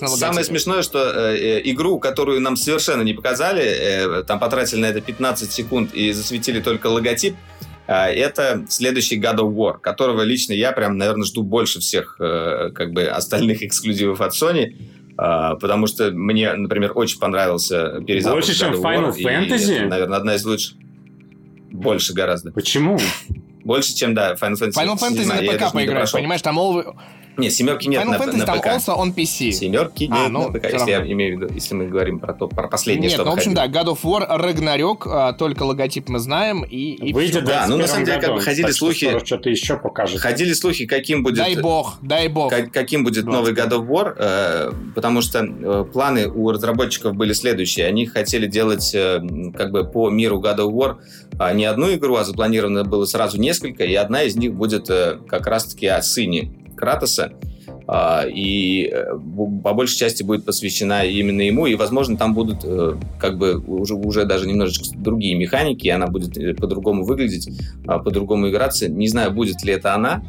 на 0.00 0.08
самое 0.08 0.44
смешное, 0.44 0.82
что 0.82 0.98
э, 0.98 1.36
э, 1.36 1.60
игру, 1.64 1.98
которую 1.98 2.40
нам 2.40 2.56
совершенно 2.56 3.02
не 3.02 3.12
показали, 3.12 3.62
э, 3.62 4.22
там 4.24 4.38
потратили 4.38 4.80
на 4.80 4.86
это 4.86 5.00
15 5.00 5.52
секунд 5.52 5.94
и 5.94 6.12
засветили 6.12 6.60
только 6.60 6.86
логотип, 6.88 7.36
это 7.92 8.66
следующий 8.68 9.20
God 9.20 9.38
of 9.38 9.54
War, 9.54 9.78
которого 9.78 10.22
лично 10.22 10.52
я 10.52 10.72
прям, 10.72 10.96
наверное, 10.96 11.24
жду 11.24 11.42
больше 11.42 11.80
всех 11.80 12.16
э, 12.20 12.70
как 12.74 12.92
бы 12.92 13.04
остальных 13.06 13.62
эксклюзивов 13.62 14.20
от 14.20 14.32
Sony. 14.32 14.76
А, 15.16 15.56
потому 15.56 15.86
что 15.86 16.10
мне, 16.12 16.52
например, 16.52 16.92
очень 16.94 17.18
понравился 17.18 18.00
перезапуск 18.06 18.48
Больше, 18.48 18.58
чем 18.58 18.74
Final 18.74 19.14
Fantasy? 19.14 19.74
Это, 19.74 19.86
наверное, 19.86 20.18
одна 20.18 20.34
из 20.36 20.44
лучших. 20.44 20.76
Больше 21.72 22.14
гораздо. 22.14 22.52
Почему? 22.52 22.98
Больше, 23.64 23.94
чем, 23.94 24.14
да, 24.14 24.34
Final 24.34 24.54
Fantasy. 24.54 24.72
Final 24.72 24.96
Fantasy 24.96 25.26
на 25.26 25.36
ПК 25.36 25.72
поиграешь, 25.72 26.12
понимаешь, 26.12 26.42
там 26.42 26.58
all, 26.58 26.96
нет, 27.40 27.52
семерки 27.52 27.88
нет 27.88 28.02
Final 28.02 28.10
на, 28.10 28.16
Fantasy 28.16 28.36
на 28.36 28.46
там 28.46 28.60
ПК. 28.60 28.66
also 28.66 28.96
on 28.96 29.14
PC. 29.14 29.50
Семерки 29.52 30.04
нет 30.04 30.12
а, 30.26 30.28
ну, 30.28 30.48
на 30.48 30.58
ПК, 30.58 30.72
если 30.72 30.90
я 30.90 31.00
имею 31.12 31.38
в 31.38 31.40
виду, 31.42 31.54
если 31.54 31.74
мы 31.74 31.86
говорим 31.88 32.18
про, 32.20 32.32
то, 32.34 32.48
про 32.48 32.68
последнее, 32.68 33.08
нет, 33.08 33.12
что 33.12 33.24
ну, 33.24 33.32
в 33.32 33.34
общем, 33.34 33.54
да, 33.54 33.66
God 33.66 33.86
of 33.86 33.98
War, 34.02 34.28
Ragnarok, 34.28 35.02
а, 35.06 35.32
только 35.32 35.64
логотип 35.64 36.08
мы 36.08 36.18
знаем, 36.18 36.62
и, 36.62 36.92
и 36.92 37.12
Выйдет, 37.12 37.44
да, 37.44 37.66
ну, 37.68 37.76
на 37.76 37.86
самом 37.86 38.04
деле, 38.04 38.20
как 38.20 38.34
бы 38.34 38.40
ходили 38.40 38.70
слухи... 38.70 39.18
Что-то 39.24 39.50
еще 39.50 39.76
покажет. 39.76 40.20
Ходили 40.20 40.52
слухи, 40.52 40.86
каким 40.86 41.22
будет... 41.22 41.36
Дай 41.36 41.56
бог, 41.56 41.98
дай 42.02 42.28
бог. 42.28 42.50
Как, 42.50 42.72
каким 42.72 43.04
будет 43.04 43.26
новый 43.26 43.52
God 43.52 43.70
of 43.70 43.86
War, 43.86 44.14
э, 44.16 44.72
потому 44.94 45.22
что 45.22 45.44
э, 45.44 45.84
планы 45.92 46.28
у 46.28 46.50
разработчиков 46.50 47.14
были 47.14 47.32
следующие. 47.32 47.86
Они 47.86 48.06
хотели 48.06 48.46
делать 48.46 48.94
э, 48.94 49.20
как 49.56 49.70
бы 49.70 49.84
по 49.84 50.10
миру 50.10 50.40
God 50.40 50.58
of 50.58 50.72
War 50.72 50.96
э, 51.38 51.54
не 51.54 51.64
одну 51.64 51.92
игру, 51.94 52.16
а 52.16 52.24
запланировано 52.24 52.84
было 52.84 53.04
сразу 53.04 53.40
несколько, 53.40 53.84
и 53.84 53.94
одна 53.94 54.22
из 54.22 54.36
них 54.36 54.54
будет 54.54 54.90
э, 54.90 55.18
как 55.28 55.46
раз-таки 55.46 55.86
о 55.86 56.02
сыне 56.02 56.50
Кратоса. 56.80 57.32
А, 57.86 58.24
и 58.24 58.84
э, 58.84 59.14
по 59.64 59.74
большей 59.74 59.98
части 59.98 60.22
будет 60.22 60.44
посвящена 60.44 61.04
именно 61.04 61.42
ему, 61.42 61.66
и, 61.66 61.74
возможно, 61.74 62.16
там 62.16 62.34
будут 62.34 62.60
э, 62.64 62.94
как 63.18 63.36
бы 63.36 63.58
уже, 63.58 63.94
уже 63.94 64.24
даже 64.24 64.46
немножечко 64.46 64.96
другие 64.96 65.34
механики, 65.34 65.86
и 65.86 65.90
она 65.90 66.06
будет 66.06 66.38
э, 66.38 66.54
по-другому 66.54 67.04
выглядеть, 67.04 67.48
а, 67.86 67.98
по-другому 67.98 68.48
играться. 68.48 68.88
Не 68.88 69.08
знаю, 69.08 69.32
будет 69.32 69.64
ли 69.64 69.72
это 69.72 69.94
она, 69.94 70.22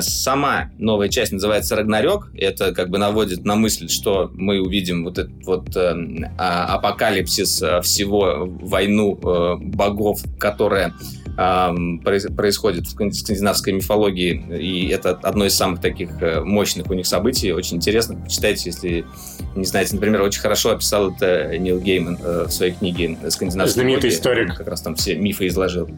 Сама 0.00 0.70
новая 0.78 1.08
часть 1.08 1.32
называется 1.32 1.76
«Рагнарёк». 1.76 2.30
Это 2.34 2.72
как 2.72 2.90
бы 2.90 2.98
наводит 2.98 3.44
на 3.44 3.56
мысль, 3.56 3.88
что 3.88 4.30
мы 4.34 4.60
увидим 4.60 5.04
вот 5.04 5.18
этот 5.18 5.44
вот 5.44 5.76
э, 5.76 5.94
апокалипсис 6.36 7.62
всего, 7.82 8.46
войну 8.46 9.18
э, 9.22 9.56
богов, 9.60 10.20
которая 10.38 10.94
происходит 11.34 12.86
в 12.86 13.12
скандинавской 13.14 13.72
мифологии, 13.72 14.44
и 14.58 14.88
это 14.88 15.18
одно 15.22 15.46
из 15.46 15.54
самых 15.54 15.80
таких 15.80 16.10
э, 16.20 16.42
мощных 16.42 16.90
у 16.90 16.94
них 16.94 17.06
событий, 17.06 17.52
очень 17.52 17.78
интересно, 17.78 18.16
почитайте, 18.16 18.68
если 18.68 19.06
не 19.54 19.64
знаете, 19.64 19.94
например, 19.94 20.22
очень 20.22 20.40
хорошо 20.40 20.70
описал 20.70 21.10
это 21.10 21.56
Нил 21.58 21.80
Гейман 21.80 22.18
э, 22.22 22.44
в 22.48 22.50
своей 22.50 22.72
книге 22.72 23.16
«Скандинавская 23.28 23.82
Знаменитый 23.82 24.10
историк. 24.10 24.50
Он 24.50 24.56
как 24.56 24.68
раз 24.68 24.82
там 24.82 24.94
все 24.94 25.14
мифы 25.14 25.46
изложил. 25.46 25.88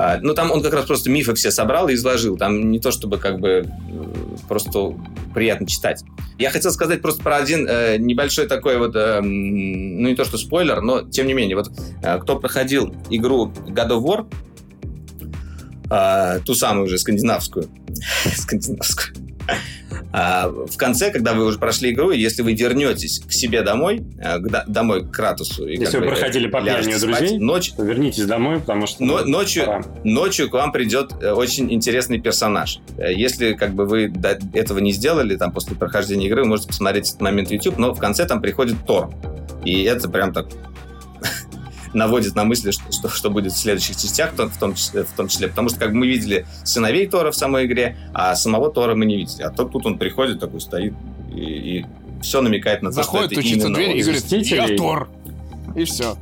А, 0.00 0.20
ну, 0.22 0.32
там 0.32 0.52
он 0.52 0.62
как 0.62 0.72
раз 0.74 0.84
просто 0.86 1.10
мифы 1.10 1.34
все 1.34 1.50
собрал 1.50 1.88
и 1.88 1.94
изложил. 1.94 2.36
Там 2.36 2.70
не 2.70 2.78
то, 2.78 2.92
чтобы 2.92 3.18
как 3.18 3.40
бы 3.40 3.66
э, 3.66 3.66
просто 4.46 4.94
приятно 5.34 5.66
читать. 5.66 6.04
Я 6.38 6.50
хотел 6.50 6.70
сказать 6.70 7.02
просто 7.02 7.20
про 7.20 7.38
один 7.38 7.66
э, 7.68 7.96
небольшой 7.98 8.46
такой 8.46 8.78
вот, 8.78 8.94
э, 8.94 9.20
ну, 9.20 10.08
не 10.08 10.14
то, 10.14 10.24
что 10.24 10.38
спойлер, 10.38 10.82
но 10.82 11.02
тем 11.02 11.26
не 11.26 11.34
менее, 11.34 11.56
вот 11.56 11.72
э, 12.00 12.18
кто 12.20 12.38
проходил 12.38 12.94
игру 13.10 13.52
God 13.66 13.88
of 13.90 14.04
War, 14.04 14.26
э, 15.90 16.44
ту 16.44 16.54
самую 16.54 16.86
уже 16.86 16.96
скандинавскую, 16.96 17.66
скандинавскую, 18.36 19.16
а 20.12 20.48
в 20.48 20.76
конце, 20.76 21.10
когда 21.10 21.34
вы 21.34 21.44
уже 21.44 21.58
прошли 21.58 21.92
игру, 21.92 22.10
если 22.10 22.42
вы 22.42 22.54
вернетесь 22.54 23.20
к 23.20 23.32
себе 23.32 23.62
домой, 23.62 24.02
э, 24.18 24.38
к, 24.38 24.64
домой 24.66 25.04
к 25.04 25.10
Кратусу... 25.10 25.66
И 25.66 25.76
если 25.76 25.98
вы 25.98 26.04
бы, 26.04 26.10
проходили 26.10 26.46
по 26.48 26.62
пьянию 26.62 26.98
друзей, 26.98 27.38
ночь, 27.38 27.72
то 27.72 27.82
вернитесь 27.82 28.24
домой, 28.24 28.60
потому 28.60 28.86
что... 28.86 29.04
Но, 29.04 29.24
ночью, 29.24 29.66
пора. 29.66 29.84
ночью 30.04 30.48
к 30.48 30.54
вам 30.54 30.72
придет 30.72 31.12
э, 31.20 31.32
очень 31.32 31.72
интересный 31.72 32.20
персонаж. 32.20 32.80
Э, 32.96 33.12
если 33.12 33.52
как 33.52 33.74
бы 33.74 33.86
вы 33.86 34.08
до 34.08 34.38
этого 34.54 34.78
не 34.78 34.92
сделали, 34.92 35.36
там, 35.36 35.52
после 35.52 35.76
прохождения 35.76 36.26
игры, 36.26 36.42
вы 36.42 36.48
можете 36.48 36.68
посмотреть 36.68 37.08
этот 37.08 37.20
момент 37.20 37.50
YouTube, 37.50 37.78
но 37.78 37.92
в 37.92 37.98
конце 37.98 38.24
там 38.24 38.40
приходит 38.40 38.76
Тор. 38.86 39.10
И 39.64 39.82
это 39.82 40.08
прям 40.08 40.32
так 40.32 40.46
наводит 41.94 42.34
на 42.34 42.44
мысли, 42.44 42.70
что, 42.70 42.92
что, 42.92 43.08
что 43.08 43.30
будет 43.30 43.52
в 43.52 43.58
следующих 43.58 43.96
частях, 43.96 44.32
в 44.32 44.58
том, 44.58 44.74
числе, 44.74 45.04
в 45.04 45.12
том 45.12 45.28
числе. 45.28 45.48
Потому 45.48 45.68
что 45.68 45.78
как 45.78 45.92
мы 45.92 46.06
видели 46.06 46.46
сыновей 46.64 47.06
Тора 47.06 47.30
в 47.30 47.36
самой 47.36 47.66
игре, 47.66 47.96
а 48.12 48.34
самого 48.36 48.70
Тора 48.70 48.94
мы 48.94 49.06
не 49.06 49.16
видели. 49.16 49.42
А 49.42 49.50
тут, 49.50 49.72
тут 49.72 49.86
он 49.86 49.98
приходит, 49.98 50.40
такой 50.40 50.60
стоит 50.60 50.94
и, 51.34 51.40
и 51.40 51.86
все 52.22 52.40
намекает 52.40 52.82
на 52.82 52.90
то, 52.90 52.96
Заходит, 52.96 53.32
что 53.32 53.40
это 53.40 53.48
именно 53.48 53.74
дверь 53.74 53.96
и 53.96 54.02
говорит, 54.02 54.24
я 54.30 54.76
Тор. 54.76 55.08
И 55.76 55.84
все. 55.84 56.16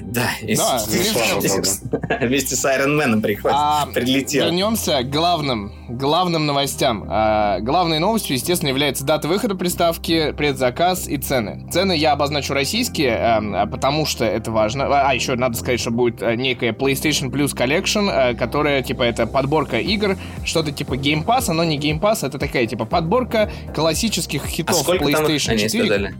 Да, 0.00 0.30
да 0.42 0.78
вместе 2.20 2.56
с 2.56 2.64
Iron 2.64 2.98
Man 2.98 3.38
а, 3.44 3.86
прилетел. 3.86 4.46
Вернемся 4.46 5.02
к 5.02 5.10
главным, 5.10 5.72
главным 5.88 6.46
новостям. 6.46 7.06
А, 7.08 7.60
главной 7.60 7.98
новостью, 7.98 8.36
естественно, 8.36 8.70
является 8.70 9.04
дата 9.04 9.28
выхода 9.28 9.54
приставки, 9.54 10.32
предзаказ 10.32 11.08
и 11.08 11.16
цены. 11.16 11.68
Цены 11.70 11.96
я 11.96 12.12
обозначу 12.12 12.54
российские, 12.54 13.16
а, 13.16 13.66
потому 13.66 14.06
что 14.06 14.24
это 14.24 14.50
важно. 14.50 14.86
А, 14.86 15.14
еще 15.14 15.34
надо 15.36 15.56
сказать, 15.56 15.80
что 15.80 15.90
будет 15.90 16.20
некая 16.20 16.72
PlayStation 16.72 17.30
Plus 17.30 17.54
Collection, 17.54 18.36
которая, 18.36 18.82
типа, 18.82 19.02
это 19.02 19.26
подборка 19.26 19.78
игр, 19.78 20.16
что-то 20.44 20.72
типа 20.72 20.94
Game 20.94 21.24
Pass, 21.24 21.52
но 21.52 21.64
не 21.64 21.78
Game 21.78 22.00
Pass, 22.00 22.26
это 22.26 22.38
такая, 22.38 22.66
типа, 22.66 22.84
подборка 22.84 23.50
классических 23.74 24.44
хитов 24.46 24.88
а 24.88 24.92
PlayStation 24.92 25.58
там 25.58 25.58
4. 25.58 26.14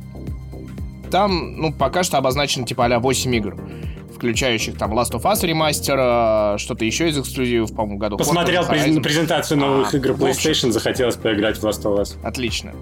Там, 1.10 1.56
ну, 1.56 1.72
пока 1.72 2.02
что 2.02 2.18
обозначено, 2.18 2.66
типа, 2.66 2.86
а 2.86 2.98
8 2.98 3.34
игр 3.34 3.56
включающих 4.18 4.76
там 4.76 4.98
Last 4.98 5.12
of 5.12 5.22
Us 5.22 5.46
ремастер, 5.46 6.58
что-то 6.58 6.84
еще 6.84 7.08
из 7.08 7.18
эксклюзивов, 7.18 7.72
по-моему, 7.72 7.98
году. 7.98 8.16
Посмотрел 8.16 8.64
Horizon. 8.64 9.00
презентацию 9.00 9.58
новых 9.58 9.94
а, 9.94 9.96
игр 9.96 10.10
PlayStation, 10.10 10.72
захотелось 10.72 11.14
поиграть 11.14 11.56
в 11.56 11.64
Last 11.64 11.82
of 11.84 12.00
Us. 12.00 12.16
Отлично. 12.24 12.72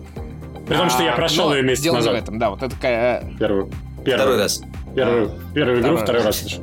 При 0.67 0.77
том, 0.77 0.89
что 0.89 1.03
я 1.03 1.13
а, 1.13 1.17
прошел 1.17 1.55
ее 1.55 1.63
месяц 1.63 1.93
назад. 1.93 2.15
в 2.15 2.17
этом, 2.17 2.39
да, 2.39 2.51
вот 2.51 2.63
это 2.63 2.75
такая... 2.75 3.21
Э, 3.21 3.39
первую. 3.39 3.71
первую. 4.05 4.17
Второй 4.17 4.39
раз. 4.39 4.63
Первую, 4.95 5.31
первую 5.55 5.81
игру, 5.81 5.97
второй 5.99 6.23
раз. 6.23 6.43
раз. 6.43 6.61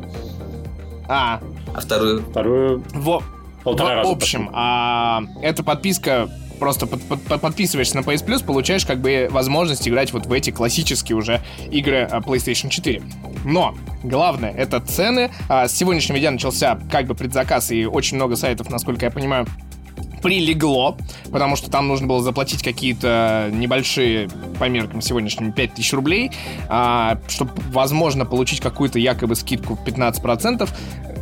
А. 1.07 1.39
А 1.74 1.80
вторую? 1.80 2.24
Вторую... 2.24 2.84
Во... 2.93 3.22
Полтора 3.64 4.03
в 4.03 4.07
общем, 4.07 4.49
а, 4.51 5.24
эта 5.41 5.64
подписка 5.64 6.30
просто 6.64 6.88
под, 6.88 7.03
под, 7.03 7.41
подписываешься 7.41 7.97
на 7.97 7.99
PS 8.05 8.26
Plus, 8.26 8.41
получаешь 8.41 8.86
как 8.86 9.01
бы 9.01 9.28
возможность 9.30 9.86
играть 9.86 10.14
вот 10.14 10.28
в 10.28 10.32
эти 10.32 10.49
классические 10.49 11.18
уже 11.18 11.41
игры 11.70 12.07
а, 12.09 12.22
PlayStation 12.22 12.70
4. 12.70 13.01
Но 13.43 13.76
главное 14.01 14.51
это 14.51 14.80
цены. 14.80 15.30
А, 15.49 15.68
с 15.68 15.76
сегодняшнего 15.76 16.20
дня 16.20 16.32
начался 16.32 16.80
как 16.89 17.07
бы 17.07 17.16
предзаказ 17.16 17.70
и 17.72 17.86
очень 17.86 18.16
много 18.16 18.38
сайтов, 18.38 18.70
насколько 18.70 19.03
я 19.03 19.11
понимаю, 19.11 19.45
прилегло, 20.22 20.95
потому 21.34 21.57
что 21.57 21.70
там 21.70 21.89
нужно 21.89 22.07
было 22.07 22.24
заплатить 22.24 22.64
какие-то 22.64 23.49
небольшие, 23.51 24.30
по 24.57 24.70
меркам 24.70 25.01
сегодняшним, 25.01 25.51
5000 25.51 25.93
рублей, 25.93 26.32
а, 26.70 27.20
чтобы, 27.28 27.51
возможно, 27.72 28.26
получить 28.26 28.61
какую-то 28.61 28.99
якобы 28.99 29.36
скидку 29.36 29.76
в 29.76 29.84
15% 29.84 30.70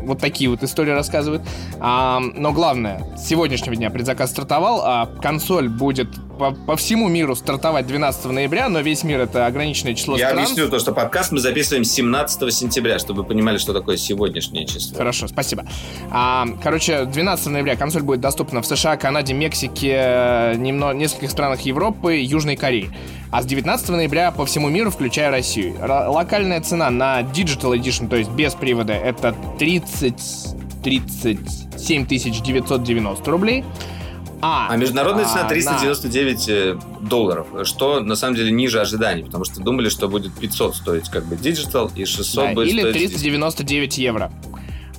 вот 0.02 0.20
такие 0.20 0.50
вот 0.50 0.64
истории 0.64 0.92
рассказывают. 0.92 1.44
А, 1.80 2.20
но 2.20 2.52
главное, 2.52 3.04
с 3.16 3.28
сегодняшнего 3.28 3.76
дня 3.76 3.90
предзаказ 3.90 4.32
стартовал, 4.32 4.82
а 4.84 5.06
консоль 5.22 5.70
будет 5.70 6.10
по, 6.42 6.52
по 6.52 6.76
всему 6.76 7.08
миру 7.08 7.36
стартовать 7.36 7.86
12 7.86 8.26
ноября, 8.26 8.68
но 8.68 8.80
весь 8.80 9.04
мир 9.04 9.20
это 9.20 9.46
ограниченное 9.46 9.94
число 9.94 10.18
Я 10.18 10.30
стран. 10.30 10.40
Я 10.40 10.44
объясню 10.46 10.70
то, 10.70 10.80
что 10.80 10.92
подкаст 10.92 11.32
мы 11.32 11.38
записываем 11.38 11.84
17 11.84 12.52
сентября, 12.52 12.98
чтобы 12.98 13.22
вы 13.22 13.28
понимали, 13.28 13.60
что 13.60 13.74
такое 13.74 13.96
сегодняшнее 13.96 14.66
число. 14.66 14.98
Хорошо, 14.98 15.28
спасибо. 15.28 15.66
А, 16.10 16.48
короче, 16.64 17.06
12 17.06 17.46
ноября 17.46 17.76
консоль 17.76 18.02
будет 18.02 18.22
доступна 18.22 18.64
в 18.64 18.66
США, 18.66 18.98
Канаде, 18.98 19.36
Мексике, 19.36 20.56
немного, 20.58 20.96
нескольких 20.96 21.30
странах 21.30 21.62
Европы, 21.62 22.16
Южной 22.16 22.56
Корее. 22.56 22.90
А 23.30 23.44
с 23.44 23.46
19 23.46 23.90
ноября 23.90 24.32
по 24.32 24.48
всему 24.48 24.68
миру, 24.70 24.90
включая 24.90 25.30
Россию. 25.30 25.76
Р- 25.80 26.10
локальная 26.10 26.60
цена 26.62 26.90
на 26.90 27.22
Digital 27.22 27.78
Edition, 27.78 28.10
то 28.10 28.16
есть 28.16 28.32
без 28.32 28.56
привода, 28.56 28.94
это 28.94 29.36
30... 29.60 30.16
37 30.84 32.08
990 32.08 33.32
рублей. 33.32 33.64
А, 34.42 34.68
а 34.70 34.76
международная 34.76 35.26
цена 35.26 35.48
399 35.48 36.50
а, 36.50 36.52
э, 36.52 36.80
долларов, 37.02 37.48
что 37.64 38.00
на 38.00 38.16
самом 38.16 38.36
деле 38.36 38.52
ниже 38.52 38.82
ожиданий, 38.82 39.24
потому 39.24 39.46
что 39.46 39.62
думали, 39.62 39.90
что 39.90 40.08
будет 40.08 40.34
500 40.34 40.76
стоить 40.76 41.10
как 41.10 41.26
бы 41.26 41.36
Digital 41.36 41.92
и 41.96 42.06
600 42.06 42.46
да, 42.46 42.54
будет. 42.54 42.70
Или 42.70 42.92
399 42.92 43.98
евро. 43.98 44.32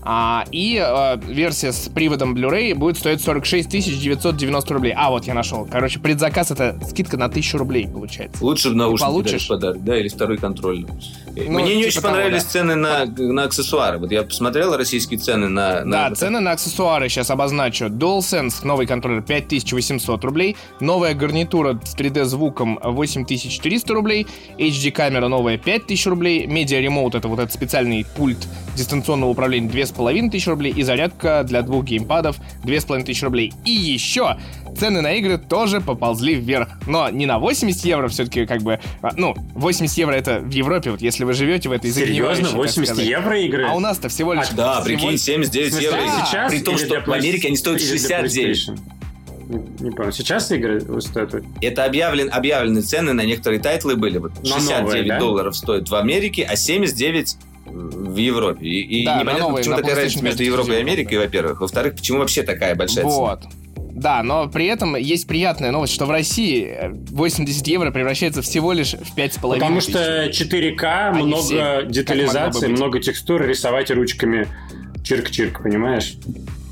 А, 0.05 0.45
и 0.51 0.79
а, 0.79 1.17
версия 1.17 1.73
с 1.73 1.89
приводом 1.89 2.35
Blu-ray 2.35 2.75
будет 2.75 2.99
стоить 2.99 3.23
46 3.23 3.69
990 3.69 4.75
рублей. 4.75 4.95
А, 4.97 5.11
вот 5.11 5.27
я 5.27 5.35
нашел. 5.35 5.67
Короче, 5.71 6.01
предзаказ 6.01 6.51
это 6.51 6.79
скидка 6.89 7.17
на 7.17 7.27
1000 7.27 7.59
рублей 7.59 7.89
получается. 7.89 8.45
Лучше 8.45 8.71
бы 8.71 8.77
наушники 8.77 9.09
получишь 9.09 9.49
подарок, 9.49 9.85
да, 9.85 9.97
или 9.97 10.09
второй 10.09 10.39
контроль. 10.39 10.87
Ну, 11.37 11.51
Мне 11.51 11.77
не 11.77 11.85
типа 11.85 11.89
очень 11.89 12.03
понравились 12.03 12.45
того, 12.45 12.65
да. 12.65 12.73
цены 12.73 12.75
на, 12.75 13.33
на 13.33 13.45
аксессуары. 13.45 13.99
Вот 13.99 14.11
я 14.11 14.23
посмотрел 14.23 14.77
российские 14.77 15.19
цены 15.21 15.49
на... 15.49 15.85
на... 15.85 16.09
Да, 16.11 16.15
цены 16.15 16.41
на 16.41 16.53
аксессуары 16.53 17.09
сейчас 17.09 17.31
обозначу. 17.31 17.87
DualSense, 17.87 18.67
новый 18.67 18.87
контроллер 18.87 19.23
5800 19.23 20.25
рублей. 20.25 20.57
Новая 20.81 21.15
гарнитура 21.15 21.81
с 21.85 21.95
3D 21.95 22.25
звуком 22.25 22.79
8400 22.83 23.95
рублей. 23.95 24.27
HD-камера 24.59 25.29
новая 25.29 25.59
5000 25.59 26.07
рублей. 26.07 26.47
Media 26.47 26.85
Remote 26.85 27.17
это 27.17 27.29
вот 27.29 27.39
этот 27.39 27.53
специальный 27.53 28.05
пульт 28.17 28.49
дистанционного 28.77 29.31
управления 29.31 29.69
2500 29.93 30.47
рублей. 30.49 30.73
И 30.73 30.83
зарядка 30.83 31.45
для 31.45 31.63
двух 31.63 31.85
геймпадов 31.85 32.37
2500 32.65 33.23
рублей. 33.25 33.53
И 33.65 33.71
еще 33.71 34.37
цены 34.79 35.01
на 35.01 35.13
игры 35.15 35.39
тоже 35.39 35.81
поползли 35.81 36.35
вверх. 36.35 36.69
Но 36.87 37.11
не 37.11 37.27
на 37.27 37.39
80 37.39 37.85
евро 37.85 38.09
все-таки 38.09 38.47
как 38.47 38.63
бы... 38.63 38.81
А, 39.03 39.11
ну, 39.17 39.35
80 39.55 39.97
евро 39.99 40.15
это 40.15 40.41
в 40.41 40.51
Европе, 40.51 40.91
вот 40.91 41.03
если 41.03 41.25
вы 41.25 41.33
живете 41.35 41.69
в 41.69 41.73
этой 41.73 41.93
Серьезно? 41.93 42.51
80 42.51 42.99
евро 42.99 43.41
игры? 43.41 43.67
А 43.69 43.75
у 43.75 43.81
нас-то 43.81 44.09
всего 44.09 44.33
лишь... 44.33 44.51
А, 44.53 44.55
да, 44.55 44.81
прикинь, 44.81 45.19
79 45.19 45.81
евро. 45.81 45.99
Да. 45.99 46.27
Сейчас? 46.27 46.53
При 46.53 46.61
том, 46.61 46.79
что 46.79 47.01
в 47.01 47.13
Америке 47.13 47.49
они 47.49 47.57
стоят 47.57 47.81
69. 47.81 48.71
Не, 49.49 49.85
не 49.85 49.91
понял. 49.91 50.13
Сейчас 50.13 50.51
игры 50.51 50.81
стоят? 51.01 51.35
Это 51.61 51.85
объявлен, 51.85 52.31
объявлены 52.33 52.81
цены 52.81 53.13
на 53.13 53.23
некоторые 53.23 53.61
тайтлы 53.61 53.97
были. 53.97 54.19
Вот 54.19 54.33
69 54.45 54.81
новые, 54.81 55.05
да? 55.05 55.19
долларов 55.19 55.57
стоит 55.57 55.89
в 55.89 55.95
Америке, 55.95 56.47
а 56.49 56.57
79 56.57 57.37
в 57.65 58.17
Европе. 58.17 58.67
И, 58.67 59.03
и 59.03 59.05
да, 59.05 59.21
непонятно, 59.21 59.49
новые, 59.49 59.63
почему 59.63 59.77
такая 59.77 59.97
разница 59.97 60.25
между 60.25 60.43
Европой 60.43 60.77
и 60.77 60.81
Америкой, 60.81 61.19
во-первых. 61.19 61.61
Во-вторых, 61.61 61.95
почему 61.95 62.19
вообще 62.19 62.43
такая 62.43 62.75
большая 62.75 63.05
вот. 63.05 63.41
цена? 63.41 63.53
Да, 63.95 64.23
но 64.23 64.49
при 64.49 64.67
этом 64.67 64.97
есть 64.97 65.27
приятная 65.27 65.71
новость, 65.71 65.93
что 65.93 66.07
в 66.07 66.11
России 66.11 66.77
80 67.11 67.67
евро 67.69 67.91
превращается 67.91 68.41
всего 68.43 68.73
лишь 68.73 68.95
в 68.95 69.17
5,5 69.17 69.55
Потому 69.55 69.81
что 69.81 70.27
4К, 70.29 70.83
а 70.83 71.13
много 71.13 71.43
7, 71.43 71.91
детализации, 71.91 72.69
много 72.69 73.01
текстур, 73.01 73.43
рисовать 73.43 73.91
ручками 73.91 74.49
чирк-чирк, 75.05 75.63
понимаешь? 75.63 76.15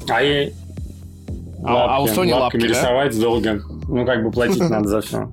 А 0.09 0.23
и 0.23 0.53
а, 1.63 1.75
лапки, 1.75 1.93
а 1.93 2.01
у 2.01 2.07
Sony 2.07 2.33
лапками 2.33 2.63
лапки, 2.63 2.67
рисовать 2.67 3.15
да? 3.15 3.23
долго. 3.23 3.63
Ну, 3.89 4.07
как 4.07 4.25
бы 4.25 4.31
платить 4.31 4.61
надо 4.71 4.89
за 4.89 5.01
все. 5.03 5.31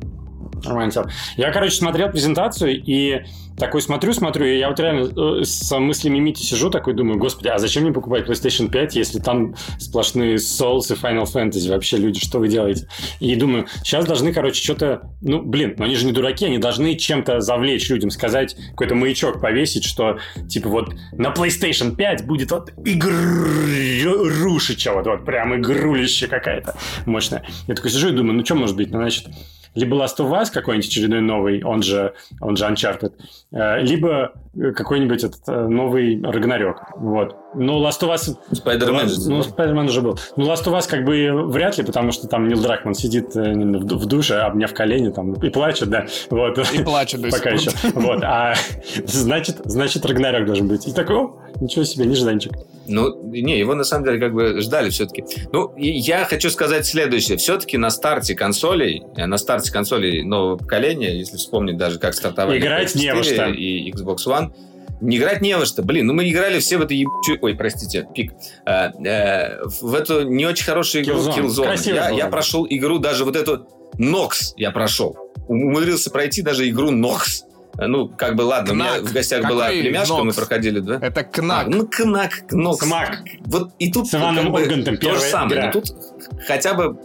Нормально. 0.68 1.10
Я, 1.36 1.52
короче, 1.52 1.76
смотрел 1.76 2.10
презентацию 2.10 2.82
и 2.84 3.24
такой 3.58 3.82
смотрю, 3.82 4.14
смотрю, 4.14 4.46
и 4.46 4.60
я 4.60 4.70
вот 4.70 4.80
реально 4.80 5.40
э, 5.40 5.44
с 5.44 5.76
мыслями 5.78 6.20
Мити 6.20 6.44
сижу, 6.44 6.70
такой 6.70 6.94
думаю, 6.94 7.18
господи, 7.18 7.48
а 7.48 7.58
зачем 7.58 7.82
мне 7.84 7.92
покупать 7.92 8.28
PlayStation 8.28 8.70
5, 8.70 8.96
если 8.96 9.20
там 9.20 9.56
сплошные 9.80 10.36
Souls 10.36 10.92
и 10.92 10.94
Final 10.94 11.24
Fantasy? 11.24 11.72
Вообще, 11.72 11.98
люди, 11.98 12.20
что 12.20 12.38
вы 12.38 12.50
делаете? 12.50 12.88
И 13.20 13.36
думаю, 13.36 13.66
сейчас 13.84 14.06
должны, 14.06 14.32
короче, 14.32 14.64
что-то... 14.64 15.10
Ну, 15.22 15.42
блин, 15.42 15.74
но 15.80 15.86
они 15.86 15.96
же 15.96 16.06
не 16.06 16.12
дураки, 16.12 16.46
они 16.46 16.60
должны 16.60 16.94
чем-то 16.96 17.42
завлечь 17.42 17.90
людям, 17.90 18.12
сказать, 18.12 18.56
какой-то 18.72 18.94
маячок 18.94 19.42
повесить, 19.42 19.86
что, 19.86 20.20
типа, 20.48 20.70
вот 20.70 20.94
на 21.14 21.34
PlayStation 21.34 21.96
5 21.96 22.28
будет 22.28 22.52
вот 22.52 22.72
игрушеча, 22.86 24.94
вот, 24.94 25.08
вот 25.08 25.26
прям 25.26 25.56
игрулище 25.56 26.28
какая-то 26.28 26.76
мощная. 27.08 27.44
Я 27.68 27.74
такой 27.74 27.90
сижу 27.90 28.10
и 28.10 28.12
думаю, 28.12 28.38
ну, 28.38 28.46
что 28.46 28.54
может 28.54 28.76
быть? 28.76 28.92
Ну, 28.92 29.00
значит, 29.00 29.26
либо 29.76 29.96
Last 29.96 30.18
of 30.20 30.32
Us 30.32 30.52
какой-нибудь 30.52 30.88
очередной 30.88 31.22
новый, 31.22 31.64
он 31.64 31.82
же, 31.82 32.14
он 32.42 32.56
же 32.56 32.66
Uncharted, 32.66 33.14
э, 33.52 33.82
либо 33.82 34.34
какой-нибудь 34.76 35.24
этот 35.24 35.42
э, 35.48 35.68
новый 35.68 36.22
Рагнарёк. 36.22 36.82
Вот. 36.98 37.36
Ну, 37.56 37.84
Last 37.84 38.02
of 38.02 38.14
Us... 38.14 38.36
Spider-Man. 38.52 39.10
Ну, 39.28 39.40
Spider-Man 39.42 39.86
уже 39.86 40.02
был. 40.02 40.20
Ну, 40.36 40.46
Last 40.46 40.66
of 40.66 40.78
Us 40.78 40.90
как 40.90 41.06
бы 41.06 41.32
вряд 41.48 41.78
ли, 41.78 41.84
потому 41.84 42.12
что 42.12 42.28
там 42.28 42.48
Нил 42.48 42.62
Дракман 42.62 42.94
сидит 42.94 43.36
э, 43.36 43.54
в 43.54 44.06
душе, 44.06 44.40
обняв 44.40 44.74
колени 44.74 45.10
там 45.10 45.34
и 45.34 45.50
плачет, 45.50 45.90
да. 45.90 46.06
Вот. 46.30 46.58
И 46.74 46.84
плачет 46.84 47.22
до 47.22 47.30
Пока 47.30 47.52
еще. 47.52 47.72
Вот. 47.94 48.24
А 48.24 48.56
значит, 49.06 49.58
значит, 49.66 50.06
Рагнарёк 50.06 50.46
должен 50.46 50.68
быть. 50.68 50.88
И 50.88 50.94
такой, 50.94 51.30
ничего 51.62 51.84
себе, 51.84 52.06
нежданчик. 52.06 52.54
Ну, 52.88 53.30
не, 53.32 53.60
его 53.60 53.76
на 53.76 53.84
самом 53.84 54.06
деле 54.06 54.20
как 54.20 54.34
бы 54.34 54.62
ждали 54.62 54.90
все-таки. 54.90 55.26
Ну, 55.52 55.74
я 55.78 56.26
хочу 56.26 56.50
сказать 56.50 56.86
следующее. 56.86 57.38
Все-таки 57.38 57.78
на 57.78 57.90
старте 57.90 58.34
консолей, 58.34 59.04
э, 59.16 59.26
на 59.26 59.38
старте 59.38 59.57
консолей 59.64 60.24
нового 60.24 60.58
поколения, 60.58 61.18
если 61.18 61.38
вспомнить 61.38 61.78
даже, 61.78 62.00
как 62.00 62.14
стартовали 62.14 62.60
Играть 62.60 62.96
не 62.96 63.14
во 63.14 63.24
что. 63.24 63.46
и 63.48 63.92
Xbox 63.92 64.18
One, 64.28 64.52
не 65.02 65.18
играть 65.18 65.42
не 65.42 65.56
во 65.56 65.66
что. 65.66 65.84
Блин, 65.84 66.08
ну 66.08 66.14
мы 66.14 66.30
играли 66.30 66.60
все 66.60 66.78
в 66.78 66.82
эту 66.82 66.94
ебучую... 66.94 67.38
Ой, 67.42 67.56
простите, 67.56 68.08
пик. 68.16 68.34
А, 68.66 68.92
а, 69.06 69.60
в 69.82 69.94
эту 69.94 70.28
не 70.28 70.46
очень 70.46 70.66
хорошую 70.66 71.04
игру 71.04 71.18
Killzone. 71.18 71.76
Killzone. 71.76 71.94
Я, 71.94 72.10
я 72.10 72.28
прошел 72.28 72.66
игру, 72.70 73.00
даже 73.00 73.24
вот 73.24 73.36
эту 73.36 73.68
Nox 73.98 74.54
я 74.58 74.72
прошел. 74.72 75.18
Умудрился 75.48 76.10
пройти 76.10 76.42
даже 76.42 76.68
игру 76.70 76.92
Nox. 76.92 77.44
Ну, 77.80 78.10
как 78.10 78.36
бы, 78.36 78.42
ладно, 78.42 78.74
Кнак. 78.74 78.88
у 78.88 79.02
меня 79.02 79.08
в 79.08 79.14
гостях 79.14 79.42
Какой 79.42 79.56
была 79.56 79.70
племяшка, 79.70 80.16
Нокс? 80.16 80.26
мы 80.26 80.34
проходили, 80.34 80.80
да? 80.80 81.00
Это 81.00 81.24
Кнак. 81.24 81.68
А, 81.68 81.70
ну, 81.70 81.88
Кнак, 81.88 82.52
Нокс. 82.52 82.80
Кмак. 82.80 83.20
Вот 83.46 83.72
и 83.78 83.92
тут... 83.92 84.08
С 84.08 84.16
Иваном 84.16 84.52
как 84.52 84.68
бы, 84.68 84.98
то 84.98 85.14
же 85.14 85.22
самое. 85.22 85.66
Но 85.66 85.72
тут 85.72 85.92
хотя 86.48 86.74
бы 86.74 86.98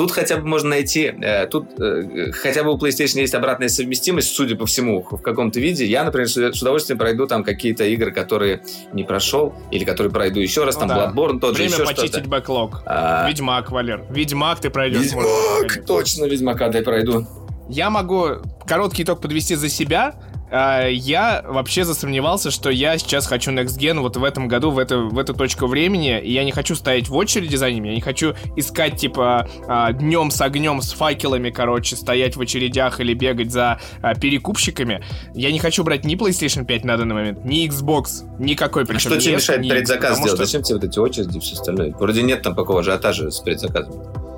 тут 0.00 0.12
хотя 0.12 0.38
бы 0.38 0.48
можно 0.48 0.70
найти, 0.70 1.12
э, 1.20 1.46
тут 1.46 1.78
э, 1.78 2.32
хотя 2.32 2.64
бы 2.64 2.72
у 2.72 2.78
PlayStation 2.78 3.20
есть 3.20 3.34
обратная 3.34 3.68
совместимость, 3.68 4.34
судя 4.34 4.56
по 4.56 4.64
всему, 4.64 5.02
в 5.02 5.20
каком-то 5.20 5.60
виде. 5.60 5.84
Я, 5.84 6.04
например, 6.04 6.26
с 6.26 6.62
удовольствием 6.62 6.98
пройду 6.98 7.26
там 7.26 7.44
какие-то 7.44 7.84
игры, 7.84 8.10
которые 8.10 8.62
не 8.94 9.04
прошел, 9.04 9.52
или 9.70 9.84
которые 9.84 10.10
пройду 10.10 10.40
еще 10.40 10.64
раз, 10.64 10.76
ну, 10.76 10.80
там 10.80 10.88
да. 10.88 11.12
Bloodborne 11.14 11.38
тот 11.38 11.54
Время 11.54 11.76
же, 11.76 11.82
еще 11.82 11.94
почистить 11.94 12.26
бэклог. 12.28 12.82
А... 12.86 13.28
Ведьмак, 13.28 13.70
Валер. 13.70 14.06
Ведьмак 14.08 14.60
ты 14.60 14.70
пройдешь. 14.70 15.02
Ведьмак! 15.02 15.84
Точно, 15.86 16.24
Ведьмака 16.24 16.70
дай 16.70 16.80
пройду. 16.80 17.26
Я 17.68 17.90
могу 17.90 18.36
короткий 18.66 19.02
итог 19.02 19.20
подвести 19.20 19.54
за 19.54 19.68
себя. 19.68 20.14
А, 20.50 20.86
я 20.86 21.44
вообще 21.46 21.84
засомневался, 21.84 22.50
что 22.50 22.70
я 22.70 22.98
сейчас 22.98 23.26
хочу 23.26 23.52
Next 23.52 23.78
Gen 23.78 24.00
вот 24.00 24.16
в 24.16 24.24
этом 24.24 24.48
году, 24.48 24.70
в, 24.70 24.78
это, 24.78 24.98
в 24.98 25.18
эту 25.18 25.34
точку 25.34 25.66
времени, 25.66 26.20
и 26.20 26.32
я 26.32 26.44
не 26.44 26.52
хочу 26.52 26.74
стоять 26.74 27.08
в 27.08 27.16
очереди 27.16 27.56
за 27.56 27.70
ними, 27.70 27.88
я 27.88 27.94
не 27.94 28.00
хочу 28.00 28.34
искать, 28.56 28.96
типа, 28.96 29.48
а, 29.68 29.92
днем 29.92 30.30
с 30.30 30.40
огнем, 30.40 30.82
с 30.82 30.92
факелами, 30.92 31.50
короче, 31.50 31.96
стоять 31.96 32.36
в 32.36 32.40
очередях 32.40 33.00
или 33.00 33.14
бегать 33.14 33.52
за 33.52 33.80
а, 34.02 34.14
перекупщиками. 34.14 35.02
Я 35.34 35.52
не 35.52 35.58
хочу 35.58 35.84
брать 35.84 36.04
ни 36.04 36.16
PlayStation 36.16 36.64
5 36.64 36.84
на 36.84 36.96
данный 36.96 37.14
момент, 37.14 37.44
ни 37.44 37.68
Xbox, 37.68 38.24
никакой. 38.38 38.86
Причем 38.86 38.96
а 38.96 39.00
что 39.00 39.20
тебе 39.20 39.34
мешает 39.34 39.68
предзаказ 39.68 40.16
сделать? 40.16 40.34
Что... 40.34 40.44
Зачем 40.44 40.62
тебе 40.62 40.76
вот 40.76 40.84
эти 40.84 40.98
очереди 40.98 41.36
и 41.36 41.40
все 41.40 41.54
остальное? 41.54 41.92
Вроде 41.92 42.22
нет 42.22 42.42
там 42.42 42.54
такого 42.54 42.80
ажиотажа 42.80 43.30
с 43.30 43.40
предзаказом. 43.40 44.29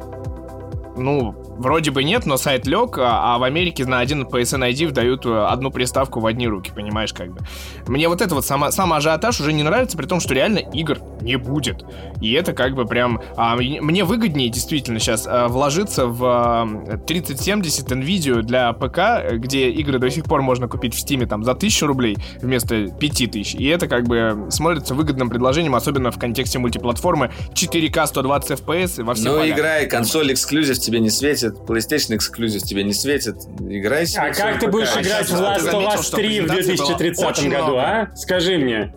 Ну, 1.02 1.34
вроде 1.58 1.90
бы 1.90 2.04
нет, 2.04 2.26
но 2.26 2.36
сайт 2.36 2.66
лег, 2.66 2.96
а, 2.98 3.34
а 3.34 3.38
в 3.38 3.42
Америке 3.42 3.84
на 3.84 3.98
один 3.98 4.22
PSN 4.22 4.70
ID 4.70 4.92
дают 4.92 5.26
э, 5.26 5.46
одну 5.46 5.70
приставку 5.70 6.20
в 6.20 6.26
одни 6.26 6.46
руки, 6.46 6.70
понимаешь, 6.74 7.12
как 7.12 7.32
бы. 7.32 7.40
Мне 7.86 8.08
вот 8.08 8.20
это 8.22 8.34
вот 8.34 8.46
сама, 8.46 8.70
сам 8.70 8.92
ажиотаж 8.92 9.40
уже 9.40 9.52
не 9.52 9.62
нравится, 9.62 9.96
при 9.96 10.06
том, 10.06 10.20
что 10.20 10.34
реально 10.34 10.58
игр 10.58 10.98
не 11.20 11.36
будет. 11.36 11.84
И 12.20 12.32
это 12.32 12.52
как 12.52 12.74
бы 12.74 12.86
прям... 12.86 13.20
А, 13.36 13.56
мне 13.56 14.04
выгоднее 14.04 14.48
действительно 14.48 14.98
сейчас 15.00 15.26
а, 15.26 15.48
вложиться 15.48 16.06
в 16.06 16.24
а, 16.24 16.98
3070 17.06 17.90
NVIDIA 17.90 18.42
для 18.42 18.72
ПК, 18.72 19.34
где 19.34 19.70
игры 19.70 19.98
до 19.98 20.10
сих 20.10 20.24
пор 20.24 20.42
можно 20.42 20.68
купить 20.68 20.94
в 20.94 21.00
Стиме 21.00 21.26
там 21.26 21.42
за 21.44 21.52
1000 21.52 21.86
рублей 21.86 22.16
вместо 22.40 22.88
5000. 22.88 23.54
И 23.54 23.66
это 23.66 23.88
как 23.88 24.06
бы 24.06 24.46
смотрится 24.50 24.94
выгодным 24.94 25.30
предложением, 25.30 25.74
особенно 25.74 26.10
в 26.10 26.18
контексте 26.18 26.58
мультиплатформы 26.58 27.32
4К 27.54 28.06
120 28.06 28.60
FPS 28.60 29.02
во 29.02 29.14
все 29.14 29.28
Ну, 29.28 29.48
играй, 29.48 29.86
консоль 29.86 30.32
эксклюзив 30.32 30.78
тебе 30.78 30.91
не 31.00 31.10
светит, 31.10 31.54
PlayStation 31.66 32.16
эксклюзив 32.16 32.62
тебе 32.62 32.84
не 32.84 32.92
светит. 32.92 33.36
Играй 33.60 34.06
А 34.16 34.32
как 34.32 34.60
ты 34.60 34.68
будешь 34.68 34.96
играть 34.96 35.28
в 35.28 35.34
Last 35.34 35.70
of 35.70 35.96
Us 35.96 36.14
3 36.14 36.40
в 36.40 36.46
2030 36.48 37.48
году, 37.48 37.76
а? 37.76 38.10
Скажи 38.14 38.58
мне. 38.58 38.94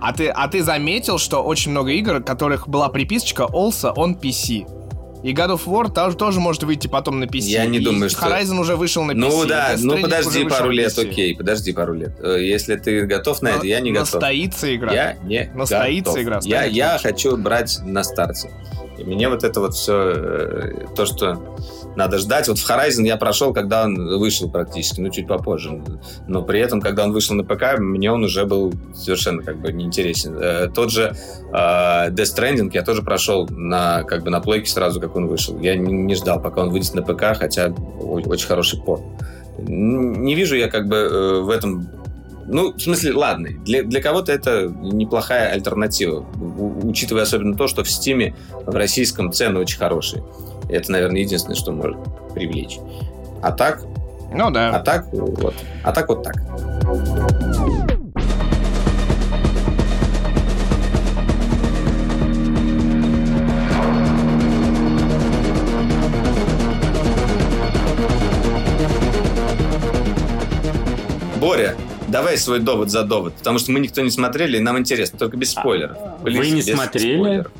А 0.00 0.12
ты, 0.12 0.28
а 0.28 0.48
ты 0.48 0.64
заметил, 0.64 1.18
что 1.18 1.44
очень 1.44 1.70
много 1.70 1.92
игр, 1.92 2.20
которых 2.22 2.68
была 2.68 2.88
приписочка 2.88 3.44
also 3.44 3.94
on 3.94 4.20
PC? 4.20 4.66
И 5.22 5.32
God 5.32 5.54
of 5.54 5.66
War 5.66 5.92
тоже, 5.92 6.16
тоже 6.16 6.40
может 6.40 6.64
выйти 6.64 6.88
потом 6.88 7.20
на 7.20 7.24
PC. 7.24 7.42
Я 7.42 7.66
не 7.66 7.78
и 7.78 7.84
думаю, 7.84 8.10
что... 8.10 8.26
Horizon 8.26 8.58
уже 8.58 8.74
вышел 8.74 9.04
на 9.04 9.12
PC. 9.12 9.14
Ну 9.14 9.46
да, 9.46 9.74
ну 9.78 10.02
подожди 10.02 10.44
пару 10.44 10.70
лет, 10.70 10.98
окей, 10.98 11.36
подожди 11.36 11.72
пару 11.72 11.94
лет. 11.94 12.12
Э, 12.20 12.38
если 12.40 12.74
ты 12.74 13.02
готов 13.02 13.40
на 13.42 13.50
но, 13.50 13.56
это, 13.58 13.66
я 13.66 13.78
не 13.78 13.92
готов. 13.92 14.14
Настоится 14.14 14.74
игра. 14.74 14.92
Я 14.92 15.14
не 15.22 15.50
Настоится 15.54 16.22
готов. 16.22 16.24
игра. 16.24 16.40
Я, 16.42 16.64
я 16.64 16.98
хочу 17.00 17.36
брать 17.36 17.78
на 17.84 18.02
старте. 18.02 18.50
И 19.02 19.14
мне 19.14 19.28
вот 19.28 19.44
это 19.44 19.60
вот 19.60 19.74
все, 19.74 20.12
э, 20.14 20.86
то, 20.94 21.06
что 21.06 21.56
надо 21.96 22.18
ждать. 22.18 22.48
Вот 22.48 22.58
в 22.58 22.70
Horizon 22.70 23.04
я 23.06 23.16
прошел, 23.16 23.52
когда 23.52 23.84
он 23.84 24.18
вышел 24.18 24.50
практически, 24.50 25.00
ну, 25.00 25.10
чуть 25.10 25.26
попозже. 25.26 25.82
Но 26.26 26.42
при 26.42 26.60
этом, 26.60 26.80
когда 26.80 27.04
он 27.04 27.12
вышел 27.12 27.34
на 27.34 27.44
ПК, 27.44 27.78
мне 27.78 28.10
он 28.10 28.24
уже 28.24 28.46
был 28.46 28.72
совершенно 28.94 29.42
как 29.42 29.60
бы 29.60 29.72
неинтересен. 29.72 30.38
Э, 30.38 30.68
тот 30.68 30.90
же 30.90 31.14
э, 31.52 31.52
Death 31.52 32.36
Stranding 32.36 32.70
я 32.72 32.82
тоже 32.82 33.02
прошел 33.02 33.46
на, 33.50 34.04
как 34.04 34.22
бы 34.22 34.30
на 34.30 34.40
плейке 34.40 34.70
сразу, 34.70 35.00
как 35.00 35.16
он 35.16 35.26
вышел. 35.26 35.58
Я 35.58 35.76
не, 35.76 36.14
ждал, 36.14 36.40
пока 36.40 36.62
он 36.62 36.70
выйдет 36.70 36.94
на 36.94 37.02
ПК, 37.02 37.38
хотя 37.38 37.68
очень 38.00 38.46
хороший 38.46 38.80
порт. 38.80 39.02
Не 39.58 40.34
вижу 40.34 40.56
я 40.56 40.68
как 40.68 40.88
бы 40.88 41.42
в 41.42 41.50
этом 41.50 42.01
ну, 42.46 42.72
в 42.72 42.80
смысле, 42.80 43.12
ладно, 43.14 43.48
для, 43.64 43.82
для 43.82 44.00
кого-то 44.00 44.32
это 44.32 44.68
неплохая 44.68 45.50
альтернатива, 45.50 46.24
учитывая 46.82 47.22
особенно 47.22 47.56
то, 47.56 47.68
что 47.68 47.84
в 47.84 47.90
Стиме 47.90 48.34
в 48.66 48.74
российском 48.74 49.32
цены 49.32 49.60
очень 49.60 49.78
хорошие. 49.78 50.22
Это, 50.68 50.92
наверное, 50.92 51.20
единственное, 51.20 51.56
что 51.56 51.72
может 51.72 51.96
привлечь. 52.34 52.78
А 53.42 53.52
так... 53.52 53.84
Ну 54.34 54.50
да. 54.50 54.70
А 54.70 54.80
так 54.80 55.12
вот. 55.12 55.54
А 55.84 55.92
так 55.92 56.08
вот 56.08 56.22
так. 56.22 56.34
Давай 72.12 72.38
свой 72.38 72.60
довод 72.60 72.90
за 72.90 73.02
довод, 73.02 73.34
потому 73.34 73.58
что 73.58 73.72
мы 73.72 73.80
никто 73.80 74.02
не 74.02 74.10
смотрели, 74.10 74.58
и 74.58 74.60
нам 74.60 74.78
интересно, 74.78 75.18
только 75.18 75.36
без 75.36 75.50
спойлеров. 75.50 75.96
Вы 76.20 76.50
не 76.50 76.62
смотрели? 76.62 77.16
Спойлеров. 77.16 77.52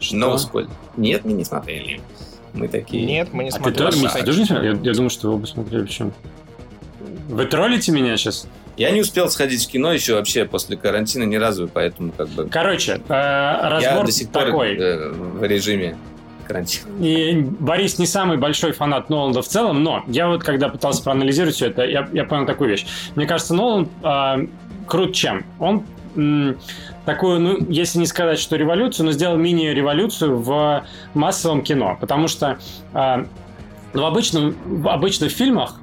Что? 0.00 0.16
No 0.16 0.38
спойлер. 0.38 0.70
Нет, 0.96 1.24
мы 1.24 1.32
не 1.32 1.44
смотрели. 1.44 2.00
Мы 2.52 2.66
такие... 2.66 3.04
Нет, 3.04 3.28
мы 3.32 3.44
не 3.44 3.50
а 3.50 3.52
смотрели. 3.52 3.76
Ты 3.76 3.84
тоже, 3.84 4.06
а, 4.06 4.24
тоже 4.24 4.40
не 4.40 4.46
смотрел? 4.46 4.74
Я, 4.74 4.80
я 4.82 4.94
думаю, 4.94 5.10
что 5.10 5.28
вы 5.28 5.34
оба 5.34 5.46
смотрели. 5.46 5.82
Почему? 5.84 6.12
Вы 7.28 7.44
троллите 7.44 7.92
меня 7.92 8.16
сейчас? 8.16 8.48
Я 8.76 8.90
не 8.90 9.02
успел 9.02 9.30
сходить 9.30 9.64
в 9.64 9.70
кино 9.70 9.92
еще 9.92 10.14
вообще 10.14 10.46
после 10.46 10.76
карантина 10.76 11.24
ни 11.24 11.36
разу, 11.36 11.68
поэтому 11.72 12.12
как 12.12 12.28
бы... 12.30 12.48
Короче, 12.48 13.00
э, 13.08 13.68
разбор 13.68 13.82
я 13.82 14.02
до 14.02 14.10
сих 14.10 14.30
пор 14.30 14.46
такой. 14.46 14.76
Э, 14.76 15.10
в 15.10 15.44
режиме 15.44 15.96
карантина. 16.50 16.88
И 17.00 17.34
Борис 17.34 17.98
не 17.98 18.06
самый 18.06 18.36
большой 18.36 18.72
фанат 18.72 19.08
Ноланда 19.08 19.40
в 19.40 19.46
целом, 19.46 19.84
но 19.84 20.02
я 20.08 20.28
вот 20.28 20.42
когда 20.42 20.68
пытался 20.68 21.02
проанализировать 21.02 21.54
все 21.54 21.66
это, 21.68 21.84
я, 21.84 22.08
я 22.12 22.24
понял 22.24 22.44
такую 22.44 22.70
вещь. 22.70 22.86
Мне 23.14 23.26
кажется, 23.26 23.54
Нолан 23.54 23.88
э, 24.02 24.46
крут 24.86 25.14
чем? 25.14 25.44
Он 25.60 25.84
такую, 27.04 27.40
ну, 27.40 27.58
если 27.68 28.00
не 28.00 28.06
сказать, 28.06 28.40
что 28.40 28.56
революцию, 28.56 29.06
но 29.06 29.12
сделал 29.12 29.36
мини-революцию 29.36 30.38
в 30.38 30.84
массовом 31.14 31.62
кино. 31.62 31.96
Потому 32.00 32.26
что 32.26 32.58
э, 32.94 33.24
ну, 33.92 34.02
в, 34.02 34.06
обычном, 34.06 34.56
в 34.66 35.28
фильмах, 35.28 35.80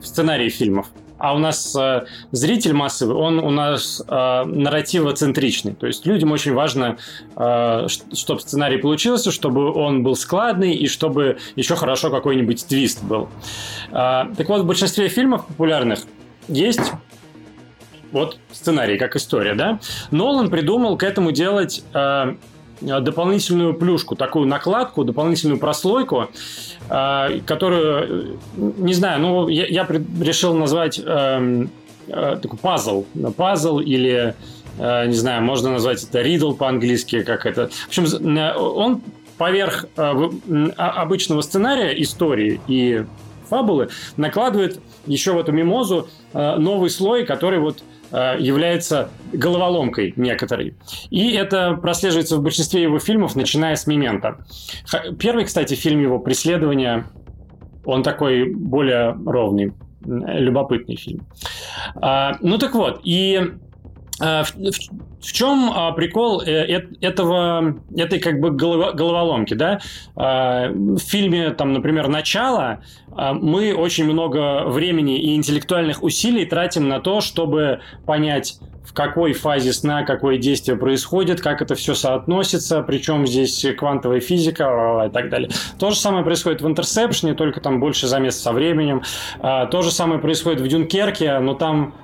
в 0.00 0.06
сценарии 0.06 0.48
фильмов, 0.48 0.88
а 1.18 1.34
у 1.34 1.38
нас 1.38 1.76
э, 1.76 2.06
зритель 2.32 2.72
массовый, 2.72 3.16
он 3.16 3.38
у 3.38 3.50
нас 3.50 4.02
э, 4.06 4.44
нарративоцентричный. 4.44 5.74
То 5.74 5.86
есть 5.86 6.06
людям 6.06 6.32
очень 6.32 6.54
важно, 6.54 6.96
э, 7.36 7.86
чтобы 8.14 8.40
сценарий 8.40 8.78
получился, 8.78 9.30
чтобы 9.30 9.72
он 9.72 10.02
был 10.02 10.16
складный 10.16 10.74
и 10.74 10.86
чтобы 10.86 11.38
еще 11.56 11.76
хорошо 11.76 12.10
какой-нибудь 12.10 12.66
твист 12.66 13.02
был. 13.02 13.28
Э, 13.90 14.24
так 14.36 14.48
вот, 14.48 14.62
в 14.62 14.66
большинстве 14.66 15.08
фильмов 15.08 15.46
популярных 15.46 16.00
есть 16.48 16.92
вот 18.12 18.38
сценарий, 18.52 18.96
как 18.96 19.16
история, 19.16 19.54
да? 19.54 19.80
Нолан 20.10 20.50
придумал 20.50 20.96
к 20.96 21.02
этому 21.02 21.32
делать 21.32 21.84
э, 21.92 22.36
дополнительную 22.80 23.74
плюшку, 23.74 24.16
такую 24.16 24.46
накладку, 24.46 25.04
дополнительную 25.04 25.58
прослойку, 25.58 26.28
э, 26.88 27.40
которую, 27.46 28.38
не 28.56 28.94
знаю, 28.94 29.20
ну, 29.20 29.48
я, 29.48 29.66
я 29.66 29.86
решил 30.20 30.54
назвать 30.54 31.00
э, 31.04 31.66
э, 32.08 32.38
такой 32.40 32.58
пазл. 32.58 33.04
Пазл 33.36 33.80
или, 33.80 34.34
э, 34.78 35.06
не 35.06 35.14
знаю, 35.14 35.42
можно 35.42 35.70
назвать 35.70 36.02
это 36.02 36.22
ридл 36.22 36.52
по-английски, 36.54 37.22
как 37.22 37.46
это. 37.46 37.68
В 37.68 37.88
общем, 37.88 38.04
э, 38.36 38.54
он 38.56 39.02
поверх 39.36 39.86
э, 39.96 40.30
обычного 40.76 41.42
сценария, 41.42 42.00
истории 42.02 42.60
и 42.66 43.04
фабулы 43.48 43.88
накладывает 44.16 44.80
еще 45.06 45.32
в 45.32 45.38
эту 45.38 45.52
мимозу 45.52 46.08
э, 46.32 46.56
новый 46.56 46.90
слой, 46.90 47.24
который 47.24 47.60
вот 47.60 47.82
Э, 47.82 47.97
является 48.10 49.10
головоломкой 49.32 50.14
некоторой. 50.16 50.74
И 51.10 51.32
это 51.32 51.74
прослеживается 51.74 52.36
в 52.36 52.42
большинстве 52.42 52.82
его 52.82 52.98
фильмов, 52.98 53.36
начиная 53.36 53.76
с 53.76 53.86
«Мемента». 53.86 54.38
Первый, 55.18 55.44
кстати, 55.44 55.74
фильм 55.74 56.00
его 56.00 56.18
«Преследование», 56.18 57.04
он 57.84 58.02
такой 58.02 58.52
более 58.52 59.16
ровный, 59.26 59.72
любопытный 60.04 60.96
фильм. 60.96 61.26
А, 61.96 62.36
ну 62.40 62.58
так 62.58 62.74
вот, 62.74 63.00
и 63.02 63.52
в, 64.18 64.54
в, 64.54 64.72
в 65.20 65.32
чем 65.32 65.70
а, 65.74 65.92
прикол 65.92 66.42
э, 66.42 66.82
этого, 67.00 67.76
этой 67.96 68.18
как 68.18 68.40
бы 68.40 68.50
головоломки, 68.50 69.54
да? 69.54 69.80
А, 70.16 70.70
в 70.70 70.98
фильме, 70.98 71.50
там, 71.50 71.72
например, 71.72 72.08
«Начало» 72.08 72.80
мы 73.16 73.74
очень 73.74 74.04
много 74.04 74.64
времени 74.66 75.18
и 75.18 75.34
интеллектуальных 75.34 76.04
усилий 76.04 76.44
тратим 76.46 76.88
на 76.88 77.00
то, 77.00 77.20
чтобы 77.20 77.80
понять, 78.06 78.60
в 78.84 78.92
какой 78.92 79.32
фазе 79.32 79.72
сна 79.72 80.04
какое 80.04 80.38
действие 80.38 80.76
происходит, 80.76 81.40
как 81.40 81.60
это 81.60 81.74
все 81.74 81.94
соотносится, 81.94 82.80
причем 82.82 83.26
здесь 83.26 83.66
квантовая 83.76 84.20
физика 84.20 85.04
и 85.08 85.10
так 85.10 85.30
далее. 85.30 85.50
То 85.80 85.90
же 85.90 85.96
самое 85.96 86.24
происходит 86.24 86.62
в 86.62 86.66
«Интерсепшне», 86.68 87.34
только 87.34 87.60
там 87.60 87.80
больше 87.80 88.06
замес 88.06 88.40
со 88.40 88.52
временем. 88.52 89.02
То 89.40 89.82
же 89.82 89.90
самое 89.90 90.20
происходит 90.20 90.60
в 90.60 90.68
«Дюнкерке», 90.68 91.40
но 91.40 91.54
там 91.54 91.94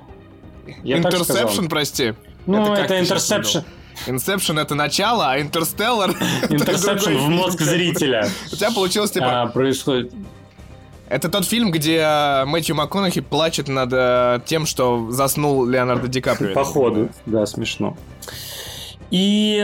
Интерсепшн, 0.83 1.67
прости. 1.67 2.13
Ну, 2.45 2.73
это, 2.73 2.99
интерсепшн. 2.99 3.63
Inception 4.07 4.59
это 4.59 4.75
начало, 4.75 5.31
а 5.31 5.39
Interstellar... 5.39 6.15
Interception 6.49 7.17
в 7.17 7.29
мозг 7.29 7.61
зрителя. 7.61 8.27
У 8.51 8.55
тебя 8.55 8.71
получилось 8.71 9.11
типа... 9.11 9.43
А, 9.43 9.47
происходит... 9.47 10.11
Это 11.07 11.29
тот 11.29 11.45
фильм, 11.45 11.71
где 11.71 11.97
э, 11.97 12.45
Мэтью 12.45 12.75
МакКонахи 12.75 13.21
плачет 13.21 13.67
над 13.67 13.93
э, 13.93 14.39
тем, 14.45 14.65
что 14.65 15.11
заснул 15.11 15.65
Леонардо 15.65 16.07
Ди 16.07 16.19
Каприо. 16.19 16.53
Походу, 16.53 17.09
да, 17.27 17.45
смешно. 17.45 17.95
И 19.11 19.63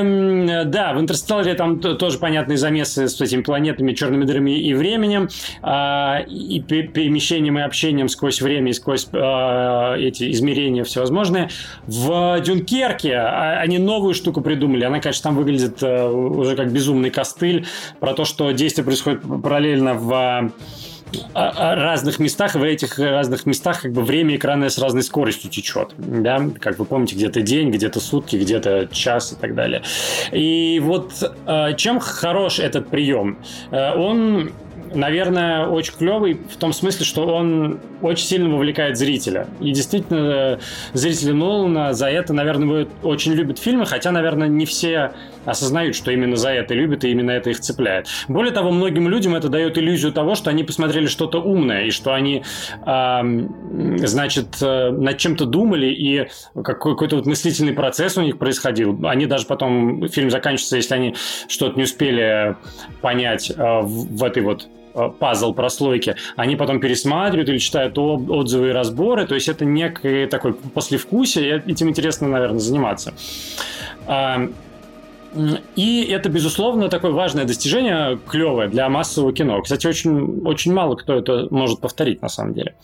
да, 0.66 0.94
в 0.94 1.00
Интерстелларе 1.00 1.54
там 1.54 1.80
тоже 1.80 2.20
понятные 2.20 2.58
замесы 2.58 3.08
с 3.08 3.20
этими 3.20 3.42
планетами, 3.42 3.94
черными 3.94 4.26
дырами 4.26 4.52
и 4.52 4.74
временем, 4.74 5.30
а, 5.62 6.20
и 6.28 6.60
перемещением 6.62 7.58
и 7.60 7.62
общением 7.62 8.08
сквозь 8.08 8.42
время 8.42 8.72
и 8.72 8.74
сквозь 8.74 9.08
а, 9.14 9.96
эти 9.96 10.32
измерения 10.32 10.84
всевозможные. 10.84 11.50
В 11.88 12.40
Дюнкерке 12.42 13.16
а, 13.16 13.60
они 13.60 13.78
новую 13.78 14.14
штуку 14.14 14.42
придумали. 14.42 14.84
Она, 14.84 15.00
конечно, 15.00 15.24
там 15.24 15.36
выглядит 15.36 15.82
э, 15.82 16.08
уже 16.08 16.56
как 16.56 16.72
безумный 16.72 17.10
костыль 17.10 17.66
про 18.00 18.14
то, 18.14 18.26
что 18.26 18.52
действие 18.52 18.86
происходит 18.86 19.22
параллельно 19.44 19.94
в 19.94 20.52
разных 21.34 22.20
местах, 22.20 22.56
в 22.56 22.64
этих 22.64 23.00
разных 23.00 23.46
местах 23.46 23.82
как 23.82 23.92
бы 23.92 24.02
время 24.04 24.36
экранное 24.36 24.70
с 24.70 24.78
разной 24.78 25.04
скоростью 25.04 25.50
течет. 25.50 25.94
Да? 25.98 26.42
Как 26.60 26.80
вы 26.80 26.86
помните, 26.86 27.16
где-то 27.16 27.42
день, 27.42 27.72
где-то 27.72 28.00
сутки, 28.00 28.36
где-то 28.36 28.88
час 28.92 29.34
и 29.34 29.36
так 29.36 29.56
далее. 29.56 29.84
И 30.32 30.80
вот 30.84 31.12
э, 31.46 31.76
чем 31.76 32.00
хорош 32.00 32.60
этот 32.60 32.90
прием? 32.90 33.38
Э, 33.72 33.94
он 33.96 34.52
наверное, 34.94 35.68
очень 35.68 35.94
клевый 35.94 36.34
в 36.34 36.58
том 36.58 36.74
смысле, 36.74 37.06
что 37.06 37.26
он 37.26 37.80
очень 38.02 38.26
сильно 38.26 38.50
вовлекает 38.50 38.98
зрителя. 38.98 39.48
И 39.60 39.72
действительно, 39.72 40.60
зрители 40.94 41.32
Нолана 41.32 41.94
за 41.94 42.08
это, 42.10 42.34
наверное, 42.34 42.88
очень 43.04 43.34
любят 43.34 43.60
фильмы, 43.60 43.86
хотя, 43.86 44.12
наверное, 44.12 44.48
не 44.48 44.66
все 44.66 45.14
осознают, 45.46 45.96
что 45.96 46.12
именно 46.12 46.36
за 46.36 46.50
это 46.50 46.74
любят, 46.74 47.04
и 47.04 47.12
именно 47.12 47.32
это 47.32 47.50
их 47.50 47.60
цепляет. 47.60 48.08
Более 48.28 48.52
того, 48.52 48.72
многим 48.72 49.08
людям 49.08 49.36
это 49.36 49.50
дает 49.50 49.78
иллюзию 49.78 50.12
того, 50.12 50.36
что 50.36 50.50
они 50.50 50.64
посмотрели 50.64 51.08
что-то 51.08 51.42
умное, 51.42 51.86
и 51.86 51.92
что 51.92 52.14
они, 52.14 52.44
э, 52.86 53.22
значит, 53.98 54.58
э, 54.62 54.92
над 54.92 55.18
чем-то 55.18 55.46
думали, 55.46 55.88
и 55.88 56.28
какой-то 56.62 57.18
вот 57.18 57.26
мыслительный 57.26 57.74
процесс 57.74 58.18
у 58.18 58.22
них 58.22 58.38
происходил. 58.38 59.00
Они 59.06 59.26
даже 59.26 59.46
потом, 59.46 60.08
фильм 60.10 60.30
заканчивается, 60.30 60.78
если 60.78 60.96
они 60.96 61.16
что-то 61.48 61.78
не 61.78 61.84
успели 61.84 62.56
понять 63.02 63.52
э, 63.52 63.56
в, 63.56 64.18
в 64.18 64.24
этой 64.24 64.44
вот 64.44 64.68
Э, 64.94 65.10
пазл 65.10 65.54
прослойки, 65.54 66.16
они 66.36 66.56
потом 66.56 66.82
пересматривают 66.82 67.48
или 67.50 67.60
читают 67.60 67.98
отзывы 67.98 68.70
и 68.70 68.72
разборы, 68.72 69.26
то 69.26 69.36
есть 69.36 69.48
это 69.48 69.64
некое 69.64 70.28
такое 70.28 70.54
послевкусие, 70.54 71.64
и 71.66 71.72
этим 71.72 71.90
интересно, 71.90 72.28
наверное, 72.28 72.60
заниматься. 72.60 73.14
И 75.76 76.06
это, 76.10 76.30
безусловно, 76.30 76.90
такое 76.90 77.12
важное 77.12 77.46
достижение, 77.46 78.20
клевое 78.28 78.68
для 78.68 78.90
массового 78.90 79.34
кино. 79.34 79.62
Кстати, 79.62 79.88
очень, 79.88 80.42
очень 80.46 80.74
мало 80.74 80.96
кто 80.96 81.14
это 81.14 81.48
может 81.52 81.80
повторить, 81.80 82.22
на 82.22 82.30
самом 82.30 82.54
деле. 82.54 82.76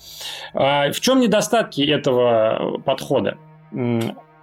А, 0.53 0.91
в 0.91 0.99
чем 0.99 1.19
недостатки 1.19 1.81
этого 1.81 2.79
подхода? 2.85 3.37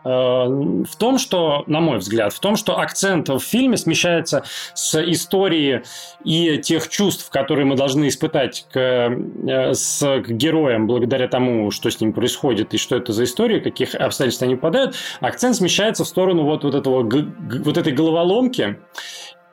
Э, 0.04 0.46
в 0.46 0.96
том, 0.96 1.18
что, 1.18 1.64
на 1.66 1.80
мой 1.80 1.98
взгляд, 1.98 2.32
в 2.32 2.40
том, 2.40 2.56
что 2.56 2.78
акцент 2.78 3.28
в 3.28 3.38
фильме 3.38 3.76
смещается 3.76 4.44
с 4.74 5.00
истории 5.02 5.82
и 6.24 6.58
тех 6.58 6.88
чувств, 6.88 7.30
которые 7.30 7.64
мы 7.64 7.76
должны 7.76 8.08
испытать 8.08 8.66
к, 8.70 8.78
э, 8.78 9.72
с, 9.72 10.00
к 10.00 10.28
героям 10.28 10.86
благодаря 10.86 11.26
тому, 11.28 11.70
что 11.70 11.90
с 11.90 12.00
ним 12.00 12.12
происходит 12.12 12.74
и 12.74 12.78
что 12.78 12.96
это 12.96 13.12
за 13.12 13.24
история, 13.24 13.60
каких 13.60 13.94
обстоятельств 13.94 14.42
они 14.42 14.56
попадают, 14.56 14.94
акцент 15.20 15.56
смещается 15.56 16.04
в 16.04 16.08
сторону 16.08 16.44
вот, 16.44 16.64
вот, 16.64 16.74
этого, 16.74 17.02
вот 17.02 17.76
этой 17.78 17.92
головоломки. 17.92 18.78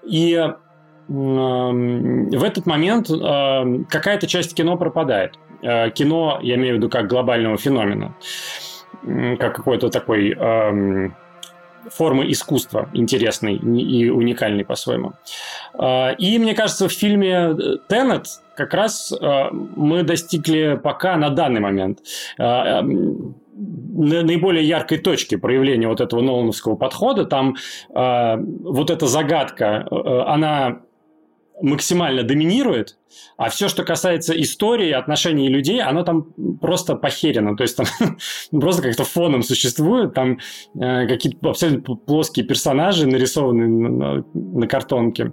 И 0.05 0.33
э, 0.33 0.53
в 1.07 2.43
этот 2.43 2.65
момент 2.65 3.07
какая-то 3.07 4.27
часть 4.27 4.53
кино 4.53 4.77
пропадает. 4.77 5.35
Кино, 5.61 6.39
я 6.41 6.55
имею 6.55 6.75
в 6.75 6.77
виду, 6.77 6.89
как 6.89 7.07
глобального 7.07 7.57
феномена 7.57 8.15
как 9.39 9.55
какой-то 9.55 9.89
такой 9.89 10.31
эм, 10.31 11.15
формы 11.89 12.31
искусства 12.31 12.89
интересной 12.93 13.55
и 13.55 14.09
уникальной 14.09 14.65
по-своему. 14.65 15.13
Э, 15.73 16.15
и 16.15 16.37
мне 16.39 16.53
кажется, 16.53 16.87
в 16.87 16.91
фильме 16.91 17.55
Теннет 17.87 18.27
как 18.55 18.73
раз 18.73 19.11
э, 19.11 19.43
мы 19.51 20.03
достигли 20.03 20.79
пока 20.81 21.17
на 21.17 21.29
данный 21.29 21.61
момент 21.61 21.99
э, 22.37 22.43
эм, 22.43 23.35
наиболее 23.53 24.67
яркой 24.67 24.99
точки 24.99 25.35
проявления 25.35 25.87
вот 25.87 26.01
этого 26.01 26.21
Нолановского 26.21 26.75
подхода. 26.75 27.25
Там 27.25 27.55
э, 27.93 28.37
вот 28.37 28.89
эта 28.89 29.07
загадка, 29.07 29.87
э, 29.89 30.23
она 30.27 30.81
максимально 31.61 32.23
доминирует, 32.23 32.97
а 33.37 33.49
все, 33.49 33.67
что 33.67 33.83
касается 33.83 34.39
истории, 34.39 34.91
отношений 34.91 35.49
людей, 35.49 35.81
оно 35.81 36.03
там 36.03 36.23
просто 36.59 36.95
похерено. 36.95 37.55
То 37.55 37.63
есть 37.63 37.77
там 37.77 37.85
просто 38.59 38.81
как-то 38.81 39.03
фоном 39.03 39.43
существует, 39.43 40.13
там 40.13 40.39
э, 40.75 41.07
какие-то 41.07 41.49
абсолютно 41.49 41.95
плоские 41.95 42.45
персонажи 42.45 43.07
нарисованы 43.07 43.67
на, 43.67 43.89
на, 43.89 44.25
на 44.33 44.67
картонке. 44.67 45.31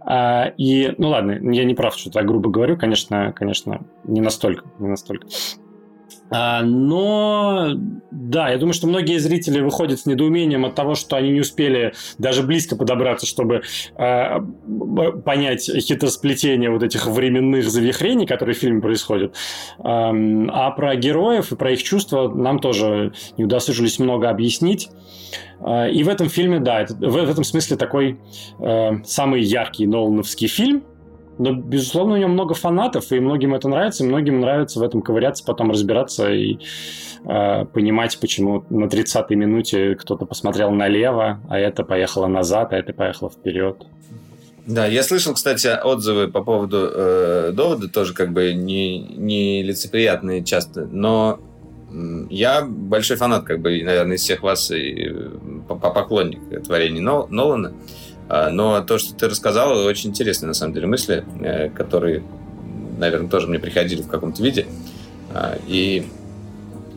А, 0.00 0.52
и, 0.56 0.94
ну 0.98 1.08
ладно, 1.08 1.38
я 1.52 1.64
не 1.64 1.74
прав, 1.74 1.96
что 1.96 2.10
так 2.10 2.26
грубо 2.26 2.50
говорю, 2.50 2.76
конечно, 2.76 3.32
конечно, 3.32 3.84
не 4.04 4.20
настолько, 4.20 4.64
не 4.78 4.88
настолько. 4.88 5.26
А, 6.32 6.62
но 6.62 7.72
да, 8.10 8.48
я 8.48 8.58
думаю, 8.58 8.72
что 8.72 8.86
многие 8.86 9.18
зрители 9.18 9.60
выходят 9.60 10.00
с 10.00 10.06
недоумением 10.06 10.64
от 10.64 10.74
того, 10.74 10.94
что 10.94 11.16
они 11.16 11.30
не 11.30 11.40
успели 11.40 11.92
даже 12.18 12.42
близко 12.42 12.74
подобраться, 12.76 13.26
чтобы 13.26 13.62
э, 13.96 14.40
понять 15.24 15.64
хитросплетение 15.64 16.70
вот 16.70 16.82
этих 16.82 17.06
временных 17.06 17.68
завихрений, 17.68 18.26
которые 18.26 18.54
в 18.54 18.58
фильме 18.58 18.80
происходят. 18.80 19.34
Э, 19.78 19.82
а 19.82 20.70
про 20.70 20.96
героев 20.96 21.52
и 21.52 21.56
про 21.56 21.72
их 21.72 21.82
чувства 21.82 22.28
нам 22.28 22.58
тоже 22.58 23.12
не 23.36 23.44
удосужились 23.44 23.98
много 23.98 24.30
объяснить. 24.30 24.88
И 25.92 26.02
в 26.02 26.08
этом 26.08 26.28
фильме, 26.28 26.58
да, 26.58 26.80
это, 26.80 26.94
в, 26.94 27.12
в 27.12 27.30
этом 27.30 27.44
смысле 27.44 27.76
такой 27.76 28.18
э, 28.58 28.90
самый 29.04 29.42
яркий 29.42 29.86
Нолановский 29.86 30.48
фильм– 30.48 30.82
но, 31.38 31.52
безусловно, 31.54 32.14
у 32.14 32.16
него 32.16 32.28
много 32.28 32.54
фанатов, 32.54 33.10
и 33.12 33.20
многим 33.20 33.54
это 33.54 33.68
нравится, 33.68 34.04
и 34.04 34.06
многим 34.06 34.40
нравится 34.40 34.78
в 34.78 34.82
этом 34.82 35.02
ковыряться, 35.02 35.44
потом 35.44 35.70
разбираться 35.70 36.30
и 36.30 36.58
э, 37.24 37.64
понимать, 37.66 38.18
почему 38.20 38.64
на 38.70 38.84
30-й 38.84 39.34
минуте 39.34 39.94
кто-то 39.94 40.26
посмотрел 40.26 40.70
налево, 40.70 41.40
а 41.48 41.58
это 41.58 41.84
поехало 41.84 42.26
назад, 42.26 42.72
а 42.72 42.76
это 42.76 42.92
поехало 42.92 43.30
вперед. 43.30 43.86
Да, 44.66 44.86
я 44.86 45.02
слышал, 45.02 45.34
кстати, 45.34 45.66
отзывы 45.66 46.28
по 46.28 46.42
поводу 46.42 46.88
э, 46.92 47.52
довода, 47.52 47.88
тоже 47.88 48.14
как 48.14 48.32
бы 48.32 48.54
не, 48.54 49.00
не 49.00 49.62
лицеприятные 49.62 50.44
часто, 50.44 50.86
но 50.86 51.40
я 52.30 52.62
большой 52.62 53.16
фанат, 53.16 53.44
как 53.44 53.60
бы, 53.60 53.82
наверное, 53.82 54.16
из 54.16 54.22
всех 54.22 54.42
вас 54.42 54.70
и 54.70 55.10
э, 55.10 55.30
поклонник 55.68 56.62
творений 56.64 57.00
Нолана. 57.00 57.68
А, 57.68 57.72
но 58.28 58.80
то, 58.82 58.98
что 58.98 59.14
ты 59.14 59.28
рассказал, 59.28 59.76
очень 59.84 60.10
интересные, 60.10 60.48
на 60.48 60.54
самом 60.54 60.74
деле, 60.74 60.86
мысли, 60.86 61.24
э, 61.40 61.68
которые, 61.70 62.22
наверное, 62.98 63.28
тоже 63.28 63.46
мне 63.46 63.58
приходили 63.58 64.02
в 64.02 64.08
каком-то 64.08 64.42
виде. 64.42 64.66
А, 65.34 65.58
и 65.66 66.06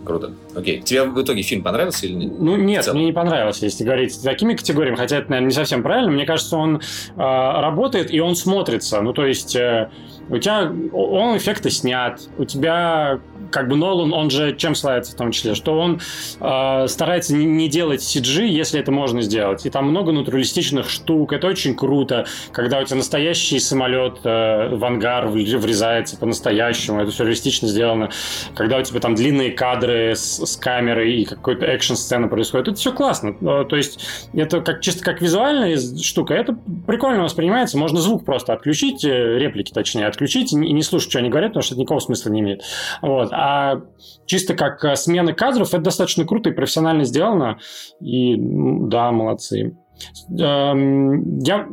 круто. 0.05 0.31
Окей. 0.55 0.81
Тебе 0.81 1.03
в 1.03 1.21
итоге 1.21 1.41
фильм 1.41 1.63
понравился 1.63 2.05
или 2.05 2.13
нет? 2.13 2.33
Ну, 2.39 2.55
нет, 2.55 2.93
мне 2.93 3.05
не 3.05 3.11
понравился, 3.11 3.65
если 3.65 3.83
говорить 3.83 4.21
такими 4.23 4.53
категориями, 4.53 4.95
хотя 4.95 5.17
это, 5.17 5.29
наверное, 5.31 5.49
не 5.49 5.53
совсем 5.53 5.83
правильно. 5.83 6.11
Мне 6.11 6.25
кажется, 6.25 6.55
он 6.55 6.77
э, 6.77 6.79
работает 7.17 8.13
и 8.13 8.19
он 8.21 8.35
смотрится. 8.35 9.01
Ну, 9.01 9.11
то 9.11 9.25
есть, 9.25 9.55
э, 9.55 9.89
у 10.29 10.37
тебя 10.37 10.71
он 10.93 11.37
эффекты 11.37 11.69
снят, 11.69 12.21
у 12.37 12.45
тебя 12.45 13.19
как 13.55 13.69
бы 13.69 13.77
Нолан, 13.77 14.11
он 14.11 14.29
же 14.29 14.53
чем 14.57 14.75
славится 14.75 15.13
в 15.13 15.15
том 15.15 15.31
числе, 15.31 15.55
что 15.55 15.79
он 15.79 16.01
э, 16.41 16.87
старается 16.89 17.33
не, 17.33 17.69
делать 17.69 18.01
CG, 18.01 18.45
если 18.45 18.81
это 18.81 18.91
можно 18.91 19.21
сделать. 19.21 19.65
И 19.65 19.69
там 19.69 19.85
много 19.85 20.11
натуралистичных 20.11 20.89
штук, 20.89 21.31
это 21.31 21.47
очень 21.47 21.73
круто, 21.73 22.25
когда 22.51 22.79
у 22.79 22.83
тебя 22.83 22.97
настоящий 22.97 23.59
самолет 23.59 24.19
э, 24.25 24.75
в 24.75 24.83
ангар 24.83 25.27
врезается 25.27 26.17
по-настоящему, 26.17 26.99
это 26.99 27.11
все 27.11 27.23
реалистично 27.23 27.69
сделано. 27.69 28.09
Когда 28.55 28.77
у 28.77 28.83
тебя 28.83 28.99
там 28.99 29.15
длинные 29.15 29.51
кадры 29.51 30.15
с, 30.15 30.45
с 30.45 30.57
камерой 30.57 31.21
и 31.21 31.23
какой-то 31.23 31.65
экшн-сцена 31.65 32.27
происходит, 32.27 32.67
это 32.67 32.77
все 32.77 32.91
классно. 32.91 33.37
Э, 33.39 33.63
то 33.63 33.77
есть 33.77 34.05
это 34.33 34.59
как, 34.59 34.81
чисто 34.81 35.01
как 35.01 35.21
визуальная 35.21 35.79
штука, 36.03 36.33
это 36.33 36.57
прикольно 36.85 37.23
воспринимается, 37.23 37.77
можно 37.77 38.01
звук 38.01 38.25
просто 38.25 38.51
отключить, 38.51 39.05
э, 39.05 39.37
реплики 39.39 39.71
точнее, 39.71 40.07
отключить 40.07 40.51
и 40.51 40.57
не 40.57 40.83
слушать, 40.83 41.09
что 41.09 41.19
они 41.19 41.29
говорят, 41.29 41.51
потому 41.51 41.63
что 41.63 41.75
это 41.75 41.79
никакого 41.79 41.99
смысла 42.01 42.31
не 42.31 42.41
имеет. 42.41 42.61
Вот. 43.01 43.29
А 43.31 43.44
чисто 44.25 44.55
как 44.55 44.83
э, 44.83 44.95
смена 44.95 45.33
кадров, 45.33 45.69
это 45.69 45.83
достаточно 45.83 46.25
круто 46.25 46.49
и 46.49 46.53
профессионально 46.53 47.03
сделано. 47.03 47.59
И 48.01 48.35
да, 48.37 49.11
молодцы. 49.11 49.77
Эм, 50.37 51.39
я 51.39 51.67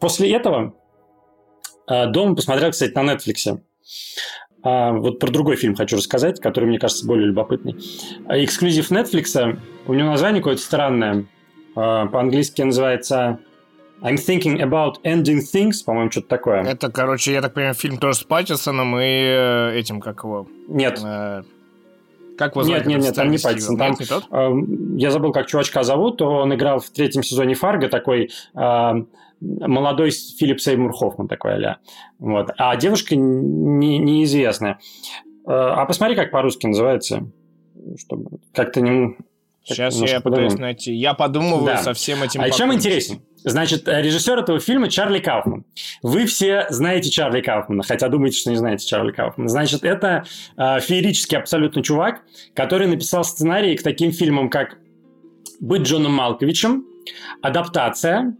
после 0.00 0.32
этого 0.32 0.74
э, 1.88 2.06
дома 2.06 2.34
посмотрел, 2.34 2.70
кстати, 2.70 2.92
на 2.94 3.14
Netflix. 3.14 3.60
А, 4.62 4.92
вот 4.92 5.18
про 5.18 5.30
другой 5.30 5.56
фильм 5.56 5.74
хочу 5.74 5.96
рассказать, 5.96 6.40
который, 6.40 6.64
мне 6.64 6.78
кажется, 6.78 7.06
более 7.06 7.26
любопытный. 7.26 7.76
Эксклюзив 8.28 8.90
Netflix. 8.90 9.58
У 9.86 9.94
него 9.94 10.10
название 10.10 10.40
какое-то 10.40 10.62
странное. 10.62 11.26
по-английски 11.74 12.62
называется 12.62 13.40
I'm 14.04 14.16
thinking 14.16 14.60
about 14.60 15.02
ending 15.02 15.40
things, 15.40 15.82
по-моему, 15.82 16.10
что-то 16.10 16.28
такое. 16.28 16.62
Это, 16.62 16.92
короче, 16.92 17.32
я 17.32 17.40
так 17.40 17.54
понимаю, 17.54 17.74
фильм 17.74 17.96
тоже 17.96 18.18
с 18.18 18.24
Паттисоном 18.24 18.98
и 18.98 19.02
э, 19.02 19.78
этим, 19.78 19.98
как 19.98 20.24
его? 20.24 20.46
Нет. 20.68 21.00
Э, 21.02 21.42
как 22.36 22.52
его 22.52 22.64
зовут? 22.64 22.84
Нет, 22.84 22.86
нет, 22.86 23.02
нет, 23.02 23.14
там 23.14 23.30
не. 23.30 23.38
Там, 23.38 23.96
тот? 23.96 24.26
Э, 24.30 24.52
я 24.96 25.10
забыл, 25.10 25.32
как 25.32 25.46
чувачка 25.46 25.84
зовут. 25.84 26.20
Он 26.20 26.54
играл 26.54 26.80
в 26.80 26.90
третьем 26.90 27.22
сезоне 27.22 27.54
Фарго, 27.54 27.88
такой 27.88 28.30
э, 28.54 28.92
молодой 29.40 30.10
Филипп 30.10 30.60
Сеймур 30.60 30.92
Хоффман 30.92 31.26
такой 31.26 31.64
а 31.64 31.78
Вот. 32.18 32.50
А 32.58 32.76
девушка 32.76 33.16
не, 33.16 33.96
неизвестная. 33.96 34.80
Э, 35.46 35.50
а 35.50 35.86
посмотри, 35.86 36.14
как 36.14 36.30
по-русски 36.30 36.66
называется. 36.66 37.26
Чтобы 37.96 38.38
как-то 38.52 38.82
не... 38.82 39.16
Сейчас 39.62 39.96
я 39.96 40.20
пытаюсь 40.20 40.58
найти. 40.58 40.92
Я 40.92 41.14
подумываю 41.14 41.64
да. 41.64 41.78
со 41.78 41.94
всем 41.94 42.22
этим. 42.22 42.42
А 42.42 42.50
чем 42.50 42.70
интересен? 42.74 43.22
Значит, 43.44 43.86
э, 43.86 44.02
режиссер 44.02 44.38
этого 44.38 44.58
фильма 44.58 44.88
Чарли 44.88 45.20
Кауфман. 45.20 45.64
Вы 46.02 46.26
все 46.26 46.66
знаете 46.70 47.10
Чарли 47.10 47.42
Кауфмана, 47.42 47.82
хотя 47.82 48.08
думаете, 48.08 48.38
что 48.38 48.50
не 48.50 48.56
знаете 48.56 48.86
Чарли 48.86 49.12
Кауфмана. 49.12 49.48
Значит, 49.48 49.84
это 49.84 50.24
э, 50.56 50.80
феерический 50.80 51.38
абсолютно 51.38 51.82
чувак, 51.82 52.22
который 52.54 52.88
написал 52.88 53.22
сценарий 53.22 53.76
к 53.76 53.82
таким 53.82 54.12
фильмам, 54.12 54.48
как 54.48 54.78
«Быть 55.60 55.82
Джоном 55.82 56.14
Малковичем», 56.14 56.86
«Адаптация», 57.42 58.34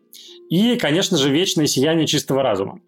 и, 0.51 0.77
конечно 0.77 1.17
же, 1.17 1.31
вечное 1.31 1.67
сияние 1.67 2.07
чистого 2.07 2.43
разума. 2.43 2.81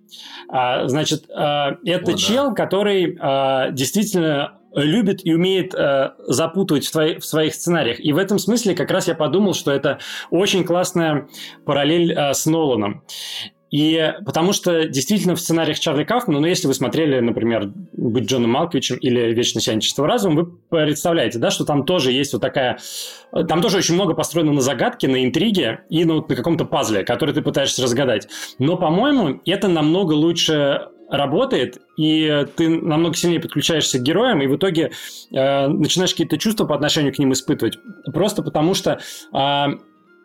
А, 0.48 0.86
значит, 0.88 1.24
а, 1.30 1.78
это 1.84 2.12
О, 2.12 2.14
чел, 2.16 2.48
да. 2.50 2.54
который 2.54 3.16
а, 3.18 3.70
действительно 3.70 4.58
любит 4.82 5.24
и 5.24 5.34
умеет 5.34 5.74
э, 5.74 6.12
запутывать 6.26 6.86
в, 6.86 6.92
твои, 6.92 7.18
в 7.18 7.24
своих 7.24 7.54
сценариях. 7.54 7.98
И 7.98 8.12
в 8.12 8.18
этом 8.18 8.38
смысле 8.38 8.74
как 8.74 8.90
раз 8.90 9.08
я 9.08 9.14
подумал, 9.14 9.54
что 9.54 9.72
это 9.72 9.98
очень 10.30 10.64
классная 10.64 11.28
параллель 11.64 12.12
э, 12.12 12.34
с 12.34 12.46
Ноланом. 12.46 13.02
И 13.70 14.14
потому 14.24 14.52
что 14.52 14.86
действительно 14.86 15.34
в 15.34 15.40
сценариях 15.40 15.78
Чарли 15.78 16.04
Кафмана, 16.04 16.40
ну, 16.40 16.46
если 16.46 16.68
вы 16.68 16.74
смотрели, 16.74 17.18
например, 17.18 17.72
«Быть 17.92 18.30
Джоном 18.30 18.50
Малковичем» 18.52 18.96
или 18.96 19.32
«Вечно 19.34 19.60
сияние 19.60 19.80
чистого 19.80 20.06
разума», 20.06 20.44
вы 20.44 20.46
представляете, 20.70 21.38
да, 21.38 21.50
что 21.50 21.64
там 21.64 21.84
тоже 21.84 22.12
есть 22.12 22.32
вот 22.32 22.42
такая... 22.42 22.78
Там 23.48 23.60
тоже 23.60 23.78
очень 23.78 23.94
много 23.94 24.14
построено 24.14 24.52
на 24.52 24.60
загадке, 24.60 25.08
на 25.08 25.24
интриге 25.24 25.80
и 25.90 26.04
на, 26.04 26.14
вот, 26.14 26.28
на 26.28 26.36
каком-то 26.36 26.64
пазле, 26.64 27.02
который 27.02 27.34
ты 27.34 27.42
пытаешься 27.42 27.82
разгадать. 27.82 28.28
Но, 28.60 28.76
по-моему, 28.76 29.40
это 29.44 29.66
намного 29.66 30.12
лучше 30.12 30.88
работает, 31.08 31.80
и 31.96 32.46
ты 32.56 32.68
намного 32.68 33.14
сильнее 33.14 33.40
подключаешься 33.40 33.98
к 33.98 34.02
героям, 34.02 34.42
и 34.42 34.46
в 34.46 34.56
итоге 34.56 34.92
э, 35.32 35.66
начинаешь 35.68 36.10
какие-то 36.10 36.38
чувства 36.38 36.66
по 36.66 36.74
отношению 36.74 37.14
к 37.14 37.18
ним 37.18 37.32
испытывать. 37.32 37.78
Просто 38.12 38.42
потому 38.42 38.74
что 38.74 39.00
э, 39.32 39.66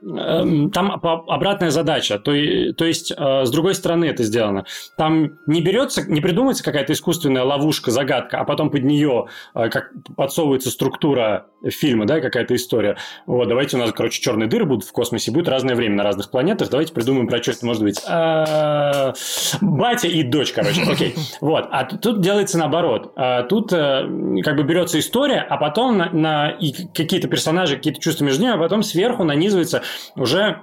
там 0.02 1.00
обратная 1.02 1.70
задача, 1.70 2.18
то, 2.18 2.32
то 2.74 2.86
есть 2.86 3.14
э, 3.16 3.46
с 3.46 3.52
другой 3.52 3.76
стороны 3.76 4.06
это 4.06 4.24
сделано. 4.24 4.66
Там 4.98 5.38
не 5.46 5.62
берется, 5.62 6.10
не 6.10 6.22
придумывается 6.22 6.64
какая-то 6.64 6.94
искусственная 6.94 7.44
ловушка, 7.44 7.92
загадка, 7.92 8.40
а 8.40 8.44
потом 8.44 8.72
под 8.72 8.84
нее 8.84 9.28
э, 9.54 9.70
как 9.70 9.92
подсовывается 10.16 10.72
структура 10.72 11.46
фильма, 11.70 12.08
да, 12.08 12.20
какая-то 12.20 12.56
история. 12.56 12.98
Вот, 13.28 13.48
давайте 13.48 13.78
у 13.78 13.80
нас, 13.80 13.92
короче, 13.92 14.22
черные 14.22 14.48
дыры 14.50 14.66
будут 14.66 14.86
в 14.86 14.92
космосе, 14.92 15.32
будет 15.32 15.48
разное 15.48 15.76
время 15.76 15.98
на 15.98 16.04
разных 16.04 16.32
планетах, 16.32 16.70
давайте 16.70 16.94
придумаем 16.94 17.28
про 17.28 17.42
что 17.42 17.52
это 17.52 17.66
может 17.66 17.84
быть. 17.84 18.02
А, 18.08 19.14
батя 19.62 20.08
и 20.08 20.24
дочь, 20.24 20.52
короче, 20.52 20.82
окей. 20.82 21.16
Вот, 21.42 21.68
а 21.72 21.86
тут 21.86 22.22
делается 22.22 22.58
наоборот. 22.58 23.14
Тут 23.50 23.74
э, 23.74 24.08
как 24.44 24.56
бы 24.56 24.64
берется 24.64 25.00
история, 25.00 25.46
а 25.48 25.58
потом 25.58 25.98
на 25.98 26.58
какие-то 26.94 27.28
персонажи, 27.28 27.76
какие-то 27.76 28.00
чувства 28.00 28.26
между 28.26 28.44
ними, 28.44 28.56
а 28.56 28.58
потом 28.58 28.84
сверху 28.84 29.24
нанизывается 29.24 29.84
уже 30.16 30.62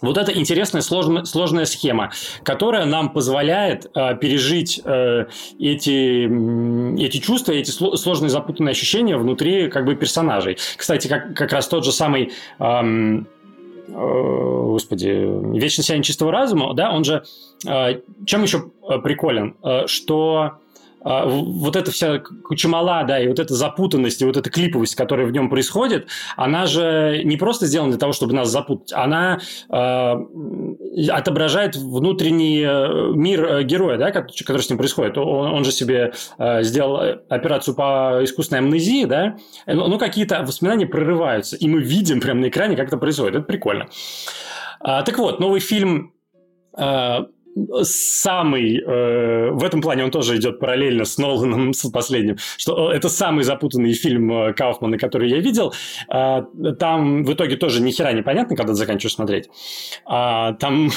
вот 0.00 0.16
это 0.16 0.36
интересная 0.36 0.82
сложная, 0.82 1.24
сложная 1.24 1.64
схема, 1.64 2.12
которая 2.44 2.84
нам 2.84 3.12
позволяет 3.12 3.90
э, 3.94 4.16
пережить 4.16 4.80
э, 4.84 5.26
эти, 5.58 7.00
эти 7.02 7.18
чувства, 7.18 7.52
эти 7.52 7.70
сложные 7.70 8.30
запутанные 8.30 8.72
ощущения 8.72 9.16
внутри 9.16 9.68
как 9.68 9.84
бы 9.84 9.96
персонажей. 9.96 10.56
Кстати, 10.76 11.08
как, 11.08 11.34
как 11.34 11.52
раз 11.52 11.68
тот 11.68 11.84
же 11.84 11.92
самый... 11.92 12.32
Э, 12.58 13.22
господи, 13.90 15.58
«Вечно 15.58 15.82
сияние 15.82 16.04
чистого 16.04 16.30
разума», 16.30 16.74
да, 16.74 16.92
он 16.92 17.04
же... 17.04 17.24
Э, 17.66 18.00
чем 18.26 18.42
еще 18.42 18.70
э, 18.88 18.98
приколен? 18.98 19.56
Э, 19.62 19.86
что 19.86 20.58
а, 21.08 21.24
вот 21.26 21.74
эта 21.74 21.90
вся 21.90 22.18
кучемала, 22.18 23.02
да, 23.04 23.18
и 23.18 23.28
вот 23.28 23.38
эта 23.38 23.54
запутанность, 23.54 24.20
и 24.20 24.26
вот 24.26 24.36
эта 24.36 24.50
клиповость, 24.50 24.94
которая 24.94 25.26
в 25.26 25.32
нем 25.32 25.48
происходит, 25.48 26.06
она 26.36 26.66
же 26.66 27.22
не 27.24 27.38
просто 27.38 27.64
сделана 27.64 27.92
для 27.92 27.98
того, 27.98 28.12
чтобы 28.12 28.34
нас 28.34 28.50
запутать, 28.50 28.92
она 28.92 29.38
э, 29.70 30.14
отображает 31.08 31.76
внутренний 31.76 32.60
э, 32.60 33.12
мир 33.14 33.42
э, 33.42 33.62
героя, 33.62 33.96
да, 33.96 34.10
который 34.10 34.60
с 34.60 34.68
ним 34.68 34.76
происходит. 34.76 35.16
Он, 35.16 35.50
он 35.50 35.64
же 35.64 35.72
себе 35.72 36.12
э, 36.36 36.62
сделал 36.62 37.00
операцию 37.30 37.74
по 37.74 38.20
искусственной 38.22 38.60
амнезии, 38.60 39.06
да, 39.06 39.38
ну, 39.66 39.98
какие-то 39.98 40.42
воспоминания 40.42 40.86
прорываются, 40.86 41.56
и 41.56 41.68
мы 41.68 41.80
видим 41.80 42.20
прямо 42.20 42.42
на 42.42 42.48
экране, 42.48 42.76
как 42.76 42.88
это 42.88 42.98
происходит. 42.98 43.36
Это 43.36 43.44
прикольно. 43.44 43.88
А, 44.80 45.02
так 45.02 45.16
вот, 45.16 45.40
новый 45.40 45.60
фильм 45.60 46.12
самый, 47.82 48.78
э, 48.78 49.50
в 49.50 49.64
этом 49.64 49.80
плане 49.80 50.04
он 50.04 50.10
тоже 50.10 50.36
идет 50.36 50.58
параллельно 50.58 51.04
с 51.04 51.18
Ноланом, 51.18 51.72
с 51.74 51.88
последним, 51.90 52.36
что 52.56 52.90
это 52.90 53.08
самый 53.08 53.44
запутанный 53.44 53.92
фильм 53.94 54.32
э, 54.32 54.52
Кауфмана, 54.52 54.98
который 54.98 55.30
я 55.30 55.38
видел. 55.38 55.72
Э, 56.12 56.42
там 56.78 57.24
в 57.24 57.32
итоге 57.32 57.56
тоже 57.56 57.80
ни 57.80 57.90
хера 57.90 58.12
не 58.12 58.22
понятно, 58.22 58.56
когда 58.56 58.72
ты 58.72 58.78
заканчиваешь 58.78 59.14
смотреть. 59.14 59.48
А, 60.04 60.52
там... 60.54 60.90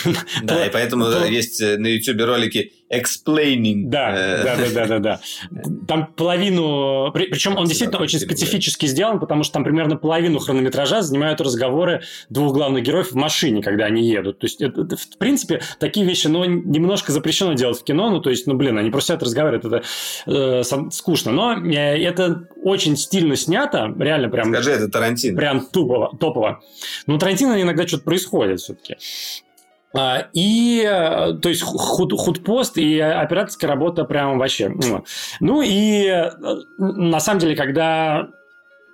Да, 0.43 0.65
и 0.65 0.69
поэтому 0.69 1.05
есть 1.29 1.61
на 1.61 1.87
YouTube 1.87 2.21
ролики 2.21 2.71
explaining. 2.91 3.83
Да, 3.85 4.11
э, 4.15 4.43
да, 4.43 4.55
да, 4.57 4.69
да, 4.73 4.85
да, 4.87 4.99
да. 4.99 5.19
Там 5.87 6.07
половину, 6.07 7.11
причем 7.13 7.57
он 7.57 7.65
действительно 7.65 8.01
очень 8.01 8.19
специфически 8.19 8.85
сделан, 8.85 9.19
потому 9.19 9.43
что 9.43 9.53
там 9.53 9.63
примерно 9.63 9.95
половину 9.95 10.39
хронометража 10.39 11.01
занимают 11.01 11.41
разговоры 11.41 12.01
двух 12.29 12.53
главных 12.53 12.83
героев 12.83 13.11
в 13.11 13.15
машине, 13.15 13.61
когда 13.61 13.85
они 13.85 14.07
едут. 14.07 14.39
То 14.39 14.45
есть, 14.45 14.61
это, 14.61 14.95
в 14.95 15.17
принципе, 15.17 15.61
такие 15.79 16.05
вещи, 16.05 16.27
ну, 16.27 16.43
немножко 16.45 17.11
запрещено 17.11 17.53
делать 17.53 17.79
в 17.79 17.83
кино, 17.83 18.09
ну, 18.09 18.19
то 18.21 18.29
есть, 18.29 18.47
ну, 18.47 18.55
блин, 18.55 18.77
они 18.77 18.89
просто 18.89 19.13
сидят 19.13 19.23
разговаривают, 19.23 19.65
это 19.65 19.83
э, 20.27 20.63
скучно, 20.91 21.31
но 21.31 21.53
э, 21.53 22.03
это 22.03 22.47
очень 22.63 22.97
стильно 22.97 23.35
снято, 23.35 23.93
реально 23.97 24.29
прям... 24.29 24.53
Скажи, 24.53 24.71
это 24.71 24.89
Тарантино. 24.89 25.37
Прям 25.37 25.65
тупово, 25.65 26.15
топово. 26.19 26.61
Ну, 27.07 27.17
Тарантино 27.17 27.61
иногда 27.61 27.87
что-то 27.87 28.03
происходит 28.03 28.59
все-таки. 28.59 28.97
А, 29.93 30.27
и, 30.33 30.83
э, 30.87 31.33
то 31.41 31.49
есть, 31.49 31.61
худ, 31.63 32.13
худпост 32.17 32.77
и 32.77 32.99
операторская 32.99 33.69
работа 33.69 34.05
прям 34.05 34.39
вообще. 34.39 34.73
Ну, 35.39 35.61
и 35.61 36.05
э, 36.05 36.31
на 36.77 37.19
самом 37.19 37.39
деле, 37.39 37.55
когда 37.55 38.29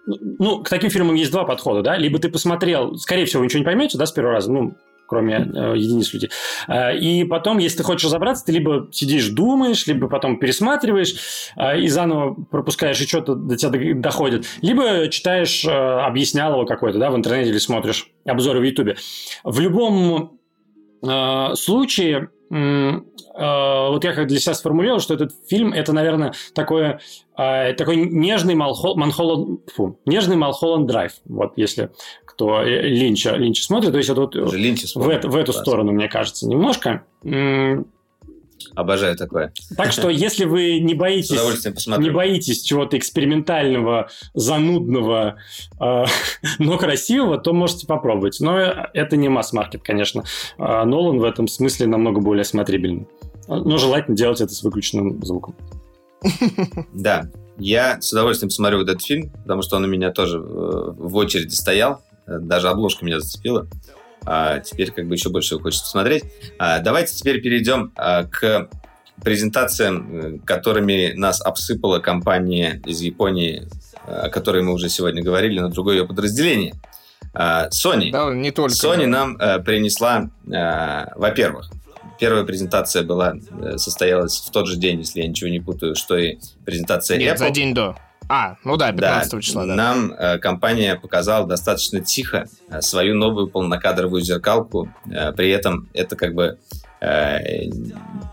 ну, 0.08 0.64
к 0.64 0.70
таким 0.70 0.90
фильмам 0.90 1.16
есть 1.16 1.32
два 1.32 1.44
подхода, 1.44 1.82
да, 1.82 1.98
либо 1.98 2.18
ты 2.20 2.30
посмотрел, 2.30 2.96
скорее 2.96 3.26
всего, 3.26 3.42
вы 3.42 3.46
ничего 3.46 3.60
не 3.60 3.66
поймете, 3.66 3.98
да, 3.98 4.06
с 4.06 4.12
первого 4.12 4.36
раза, 4.36 4.52
ну, 4.52 4.76
кроме 5.08 5.36
э, 5.36 5.74
единиц 5.78 6.14
людей. 6.14 6.30
Э, 6.68 6.96
и 6.98 7.24
потом, 7.24 7.58
если 7.58 7.78
ты 7.78 7.84
хочешь 7.84 8.06
разобраться, 8.06 8.46
ты 8.46 8.52
либо 8.52 8.88
сидишь, 8.92 9.30
думаешь, 9.30 9.88
либо 9.88 10.08
потом 10.08 10.40
пересматриваешь 10.40 11.16
э, 11.56 11.80
и 11.80 11.88
заново 11.88 12.36
пропускаешь, 12.52 13.02
и 13.02 13.08
что-то 13.08 13.36
до 13.36 13.56
тебя 13.56 13.96
доходит, 13.96 14.46
либо 14.62 15.08
читаешь 15.10 15.66
э, 15.66 15.70
объяснялого 15.72 16.66
какой-то, 16.66 17.00
да, 17.00 17.10
в 17.10 17.16
интернете 17.16 17.50
или 17.50 17.58
смотришь 17.58 18.10
обзоры 18.26 18.60
в 18.60 18.64
Ютубе. 18.64 18.98
В 19.44 19.60
любом 19.60 20.37
случае, 21.56 22.30
э, 22.50 23.00
вот 23.90 24.04
я 24.04 24.14
как 24.14 24.28
для 24.28 24.40
себя 24.40 24.54
сформулировал, 24.54 25.00
что 25.00 25.14
этот 25.14 25.32
фильм 25.48 25.74
это, 25.74 25.94
наверное, 25.94 26.34
такое, 26.54 27.00
э, 27.38 27.74
такой 27.74 27.98
нежный 27.98 28.56
Малхолланд, 28.56 29.70
фу, 29.74 30.00
нежный 30.06 30.38
Малхолланд 30.38 30.88
драйв. 30.88 31.14
Вот 31.26 31.54
если 31.56 31.92
кто 32.26 32.62
Линча, 32.64 33.36
Линча 33.36 33.64
смотрит, 33.64 33.92
то 33.92 33.98
есть 33.98 34.10
это 34.10 34.22
вот 34.22 34.36
в, 34.36 35.28
в 35.30 35.36
эту 35.36 35.54
сторону, 35.54 35.92
мне 35.92 36.08
кажется, 36.08 36.48
немножко. 36.48 37.04
Обожаю 38.76 39.16
такое. 39.16 39.54
Так 39.76 39.92
что, 39.92 40.10
если 40.10 40.46
вы 40.46 40.80
не 40.80 40.94
боитесь, 40.94 41.40
не 41.98 42.10
боитесь 42.10 42.62
чего-то 42.62 42.98
экспериментального, 42.98 44.10
занудного, 44.34 45.38
э, 45.80 46.06
но 46.60 46.78
красивого, 46.78 47.38
то 47.38 47.54
можете 47.54 47.88
попробовать. 47.88 48.40
Но 48.40 48.58
это 48.58 49.18
не 49.18 49.30
масс-маркет, 49.30 49.84
конечно. 49.84 50.24
А 50.58 50.86
Нолан 50.86 51.20
в 51.20 51.24
этом 51.24 51.48
смысле 51.48 51.88
намного 51.88 52.22
более 52.22 52.44
смотрибельный. 52.44 53.08
Но 53.48 53.78
желательно 53.78 54.18
делать 54.18 54.42
это 54.42 54.54
с 54.54 54.64
выключенным 54.64 55.24
звуком. 55.24 55.56
Да, 56.94 57.30
я 57.58 58.02
с 58.02 58.12
удовольствием 58.12 58.50
посмотрю 58.50 58.80
вот 58.80 58.90
этот 58.90 59.04
фильм, 59.04 59.32
потому 59.44 59.62
что 59.62 59.78
он 59.78 59.86
у 59.86 59.88
меня 59.88 60.12
тоже 60.12 60.38
э, 60.38 60.42
в 60.42 61.16
очереди 61.16 61.54
стоял. 61.54 62.02
Даже 62.28 62.68
обложка 62.68 63.06
меня 63.06 63.20
зацепила 63.20 63.68
а 64.28 64.60
теперь 64.60 64.92
как 64.92 65.08
бы 65.08 65.16
еще 65.16 65.30
больше 65.30 65.58
хочется 65.58 65.86
посмотреть. 65.86 66.26
А, 66.60 66.80
давайте 66.80 67.16
теперь 67.16 67.42
перейдем 67.42 67.94
а, 67.96 68.26
к 68.26 68.70
презентациям, 69.24 70.10
э, 70.12 70.38
которыми 70.46 71.14
нас 71.14 71.42
обсыпала 71.42 72.00
компания 72.00 72.82
из 72.86 73.02
Японии, 73.02 73.68
о 74.06 74.30
которой 74.30 74.62
мы 74.64 74.74
уже 74.74 74.90
сегодня 74.90 75.24
говорили, 75.24 75.60
на 75.60 75.70
другое 75.70 75.98
ее 75.98 76.08
подразделение. 76.08 76.76
Sony. 77.34 78.12
Да, 78.12 78.34
не 78.34 78.52
только. 78.52 78.74
Sony 78.74 79.06
нам 79.06 79.38
э, 79.38 79.60
принесла, 79.60 80.30
э, 80.46 81.06
во-первых, 81.16 81.70
первая 82.20 82.44
презентация 82.44 83.04
была, 83.04 83.36
состоялась 83.78 84.38
в 84.38 84.52
тот 84.52 84.68
же 84.68 84.78
день, 84.78 85.00
если 85.00 85.22
я 85.22 85.28
ничего 85.28 85.50
не 85.50 85.60
путаю, 85.60 85.96
что 85.96 86.18
и 86.18 86.38
презентация 86.66 87.18
Нет, 87.18 87.36
Apple. 87.36 87.40
за 87.40 87.50
день 87.52 87.74
до. 87.74 87.96
А, 88.30 88.58
ну 88.64 88.76
да, 88.76 88.92
15 88.92 89.32
да, 89.32 89.42
числа, 89.42 89.66
да. 89.66 89.76
Нам 89.76 90.12
э, 90.12 90.38
компания 90.38 90.96
показала 90.96 91.48
достаточно 91.48 92.02
тихо 92.02 92.48
э, 92.70 92.82
свою 92.82 93.16
новую 93.16 93.48
полнокадровую 93.48 94.22
зеркалку. 94.22 94.90
Э, 95.10 95.32
при 95.32 95.50
этом 95.50 95.88
это 95.94 96.16
как 96.16 96.34
бы 96.34 96.58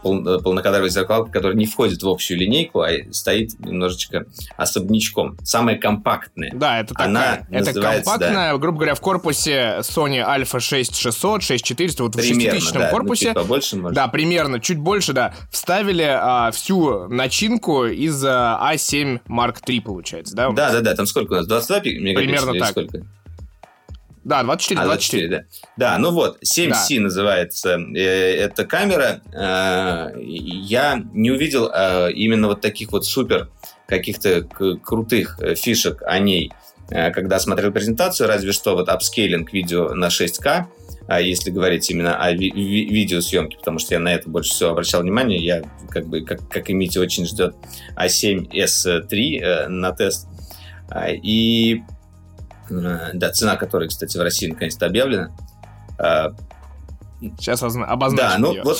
пол, 0.02 0.40
полнокадровая 0.40 0.88
зеркалка, 0.88 1.30
которая 1.30 1.56
не 1.56 1.66
входит 1.66 2.02
в 2.02 2.08
общую 2.08 2.38
линейку, 2.38 2.80
а 2.80 2.90
стоит 3.10 3.58
немножечко 3.60 4.26
особнячком. 4.56 5.36
Самая 5.42 5.76
компактная. 5.76 6.52
Да, 6.54 6.80
это 6.80 6.94
такая. 6.94 7.06
Она 7.08 7.46
это 7.50 7.72
компактная, 7.72 8.52
да. 8.52 8.58
грубо 8.58 8.78
говоря, 8.78 8.94
в 8.94 9.00
корпусе 9.00 9.78
Sony 9.80 10.24
Alpha 10.24 10.60
6600, 10.60 11.42
6400, 11.42 12.02
вот 12.02 12.12
Примерно, 12.12 12.58
в 12.58 12.62
6000 12.62 12.72
да, 12.72 12.80
ну, 12.80 12.90
корпусе. 12.90 13.26
чуть 13.26 13.34
побольше, 13.34 13.76
может. 13.76 13.94
Да, 13.94 14.08
примерно, 14.08 14.60
чуть 14.60 14.78
больше, 14.78 15.12
да. 15.12 15.34
Вставили 15.50 16.06
а, 16.06 16.50
всю 16.52 17.08
начинку 17.08 17.84
из 17.84 18.24
а, 18.24 18.58
A7 18.72 19.20
Mark 19.28 19.56
III, 19.66 19.80
получается, 19.82 20.34
да? 20.34 20.50
Да, 20.50 20.72
да, 20.72 20.80
да, 20.80 20.94
там 20.94 21.06
сколько 21.06 21.32
у 21.32 21.36
нас? 21.36 21.46
22 21.46 21.76
мегапикселей 21.76 22.14
Примерно 22.14 22.58
так. 22.58 22.70
сколько? 22.70 23.04
Да, 24.24 24.42
24, 24.42 24.80
А, 24.80 24.84
24. 24.84 25.28
24, 25.28 25.28
да. 25.76 25.92
Да, 25.92 25.98
ну 25.98 26.10
вот, 26.10 26.38
7C 26.42 26.96
Да. 26.96 27.02
называется 27.02 27.78
э, 27.94 27.98
эта 28.00 28.64
камера. 28.64 29.20
Э, 29.34 30.12
я 30.18 31.02
не 31.12 31.30
увидел 31.30 31.70
э, 31.74 32.10
именно 32.12 32.48
вот 32.48 32.60
таких 32.60 32.92
вот 32.92 33.04
супер 33.04 33.50
каких-то 33.86 34.42
крутых 34.42 35.38
э, 35.40 35.54
фишек 35.54 36.02
о 36.06 36.18
ней, 36.18 36.52
э, 36.90 37.10
когда 37.10 37.38
смотрел 37.38 37.70
презентацию, 37.70 38.26
разве 38.28 38.52
что 38.52 38.74
вот 38.74 38.88
апскейлинг 38.88 39.52
видео 39.52 39.92
на 39.94 40.06
6К, 40.08 40.64
а 41.06 41.20
если 41.20 41.50
говорить 41.50 41.90
именно 41.90 42.16
о 42.16 42.32
ви- 42.32 42.50
ви- 42.50 42.86
видеосъемке, 42.88 43.58
потому 43.58 43.78
что 43.78 43.92
я 43.92 44.00
на 44.00 44.08
это 44.14 44.30
больше 44.30 44.52
всего 44.52 44.70
обращал 44.70 45.02
внимание, 45.02 45.38
я 45.44 45.62
как 45.90 46.06
бы, 46.06 46.22
как, 46.22 46.48
как 46.48 46.70
и 46.70 46.72
Митя, 46.72 47.00
очень 47.00 47.26
ждет 47.26 47.54
А7S3 47.94 49.40
э, 49.42 49.68
на 49.68 49.92
тест. 49.92 50.28
А, 50.88 51.08
И 51.10 51.76
э, 51.76 51.80
да, 52.68 53.30
цена 53.30 53.56
которой, 53.56 53.88
кстати, 53.88 54.16
в 54.16 54.20
России 54.22 54.50
наконец-то 54.50 54.86
объявлена. 54.86 55.30
Сейчас 57.38 57.62
озна- 57.62 57.86
обозначим 57.86 58.28
Да, 58.28 58.38
ну 58.38 58.52
её. 58.52 58.62
вот, 58.64 58.78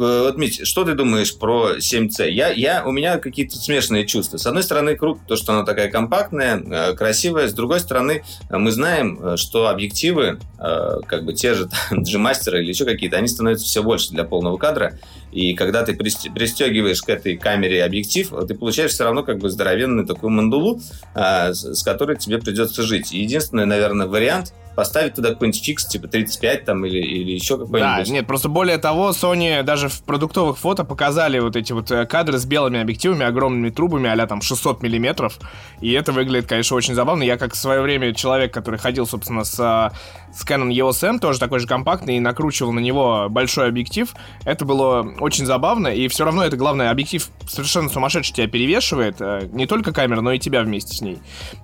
э, 0.00 0.22
вот, 0.26 0.36
Мить, 0.36 0.66
что 0.66 0.84
ты 0.84 0.94
думаешь 0.94 1.36
про 1.36 1.76
7C? 1.78 2.30
Я, 2.30 2.48
я, 2.50 2.84
у 2.84 2.92
меня 2.92 3.18
какие-то 3.18 3.56
смешанные 3.56 4.06
чувства. 4.06 4.36
С 4.38 4.46
одной 4.46 4.62
стороны, 4.62 4.96
круто 4.96 5.20
то, 5.26 5.36
что 5.36 5.52
она 5.52 5.64
такая 5.64 5.88
компактная, 5.90 6.58
э, 6.60 6.94
красивая. 6.94 7.48
С 7.48 7.52
другой 7.52 7.80
стороны, 7.80 8.24
э, 8.48 8.56
мы 8.58 8.70
знаем, 8.72 9.36
что 9.36 9.68
объективы, 9.68 10.38
как 10.58 11.24
бы 11.24 11.32
те 11.34 11.54
же 11.54 11.68
там, 11.90 12.02
или 12.02 12.68
еще 12.68 12.84
какие-то, 12.84 13.16
они 13.16 13.28
становятся 13.28 13.66
все 13.66 13.82
больше 13.82 14.10
для 14.10 14.24
полного 14.24 14.56
кадра. 14.56 14.98
И 15.32 15.54
когда 15.54 15.82
ты 15.84 15.92
присте- 15.92 16.32
пристегиваешь 16.32 17.02
к 17.02 17.08
этой 17.10 17.36
камере 17.36 17.84
объектив, 17.84 18.32
ты 18.48 18.54
получаешь 18.54 18.92
все 18.92 19.04
равно 19.04 19.22
как 19.22 19.38
бы 19.38 19.50
здоровенную 19.50 20.06
такую 20.06 20.30
мандулу, 20.30 20.80
с 21.14 21.82
которой 21.82 22.16
тебе 22.16 22.38
придется 22.38 22.82
жить. 22.82 23.12
Единственный, 23.12 23.66
наверное, 23.66 24.06
вариант 24.06 24.54
поставить 24.76 25.14
туда 25.14 25.30
какой-нибудь 25.30 25.64
фикс, 25.64 25.86
типа 25.86 26.06
35 26.06 26.64
там 26.64 26.84
или, 26.84 26.98
или 26.98 27.32
еще 27.32 27.56
Да, 27.56 27.64
какой-нибудь. 27.64 28.10
нет, 28.10 28.26
просто 28.26 28.48
более 28.48 28.78
того, 28.78 29.10
Sony 29.10 29.62
даже 29.62 29.88
в 29.88 30.02
продуктовых 30.02 30.58
фото 30.58 30.84
показали 30.84 31.38
вот 31.38 31.56
эти 31.56 31.72
вот 31.72 31.90
э, 31.90 32.06
кадры 32.06 32.38
с 32.38 32.44
белыми 32.44 32.80
объективами, 32.80 33.24
огромными 33.24 33.70
трубами, 33.70 34.08
а 34.08 34.26
там 34.26 34.42
600 34.42 34.82
миллиметров, 34.82 35.38
и 35.80 35.92
это 35.92 36.12
выглядит, 36.12 36.48
конечно, 36.48 36.76
очень 36.76 36.94
забавно. 36.94 37.22
Я 37.22 37.36
как 37.38 37.54
в 37.54 37.56
свое 37.56 37.80
время 37.80 38.14
человек, 38.14 38.52
который 38.52 38.78
ходил, 38.78 39.06
собственно, 39.06 39.44
с, 39.44 39.58
э, 39.58 40.34
с 40.34 40.44
Canon 40.44 40.68
EOS 40.70 41.06
M, 41.08 41.18
тоже 41.18 41.38
такой 41.38 41.58
же 41.60 41.66
компактный, 41.66 42.18
и 42.18 42.20
накручивал 42.20 42.72
на 42.72 42.80
него 42.80 43.28
большой 43.30 43.68
объектив, 43.68 44.14
это 44.44 44.64
было 44.64 45.14
очень 45.20 45.46
забавно, 45.46 45.88
и 45.88 46.08
все 46.08 46.24
равно 46.24 46.44
это, 46.44 46.56
главное, 46.56 46.90
объектив 46.90 47.28
совершенно 47.46 47.88
сумасшедший 47.88 48.34
тебя 48.34 48.46
перевешивает, 48.48 49.16
э, 49.20 49.48
не 49.52 49.66
только 49.66 49.92
камера, 49.92 50.20
но 50.20 50.32
и 50.32 50.38
тебя 50.38 50.62
вместе 50.62 50.94
с 50.94 51.00
ней, 51.00 51.18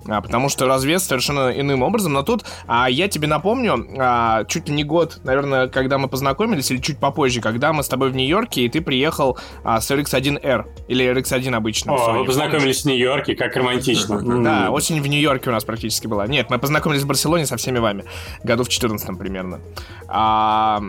А, 0.08 0.20
потому 0.20 0.48
что 0.48 0.66
развес 0.66 1.04
совершенно 1.04 1.50
иным 1.50 1.82
образом, 1.82 2.12
но 2.12 2.22
тут, 2.22 2.44
а 2.66 2.88
я 2.88 3.01
тебе 3.08 3.28
напомню, 3.28 3.86
а, 3.98 4.44
чуть 4.44 4.68
ли 4.68 4.74
не 4.74 4.84
год, 4.84 5.20
наверное, 5.24 5.68
когда 5.68 5.98
мы 5.98 6.08
познакомились, 6.08 6.70
или 6.70 6.78
чуть 6.78 6.98
попозже, 6.98 7.40
когда 7.40 7.72
мы 7.72 7.82
с 7.82 7.88
тобой 7.88 8.10
в 8.10 8.16
Нью-Йорке, 8.16 8.62
и 8.62 8.68
ты 8.68 8.80
приехал 8.80 9.38
а, 9.64 9.80
с 9.80 9.90
RX1R, 9.90 10.64
или 10.88 11.12
RX1 11.12 11.54
обычно. 11.54 11.92
О, 11.92 11.96
Sony, 11.96 12.00
вы 12.00 12.12
помнишь? 12.12 12.26
познакомились 12.26 12.82
в 12.82 12.84
Нью-Йорке, 12.86 13.34
как 13.34 13.56
романтично. 13.56 14.42
Да, 14.42 14.70
осень 14.70 15.00
в 15.00 15.06
Нью-Йорке 15.06 15.50
у 15.50 15.52
нас 15.52 15.64
практически 15.64 16.06
была. 16.06 16.26
Нет, 16.26 16.50
мы 16.50 16.58
познакомились 16.58 17.02
в 17.02 17.06
Барселоне 17.06 17.46
со 17.46 17.56
всеми 17.56 17.78
вами. 17.78 18.04
Году 18.42 18.64
в 18.64 18.68
14 18.68 19.18
примерно. 19.18 19.60
А, 20.08 20.82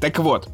так 0.00 0.18
вот. 0.18 0.48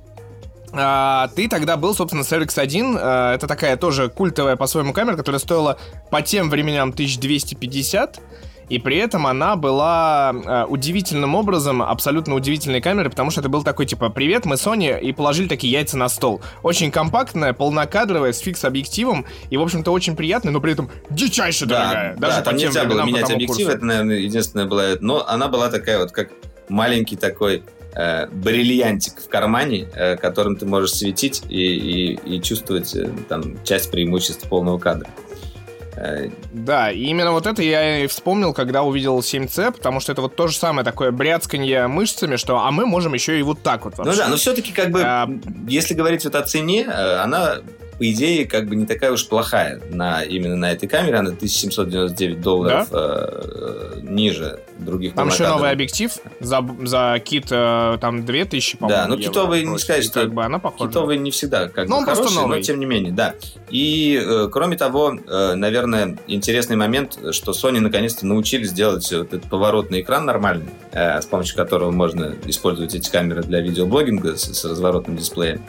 А, 0.73 1.29
ты 1.35 1.49
тогда 1.49 1.77
был, 1.77 1.95
собственно, 1.95 2.25
с 2.25 2.33
RX1. 2.33 2.99
А, 3.01 3.35
это 3.35 3.47
такая 3.47 3.77
тоже 3.77 4.09
культовая 4.09 4.57
по-своему 4.57 4.93
камера, 4.93 5.17
которая 5.17 5.39
стоила 5.39 5.79
по 6.11 6.23
тем 6.23 6.51
временам 6.51 6.91
1250. 6.91 8.21
И 8.69 8.79
при 8.79 8.97
этом 8.97 9.27
она 9.27 9.57
была 9.57 10.33
э, 10.33 10.65
удивительным 10.69 11.35
образом, 11.35 11.83
абсолютно 11.83 12.35
удивительной 12.35 12.81
камерой, 12.81 13.11
потому 13.11 13.31
что 13.31 13.41
это 13.41 13.49
был 13.49 13.63
такой, 13.63 13.87
типа, 13.87 14.11
привет, 14.11 14.45
мы 14.45 14.57
Sony, 14.57 15.01
и 15.01 15.13
положили 15.13 15.49
такие 15.49 15.73
яйца 15.73 15.97
на 15.97 16.09
стол. 16.09 16.41
Очень 16.63 16.91
компактная, 16.91 17.53
полнокадровая, 17.53 18.33
с 18.33 18.39
фикс-объективом, 18.39 19.25
и, 19.51 19.57
в 19.57 19.63
общем-то, 19.63 19.91
очень 19.91 20.17
приятная, 20.17 20.53
но 20.53 20.61
при 20.61 20.73
этом 20.73 20.91
дичайше 21.11 21.67
дорогая. 21.67 22.17
Да, 22.17 22.29
да, 22.29 22.39
по 22.39 22.45
там 22.45 22.57
тем 22.57 22.69
нельзя 22.69 22.85
было 22.85 23.03
временам, 23.03 23.09
менять 23.09 23.31
объектив, 23.31 23.57
курсу. 23.57 23.71
это, 23.71 23.85
наверное, 23.85 24.17
единственное 24.17 24.67
было. 24.67 24.97
Но 25.01 25.27
она 25.27 25.49
была 25.49 25.71
такая 25.71 25.99
вот, 25.99 26.13
как 26.13 26.31
маленький 26.69 27.17
такой 27.17 27.63
э, 27.95 28.27
бриллиантик 28.29 29.21
в 29.21 29.29
кармане, 29.29 29.89
э, 29.95 30.17
которым 30.17 30.57
ты 30.57 30.67
можешь 30.67 30.93
светить 30.93 31.43
и, 31.49 31.57
и, 31.57 32.37
и 32.37 32.43
чувствовать 32.43 32.95
э, 32.95 33.11
там 33.29 33.63
часть 33.65 33.91
преимуществ 33.91 34.49
полного 34.49 34.79
кадра. 34.79 35.09
Да, 36.53 36.91
и 36.91 37.05
именно 37.05 37.33
вот 37.33 37.47
это 37.47 37.63
я 37.63 38.05
и 38.05 38.07
вспомнил, 38.07 38.53
когда 38.53 38.83
увидел 38.83 39.19
7C, 39.19 39.73
потому 39.73 40.01
что 40.01 40.13
это 40.13 40.23
вот 40.23 40.37
то 40.37 40.47
же 40.49 40.57
самое 40.57 40.85
такое 40.85 41.11
бряцканье 41.11 41.87
мышцами, 41.87 42.37
что 42.37 42.59
а 42.59 42.71
мы 42.71 42.87
можем 42.87 43.15
еще 43.15 43.39
и 43.39 43.43
вот 43.43 43.63
так 43.63 43.85
вот 43.85 43.99
Ну 43.99 44.05
вообще. 44.05 44.23
да, 44.23 44.29
но 44.29 44.37
все-таки 44.37 44.73
как 44.73 44.91
бы, 44.91 45.03
А, 45.03 45.29
если 45.67 45.95
говорить 45.95 46.25
вот 46.25 46.35
о 46.35 46.43
цене, 46.43 46.85
э, 46.87 47.17
она 47.17 47.57
по 47.99 48.11
идее, 48.11 48.47
как 48.47 48.69
бы 48.69 48.77
не 48.77 48.87
такая 48.87 49.13
уж 49.13 49.27
плохая 49.27 49.81
на, 49.91 50.23
именно 50.23 50.57
на 50.57 50.73
этой 50.73 50.89
камере. 50.89 51.17
Она 51.17 51.31
1799 51.31 52.41
долларов 52.41 52.89
э, 52.93 52.97
э, 53.97 54.01
ниже 54.03 54.61
других 54.79 55.15
Там 55.15 55.29
еще 55.29 55.49
новый 55.49 55.71
объектив 55.71 56.13
за, 56.41 56.65
за 56.85 57.21
кит 57.25 57.47
э, 57.51 57.99
там 58.01 58.25
2000, 58.25 58.79
по-моему, 58.79 58.97
Да, 59.03 59.09
ну 59.09 59.15
евро 59.17 59.29
китовый 59.29 59.65
не 59.65 59.79
сказать, 59.79 60.05
что 60.05 60.21
как 60.21 60.33
бы 60.33 60.45
она 60.45 60.59
похожа. 60.59 60.89
Китовый 60.89 61.19
не 61.19 61.31
всегда 61.31 61.69
как 61.69 61.89
Ну, 61.89 61.95
бы 61.97 61.99
он 61.99 62.05
просто 62.05 62.25
хороший, 62.25 62.37
но 62.37 62.43
новый. 62.47 62.63
тем 62.63 62.79
не 62.79 62.87
менее, 62.87 63.13
да. 63.13 63.35
И, 63.71 64.21
э, 64.25 64.49
кроме 64.51 64.77
того, 64.77 65.15
э, 65.27 65.55
наверное, 65.55 66.17
интересный 66.29 66.77
момент, 66.77 67.19
что 67.33 67.53
Sony 67.53 67.81
наконец-то 67.81 68.27
научились 68.27 68.73
делать 68.73 69.11
вот 69.13 69.35
этот 69.35 69.51
поворотный 69.51 70.01
экран 70.03 70.25
нормальный, 70.25 70.71
э, 70.93 71.21
с 71.21 71.27
помощью 71.27 71.57
которого 71.57 71.91
можно 71.91 72.35
использовать 72.47 72.95
эти 72.95 73.11
камеры 73.11 73.43
для 73.43 73.61
видеоблогинга 73.61 74.37
с, 74.37 74.45
с 74.55 74.65
разворотным 74.65 75.17
дисплеем. 75.17 75.61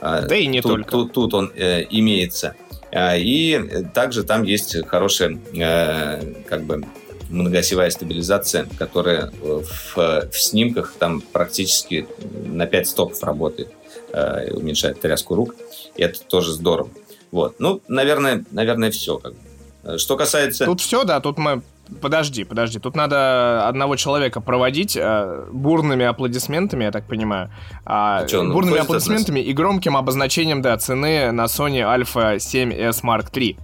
А, 0.00 0.22
Да 0.22 0.36
и 0.36 0.46
не 0.46 0.60
тут, 0.60 0.72
только. 0.72 0.90
Тут, 0.90 1.12
тут 1.12 1.34
он 1.34 1.52
э, 1.54 1.84
имеется. 1.90 2.54
А, 2.92 3.16
И 3.16 3.84
также 3.94 4.24
там 4.24 4.42
есть 4.42 4.76
хорошая, 4.86 5.38
э, 5.54 6.42
как 6.46 6.64
бы, 6.64 6.84
многосевая 7.28 7.90
стабилизация, 7.90 8.68
которая 8.78 9.32
в, 9.42 9.96
в 9.96 10.40
снимках 10.40 10.94
там 10.98 11.20
практически 11.20 12.06
на 12.46 12.66
5 12.66 12.88
стопов 12.88 13.22
работает, 13.22 13.70
э, 14.12 14.52
уменьшает 14.52 15.00
тряску 15.00 15.34
рук. 15.34 15.54
И 15.96 16.02
это 16.02 16.20
тоже 16.20 16.52
здорово. 16.52 16.90
Вот. 17.32 17.56
Ну, 17.58 17.82
наверное, 17.88 18.44
наверное, 18.52 18.90
все. 18.90 19.18
Как 19.18 19.32
бы. 19.34 19.98
Что 19.98 20.16
касается... 20.16 20.64
Тут 20.64 20.80
все, 20.80 21.04
да, 21.04 21.20
тут 21.20 21.38
мы... 21.38 21.62
Подожди, 22.00 22.44
подожди, 22.44 22.78
тут 22.78 22.96
надо 22.96 23.68
одного 23.68 23.96
человека 23.96 24.40
проводить 24.40 24.96
э, 24.96 25.46
бурными 25.52 26.04
аплодисментами, 26.04 26.84
я 26.84 26.90
так 26.90 27.06
понимаю. 27.06 27.50
А, 27.84 28.20
А 28.20 28.26
чё, 28.26 28.40
он 28.40 28.52
бурными 28.52 28.78
аплодисментами 28.78 29.40
и 29.40 29.52
громким 29.52 29.96
обозначением, 29.96 30.62
да, 30.62 30.76
цены 30.78 31.30
на 31.32 31.44
Sony 31.44 31.80
Alpha 31.82 32.36
7s 32.36 33.02
Mark 33.02 33.30
III. 33.32 33.56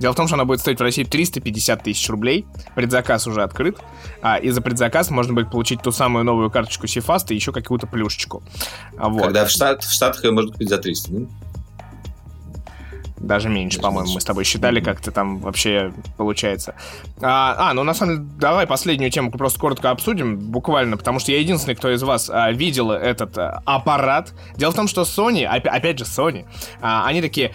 Дело 0.00 0.12
в 0.12 0.16
том, 0.16 0.26
что 0.26 0.36
она 0.36 0.46
будет 0.46 0.60
стоить 0.60 0.78
в 0.78 0.82
России 0.82 1.04
350 1.04 1.82
тысяч 1.82 2.08
рублей. 2.08 2.46
Предзаказ 2.74 3.26
уже 3.26 3.42
открыт. 3.42 3.76
А, 4.22 4.38
и 4.38 4.48
за 4.48 4.62
предзаказ 4.62 5.10
можно 5.10 5.34
будет 5.34 5.50
получить 5.50 5.82
ту 5.82 5.92
самую 5.92 6.24
новую 6.24 6.50
карточку 6.50 6.86
Cifast 6.86 7.26
и 7.28 7.34
еще 7.34 7.52
какую-то 7.52 7.86
плюшечку. 7.86 8.42
А, 8.96 9.10
вот. 9.10 9.24
Когда 9.24 9.44
в, 9.44 9.50
Штат, 9.50 9.84
в 9.84 9.92
Штатах 9.92 10.24
ее 10.24 10.30
можно 10.30 10.52
купить 10.52 10.70
за 10.70 10.78
300. 10.78 11.12
ну, 11.12 11.28
Даже 13.20 13.48
меньше, 13.50 13.76
Даже 13.78 13.82
по-моему, 13.82 14.04
меньше. 14.06 14.14
мы 14.14 14.20
с 14.20 14.24
тобой 14.24 14.44
считали, 14.44 14.80
как 14.80 15.00
это 15.00 15.12
там 15.12 15.38
вообще 15.40 15.92
получается. 16.16 16.74
А, 17.20 17.70
а, 17.70 17.74
ну 17.74 17.84
на 17.84 17.92
самом 17.94 18.16
деле, 18.16 18.28
давай 18.40 18.66
последнюю 18.66 19.10
тему 19.10 19.30
просто 19.30 19.60
коротко 19.60 19.90
обсудим, 19.90 20.38
буквально, 20.38 20.96
потому 20.96 21.18
что 21.20 21.30
я 21.30 21.38
единственный, 21.38 21.74
кто 21.74 21.92
из 21.92 22.02
вас 22.02 22.30
а, 22.30 22.50
видел 22.50 22.90
этот 22.90 23.36
а, 23.36 23.62
аппарат. 23.66 24.32
Дело 24.56 24.72
в 24.72 24.74
том, 24.74 24.88
что 24.88 25.02
Sony, 25.02 25.42
опя- 25.44 25.68
опять 25.68 25.98
же 25.98 26.04
Sony, 26.04 26.46
а, 26.80 27.06
они 27.06 27.20
такие, 27.20 27.52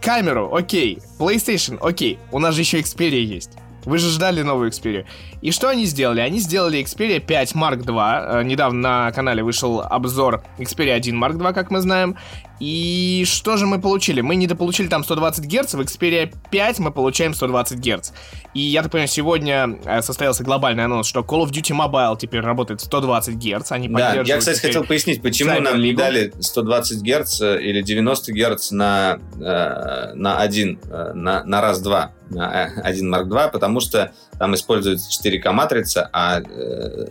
камеру, 0.00 0.52
окей, 0.54 0.98
PlayStation, 1.18 1.78
окей, 1.80 2.18
у 2.32 2.38
нас 2.40 2.54
же 2.54 2.62
еще 2.62 2.80
Xperia 2.80 3.20
есть. 3.22 3.52
Вы 3.84 3.98
же 3.98 4.10
ждали 4.10 4.42
новую 4.42 4.70
Xperia. 4.70 5.06
И 5.40 5.50
что 5.50 5.68
они 5.68 5.86
сделали? 5.86 6.20
Они 6.20 6.38
сделали 6.38 6.80
Xperia 6.80 7.20
5 7.20 7.52
Mark 7.52 7.84
II. 7.84 8.40
Э, 8.40 8.42
недавно 8.44 8.80
на 8.80 9.12
канале 9.12 9.42
вышел 9.42 9.80
обзор 9.80 10.42
Xperia 10.58 10.94
1 10.94 11.22
Mark 11.22 11.36
II, 11.36 11.52
как 11.54 11.70
мы 11.70 11.80
знаем. 11.80 12.16
И 12.60 13.24
что 13.26 13.56
же 13.56 13.66
мы 13.66 13.80
получили? 13.80 14.20
Мы 14.20 14.34
недополучили 14.34 14.88
там 14.88 15.04
120 15.04 15.44
Гц, 15.44 15.74
в 15.74 15.80
Xperia 15.80 16.32
5 16.50 16.78
мы 16.80 16.90
получаем 16.90 17.34
120 17.34 17.78
Гц. 17.78 18.10
И 18.54 18.60
я 18.60 18.82
так 18.82 18.90
понимаю, 18.90 19.08
сегодня 19.08 19.78
э, 19.84 20.02
состоялся 20.02 20.42
глобальный 20.42 20.84
анонс, 20.84 21.06
что 21.06 21.20
Call 21.20 21.44
of 21.44 21.50
Duty 21.50 21.76
Mobile 21.76 22.18
теперь 22.18 22.40
работает 22.40 22.80
120 22.80 23.36
Гц. 23.36 23.72
Они 23.72 23.88
да, 23.88 24.22
я, 24.22 24.38
кстати, 24.38 24.60
хотел 24.60 24.84
пояснить, 24.84 25.22
почему 25.22 25.60
нам 25.60 25.80
не 25.80 25.92
дали 25.92 26.32
120 26.38 27.02
Гц 27.02 27.40
или 27.40 27.82
90 27.82 28.32
Гц 28.32 28.70
на, 28.72 29.18
э, 29.40 30.14
на 30.14 30.38
один, 30.38 30.80
э, 30.90 31.12
на, 31.14 31.44
на 31.44 31.60
раз-два, 31.60 32.12
на 32.30 32.64
один 32.82 33.14
Mark 33.14 33.26
II, 33.28 33.50
потому 33.50 33.80
что 33.80 34.12
там 34.38 34.54
используется 34.54 35.08
4К 35.10 35.52
матрица, 35.52 36.08
а 36.12 36.40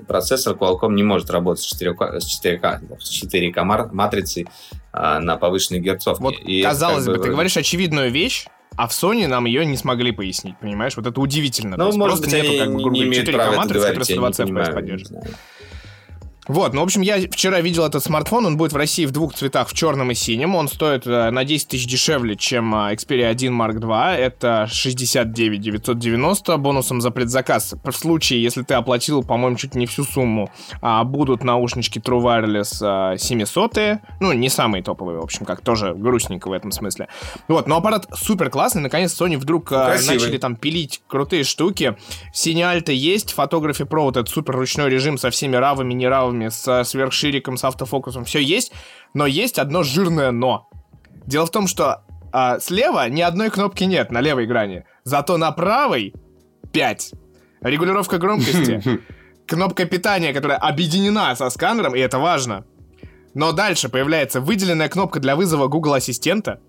процессор 0.08 0.56
Qualcomm 0.56 0.94
не 0.94 1.04
может 1.04 1.30
работать 1.30 1.64
с 1.64 1.82
4К, 1.82 2.20
с 2.20 2.44
4К, 2.44 3.00
с 3.00 3.24
4К 3.24 3.90
матрицей 3.94 4.48
на 4.94 5.38
повышенной 5.38 5.80
герцовке. 5.80 6.24
Вот, 6.24 6.36
и 6.40 6.62
казалось 6.62 7.06
бы, 7.06 7.16
бы, 7.18 7.24
ты 7.24 7.30
говоришь 7.30 7.58
очевидную 7.58 8.12
вещь, 8.12 8.48
а 8.76 8.88
в 8.88 8.92
Sony 8.92 9.28
нам 9.28 9.46
ее 9.46 9.66
не 9.66 9.76
смогли 9.76 10.12
пояснить, 10.12 10.58
понимаешь? 10.60 10.96
Вот 10.98 11.08
это 11.08 11.20
удивительно. 11.20 11.78
Ну, 11.78 11.92
может 11.98 12.22
быть, 12.22 12.32
нету, 12.32 12.58
как 12.58 12.74
бы, 12.74 12.90
не 12.92 13.04
имеют 13.04 13.32
права 13.32 13.66
это 13.66 13.74
говорить, 13.74 14.06
120 14.06 14.50
FPS 14.50 14.74
поддерживает. 14.74 15.36
Вот, 16.48 16.74
ну, 16.74 16.82
в 16.82 16.84
общем, 16.86 17.02
я 17.02 17.20
вчера 17.30 17.60
видел 17.62 17.86
этот 17.86 18.04
смартфон, 18.04 18.46
он 18.46 18.58
будет 18.58 18.74
в 18.74 18.78
России 18.78 19.06
в 19.06 19.12
двух 19.12 19.34
цветах, 19.34 19.68
в 19.68 19.74
черном 19.74 20.12
и 20.12 20.14
синем. 20.14 20.56
Он 20.56 20.68
стоит 20.68 21.06
э, 21.06 21.30
на 21.30 21.44
10 21.44 21.68
тысяч 21.68 21.88
дешевле, 21.88 22.36
чем 22.36 22.74
э, 22.74 22.94
Xperia 22.94 23.28
1 23.28 23.54
Mark 23.54 23.80
II. 23.80 24.16
Это 24.16 24.68
69 24.72 25.60
990 25.62 26.58
бонусом 26.58 27.02
за 27.02 27.12
предзаказ. 27.12 27.76
В 27.84 27.92
случае, 27.92 28.42
если 28.42 28.64
ты 28.64 28.76
оплатил, 28.76 29.24
по-моему, 29.24 29.58
чуть 29.58 29.76
не 29.76 29.86
всю 29.86 30.04
сумму, 30.04 30.50
а 30.82 31.04
будут 31.04 31.44
наушнички 31.44 32.00
True 32.00 32.22
Wireless 32.22 33.14
э, 33.14 33.18
700 33.18 34.02
Ну, 34.20 34.32
не 34.34 34.50
самые 34.50 34.84
топовые, 34.84 35.20
в 35.20 35.24
общем, 35.24 35.46
как 35.46 35.62
тоже 35.62 35.94
грустненько 35.94 36.48
в 36.48 36.54
этом 36.54 36.72
смысле. 36.72 37.08
Вот, 37.48 37.68
но 37.68 37.78
аппарат 37.78 38.08
супер 38.14 38.50
классный. 38.50 38.82
Наконец, 38.82 39.20
Sony 39.20 39.38
вдруг 39.38 39.72
э, 39.72 39.98
начали 40.08 40.38
там 40.38 40.56
пилить 40.56 41.02
крутые 41.08 41.44
штуки. 41.44 41.98
Сине 42.34 42.68
есть, 42.88 43.34
фотографии 43.34 43.86
Pro, 43.86 44.02
вот 44.02 44.18
этот 44.18 44.30
супер 44.30 44.56
ручной 44.56 44.90
режим 44.90 45.18
со 45.18 45.30
всеми 45.30 45.56
равами, 45.56 45.94
не 45.94 46.08
камерами, 46.38 46.50
со 46.50 46.84
сверхшириком, 46.84 47.58
с 47.58 47.64
автофокусом, 47.64 48.24
все 48.24 48.40
есть, 48.40 48.72
но 49.14 49.26
есть 49.26 49.60
одно 49.60 49.84
жирное 49.84 50.32
но. 50.32 50.70
Дело 51.26 51.46
в 51.46 51.52
том, 51.52 51.68
что 51.68 52.04
а, 52.32 52.60
слева 52.60 53.10
ни 53.10 53.22
одной 53.22 53.50
кнопки 53.50 53.86
нет 53.86 54.12
на 54.12 54.22
левой 54.22 54.46
грани, 54.46 54.84
зато 55.04 55.38
на 55.38 55.52
правой 55.52 56.14
5. 56.72 57.14
Регулировка 57.62 58.18
громкости, 58.18 58.82
кнопка 59.48 59.86
питания, 59.86 60.34
которая 60.34 60.58
объединена 60.58 61.36
со 61.36 61.50
сканером, 61.50 61.96
и 61.96 62.00
это 62.00 62.20
важно. 62.20 62.66
Но 63.34 63.52
дальше 63.52 63.90
появляется 63.90 64.42
выделенная 64.42 64.90
кнопка 64.90 65.20
для 65.20 65.36
вызова 65.36 65.68
Google 65.68 65.94
Ассистента, 65.94 66.60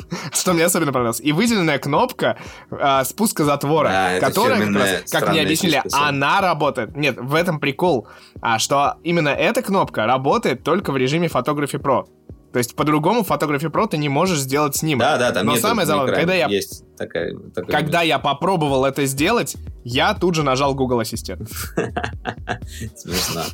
что 0.32 0.52
мне 0.52 0.64
особенно 0.64 0.92
понравилось. 0.92 1.20
И 1.20 1.32
выделенная 1.32 1.78
кнопка 1.78 2.38
э, 2.70 3.04
спуска 3.04 3.44
затвора, 3.44 3.88
да, 3.88 4.20
которая, 4.20 4.66
как, 4.66 4.74
раз, 4.74 5.10
как 5.10 5.30
мне 5.30 5.42
объяснили, 5.42 5.82
она 5.92 6.40
работает. 6.40 6.96
Нет, 6.96 7.16
в 7.18 7.34
этом 7.34 7.60
прикол, 7.60 8.06
а, 8.40 8.58
что 8.58 8.96
именно 9.02 9.28
эта 9.28 9.62
кнопка 9.62 10.06
работает 10.06 10.62
только 10.62 10.92
в 10.92 10.96
режиме 10.96 11.28
Photography 11.28 11.80
Pro. 11.80 12.06
То 12.52 12.58
есть 12.58 12.76
по-другому 12.76 13.24
в 13.24 13.30
Photography 13.30 13.70
Pro 13.70 13.88
ты 13.88 13.96
не 13.96 14.10
можешь 14.10 14.40
сделать 14.40 14.76
снимок. 14.76 15.00
Да, 15.00 15.16
да, 15.16 15.32
там 15.32 15.46
Но 15.46 15.56
самое 15.56 15.86
забавное, 15.86 16.14
когда 16.14 16.34
я, 16.34 16.46
есть 16.48 16.84
такая, 16.98 17.34
такая 17.54 17.80
когда 17.80 18.02
я 18.02 18.18
попробовал 18.18 18.84
это 18.84 19.06
сделать, 19.06 19.56
я 19.84 20.12
тут 20.14 20.34
же 20.34 20.42
нажал 20.42 20.74
Google 20.74 21.00
Ассистент. 21.00 21.48
Смешно. 22.96 23.44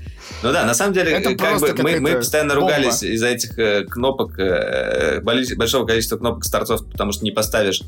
Ну 0.43 0.53
да, 0.53 0.65
на 0.65 0.75
самом 0.75 0.95
деле, 0.95 1.13
это 1.13 1.37
как 1.37 1.61
бы 1.61 1.75
мы, 1.79 2.01
мы 2.01 2.15
постоянно 2.17 2.57
бомба. 2.57 2.75
ругались 2.77 3.03
из-за 3.05 3.29
этих 3.29 3.57
э, 3.59 3.85
кнопок, 3.85 4.39
э, 4.39 5.21
большого 5.21 5.87
количества 5.87 6.17
кнопок 6.17 6.45
с 6.45 6.51
потому 6.51 7.13
что 7.13 7.25
не 7.25 7.31
поставишь 7.31 7.83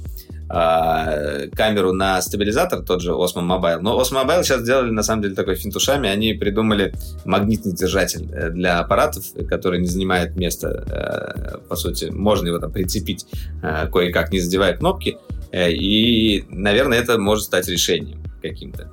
э, 0.50 1.48
камеру 1.54 1.92
на 1.92 2.20
стабилизатор, 2.20 2.82
тот 2.82 3.00
же 3.00 3.12
Osmo 3.12 3.42
Mobile. 3.42 3.80
Но 3.80 4.00
Osmo 4.00 4.24
Mobile 4.24 4.42
сейчас 4.42 4.60
сделали, 4.62 4.90
на 4.90 5.02
самом 5.02 5.22
деле, 5.22 5.34
такой 5.34 5.54
финтушами. 5.54 6.08
Они 6.08 6.34
придумали 6.34 6.92
магнитный 7.24 7.72
держатель 7.72 8.28
э, 8.32 8.50
для 8.50 8.80
аппаратов, 8.80 9.24
который 9.48 9.80
не 9.80 9.86
занимает 9.86 10.36
места, 10.36 10.68
э, 10.68 11.58
по 11.68 11.76
сути, 11.76 12.06
можно 12.06 12.48
его 12.48 12.58
там 12.58 12.72
прицепить 12.72 13.26
э, 13.62 13.88
кое-как, 13.92 14.32
не 14.32 14.40
задевая 14.40 14.76
кнопки. 14.76 15.18
И, 15.52 16.44
наверное, 16.48 16.98
это 17.00 17.18
может 17.18 17.44
стать 17.44 17.66
решением 17.68 18.22
каким-то. 18.40 18.88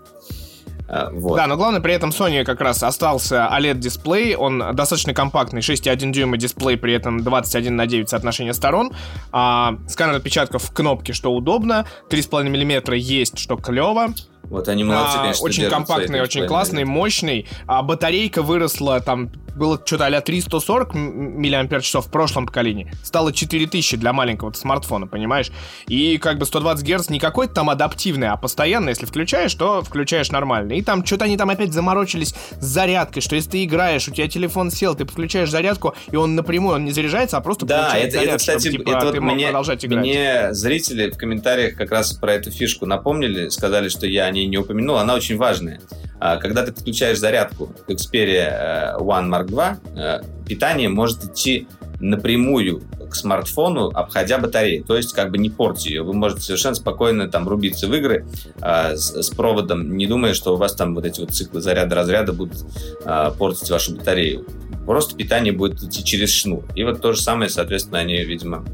А, 0.88 1.10
вот. 1.12 1.36
Да, 1.36 1.48
но 1.48 1.58
главное 1.58 1.82
при 1.82 1.94
этом 1.94 2.12
Sony 2.12 2.44
как 2.44 2.62
раз 2.62 2.84
остался 2.84 3.50
OLED-дисплей, 3.52 4.36
он 4.36 4.64
достаточно 4.74 5.14
компактный, 5.14 5.62
6,1 5.62 6.12
дюйма 6.12 6.38
дисплей, 6.38 6.78
при 6.78 6.94
этом 6.94 7.24
21 7.24 7.76
на 7.76 7.86
9 7.88 8.10
соотношение 8.10 8.54
сторон, 8.54 8.92
а, 9.32 9.78
сканер 9.88 10.16
отпечатков 10.16 10.64
в 10.64 10.74
кнопке, 10.74 11.14
что 11.14 11.34
удобно, 11.34 11.86
3,5 12.10 12.50
мм 12.50 12.94
есть, 12.94 13.38
что 13.38 13.58
клево, 13.58 14.14
вот 14.50 14.68
они 14.68 14.84
молодцы, 14.84 15.16
а, 15.18 15.22
конечно, 15.22 15.46
Очень 15.46 15.70
компактный, 15.70 16.22
очень 16.22 16.48
классный, 16.48 16.86
мощный. 16.86 17.48
А 17.66 17.82
батарейка 17.82 18.42
выросла, 18.42 19.00
там 19.02 19.32
было 19.58 19.82
что-то 19.84 20.06
а 20.06 20.22
340 20.22 20.94
мАч 20.94 21.94
в 21.94 22.12
прошлом 22.12 22.46
поколении. 22.46 22.92
Стало 23.04 23.34
4000 23.34 23.98
для 23.98 24.14
маленького 24.14 24.54
смартфона, 24.54 25.08
понимаешь? 25.08 25.52
И 25.88 26.18
как 26.18 26.38
бы 26.38 26.46
120 26.46 26.88
Гц 26.88 27.10
не 27.10 27.20
какой-то 27.20 27.56
там 27.56 27.70
адаптивный, 27.70 28.30
а 28.30 28.38
постоянно, 28.38 28.90
если 28.90 29.06
включаешь, 29.06 29.54
то 29.54 29.82
включаешь 29.82 30.32
нормально. 30.32 30.74
И 30.74 30.82
там 30.82 31.06
что-то 31.06 31.26
они 31.26 31.38
там 31.38 31.50
опять 31.50 31.74
заморочились 31.74 32.36
с 32.60 32.66
зарядкой, 32.66 33.22
что 33.22 33.36
если 33.36 33.50
ты 33.50 33.64
играешь, 33.66 34.08
у 34.08 34.12
тебя 34.12 34.28
телефон 34.28 34.72
сел, 34.72 34.96
ты 34.96 35.06
подключаешь 35.06 35.50
зарядку, 35.50 35.96
и 36.12 36.16
он 36.16 36.36
напрямую, 36.36 36.76
он 36.76 36.86
не 36.86 36.92
заряжается, 36.92 37.38
а 37.38 37.42
просто 37.42 37.66
да, 37.66 37.98
это, 37.98 38.12
заряд, 38.12 38.28
это, 38.28 38.38
кстати, 38.38 38.70
чтобы, 38.70 38.78
типа, 38.78 38.90
это 38.90 39.06
вот 39.06 39.16
ты 39.16 39.22
мне, 39.22 39.46
продолжать 39.46 39.86
играть. 39.86 40.00
Мне 40.00 40.54
зрители 40.54 41.10
в 41.10 41.18
комментариях 41.18 41.76
как 41.76 41.92
раз 41.92 42.14
про 42.14 42.34
эту 42.34 42.52
фишку 42.52 42.86
напомнили, 42.86 43.50
сказали, 43.50 43.90
что 43.90 44.06
я 44.06 44.30
ней 44.38 44.48
не 44.48 44.58
упомянул, 44.58 44.98
она 44.98 45.16
очень 45.16 45.38
важная. 45.38 45.82
А, 46.20 46.38
когда 46.38 46.64
ты 46.66 46.72
подключаешь 46.72 47.20
зарядку 47.20 47.68
к 47.68 47.90
Xperia 47.90 48.96
э, 48.96 48.98
One 49.00 49.30
Mark 49.30 49.48
II, 49.48 49.78
э, 49.96 50.46
питание 50.48 50.90
может 50.90 51.24
идти 51.26 51.68
напрямую 52.00 52.82
к 53.10 53.16
смартфону, 53.16 53.90
обходя 53.94 54.38
батарею. 54.38 54.84
То 54.84 54.98
есть, 54.98 55.14
как 55.14 55.32
бы 55.32 55.38
не 55.38 55.50
портить 55.50 55.88
ее. 55.88 56.04
Вы 56.04 56.14
можете 56.14 56.42
совершенно 56.42 56.76
спокойно 56.76 57.28
там 57.28 57.48
рубиться 57.48 57.88
в 57.88 57.96
игры 57.96 58.26
э, 58.62 58.96
с, 58.96 59.24
с 59.24 59.30
проводом, 59.30 59.96
не 59.98 60.08
думая, 60.08 60.34
что 60.34 60.54
у 60.54 60.58
вас 60.58 60.76
там 60.76 60.96
вот 60.96 61.06
эти 61.06 61.20
вот 61.20 61.32
циклы 61.32 61.62
заряда-разряда 61.62 62.34
будут 62.34 62.66
э, 63.06 63.32
портить 63.38 63.70
вашу 63.70 63.96
батарею. 63.96 64.46
Просто 64.86 65.16
питание 65.16 65.54
будет 65.54 65.84
идти 65.84 66.04
через 66.04 66.30
шнур. 66.32 66.64
И 66.76 66.84
вот 66.84 67.02
то 67.02 67.14
же 67.14 67.22
самое, 67.22 67.50
соответственно, 67.50 68.00
они, 68.00 68.18
видимо... 68.24 68.66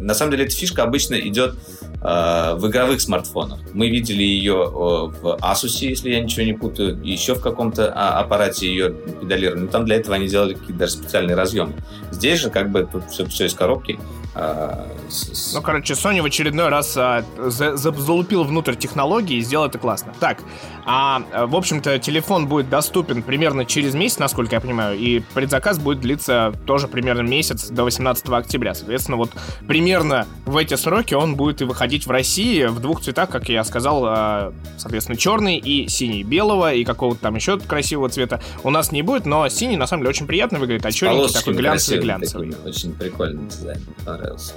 На 0.00 0.14
самом 0.14 0.32
деле, 0.32 0.44
эта 0.44 0.54
фишка 0.54 0.82
обычно 0.82 1.14
идет 1.14 1.54
Э, 2.02 2.54
в 2.54 2.66
игровых 2.66 3.00
смартфонах. 3.02 3.60
Мы 3.74 3.90
видели 3.90 4.22
ее 4.22 4.54
в 4.54 5.38
Asus, 5.42 5.84
если 5.86 6.10
я 6.10 6.20
ничего 6.20 6.46
не 6.46 6.54
путаю, 6.54 6.98
еще 7.04 7.34
в 7.34 7.42
каком-то 7.42 7.92
а, 7.94 8.20
аппарате 8.20 8.68
ее 8.68 8.90
педалировали. 8.90 9.60
Но 9.60 9.66
там 9.66 9.84
для 9.84 9.96
этого 9.96 10.14
они 10.14 10.26
делали 10.26 10.54
какие-то 10.54 10.78
даже 10.78 10.92
специальные 10.92 11.36
разъемы. 11.36 11.74
Здесь 12.10 12.40
же 12.40 12.48
как 12.48 12.70
бы 12.70 12.88
тут 12.90 13.10
все, 13.10 13.26
все 13.26 13.46
из 13.46 13.54
коробки. 13.54 13.98
А, 14.34 14.86
с... 15.08 15.54
Ну, 15.54 15.62
короче, 15.62 15.94
Sony 15.94 16.22
в 16.22 16.24
очередной 16.24 16.68
раз 16.68 16.96
а, 16.96 17.24
за, 17.36 17.76
за, 17.76 17.92
залупил 17.92 18.44
внутрь 18.44 18.74
технологии 18.74 19.38
и 19.38 19.40
сделал 19.40 19.66
это 19.66 19.78
классно. 19.78 20.12
Так, 20.20 20.38
а, 20.84 21.46
в 21.46 21.56
общем-то, 21.56 21.98
телефон 21.98 22.46
будет 22.46 22.68
доступен 22.68 23.22
примерно 23.22 23.64
через 23.64 23.94
месяц, 23.94 24.18
насколько 24.18 24.54
я 24.54 24.60
понимаю, 24.60 24.96
и 24.96 25.20
предзаказ 25.34 25.78
будет 25.78 26.00
длиться 26.00 26.52
тоже 26.64 26.86
примерно 26.86 27.22
месяц 27.22 27.68
до 27.68 27.84
18 27.84 28.28
октября. 28.28 28.74
Соответственно, 28.74 29.16
вот 29.16 29.30
примерно 29.66 30.26
в 30.46 30.56
эти 30.56 30.74
сроки 30.74 31.14
он 31.14 31.34
будет 31.34 31.62
и 31.62 31.64
выходить 31.64 32.06
в 32.06 32.10
России 32.10 32.66
в 32.66 32.78
двух 32.78 33.00
цветах, 33.00 33.30
как 33.30 33.48
я 33.48 33.64
сказал, 33.64 34.04
а, 34.06 34.52
соответственно, 34.78 35.18
черный 35.18 35.56
и 35.56 35.88
синий. 35.88 36.22
Белого 36.22 36.72
и 36.72 36.84
какого-то 36.84 37.20
там 37.20 37.34
еще 37.34 37.58
красивого 37.58 38.08
цвета 38.08 38.40
у 38.62 38.70
нас 38.70 38.92
не 38.92 39.02
будет, 39.02 39.26
но 39.26 39.48
синий, 39.48 39.76
на 39.76 39.88
самом 39.88 40.02
деле, 40.02 40.10
очень 40.10 40.26
приятно 40.26 40.60
выглядит, 40.60 40.86
а 40.86 40.92
черненький 40.92 41.34
такой 41.34 41.54
глянцевый-глянцевый. 41.54 42.54
Очень 42.64 42.94
прикольный 42.94 43.48
дизайн, 43.48 43.80
понравился. 44.20 44.54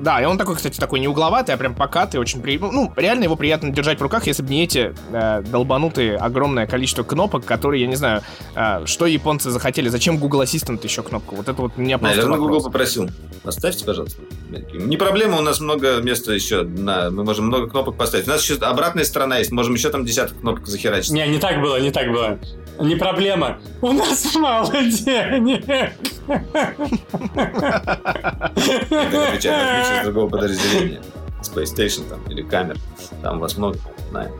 Да, 0.00 0.22
и 0.22 0.24
он 0.26 0.38
такой, 0.38 0.54
кстати, 0.54 0.78
такой 0.78 1.00
не 1.00 1.08
угловатый, 1.08 1.52
а 1.52 1.58
прям 1.58 1.74
покатый, 1.74 2.20
очень 2.20 2.40
приятный. 2.40 2.70
Ну, 2.70 2.92
реально 2.94 3.24
его 3.24 3.34
приятно 3.34 3.70
держать 3.70 3.98
в 3.98 4.02
руках, 4.02 4.28
если 4.28 4.44
бы 4.44 4.50
не 4.50 4.62
эти 4.62 4.94
э, 5.10 5.42
долбанутые 5.42 6.16
огромное 6.16 6.68
количество 6.68 7.02
кнопок, 7.02 7.44
которые, 7.44 7.82
я 7.82 7.88
не 7.88 7.96
знаю, 7.96 8.22
э, 8.54 8.86
что 8.86 9.06
японцы 9.06 9.50
захотели. 9.50 9.88
Зачем 9.88 10.18
Google 10.18 10.42
Assistant 10.42 10.78
еще 10.84 11.02
кнопку? 11.02 11.34
Вот 11.34 11.48
это 11.48 11.60
вот 11.60 11.76
меня 11.76 11.98
просто 11.98 12.16
Наверное, 12.16 12.38
вопрос. 12.38 12.58
Google 12.58 12.70
попросил. 12.70 13.10
Поставьте, 13.42 13.84
пожалуйста. 13.84 14.22
Не 14.72 14.96
проблема, 14.96 15.38
у 15.38 15.42
нас 15.42 15.58
много 15.58 16.00
места 16.00 16.32
еще. 16.32 16.62
На, 16.62 17.10
мы 17.10 17.24
можем 17.24 17.46
много 17.46 17.68
кнопок 17.68 17.96
поставить. 17.96 18.28
У 18.28 18.30
нас 18.30 18.48
еще 18.48 18.54
обратная 18.60 19.02
сторона 19.02 19.38
есть. 19.38 19.50
Можем 19.50 19.74
еще 19.74 19.90
там 19.90 20.04
десяток 20.04 20.38
кнопок 20.38 20.68
захерачить. 20.68 21.10
Не, 21.10 21.26
не 21.26 21.38
так 21.38 21.60
было, 21.60 21.80
не 21.80 21.90
так 21.90 22.08
было. 22.12 22.38
Не 22.80 22.96
проблема. 22.96 23.58
У 23.82 23.92
нас 23.92 24.34
мало 24.34 24.70
денег. 24.72 25.68
Это 28.94 30.00
с 30.00 30.04
другого 30.04 30.28
подразделения. 30.30 31.02
с 31.42 31.50
PlayStation 31.50 32.08
там, 32.08 32.22
или 32.28 32.42
камер. 32.42 32.76
Там 33.22 33.38
вас 33.38 33.56
много, 33.56 33.78
знаю. 34.10 34.32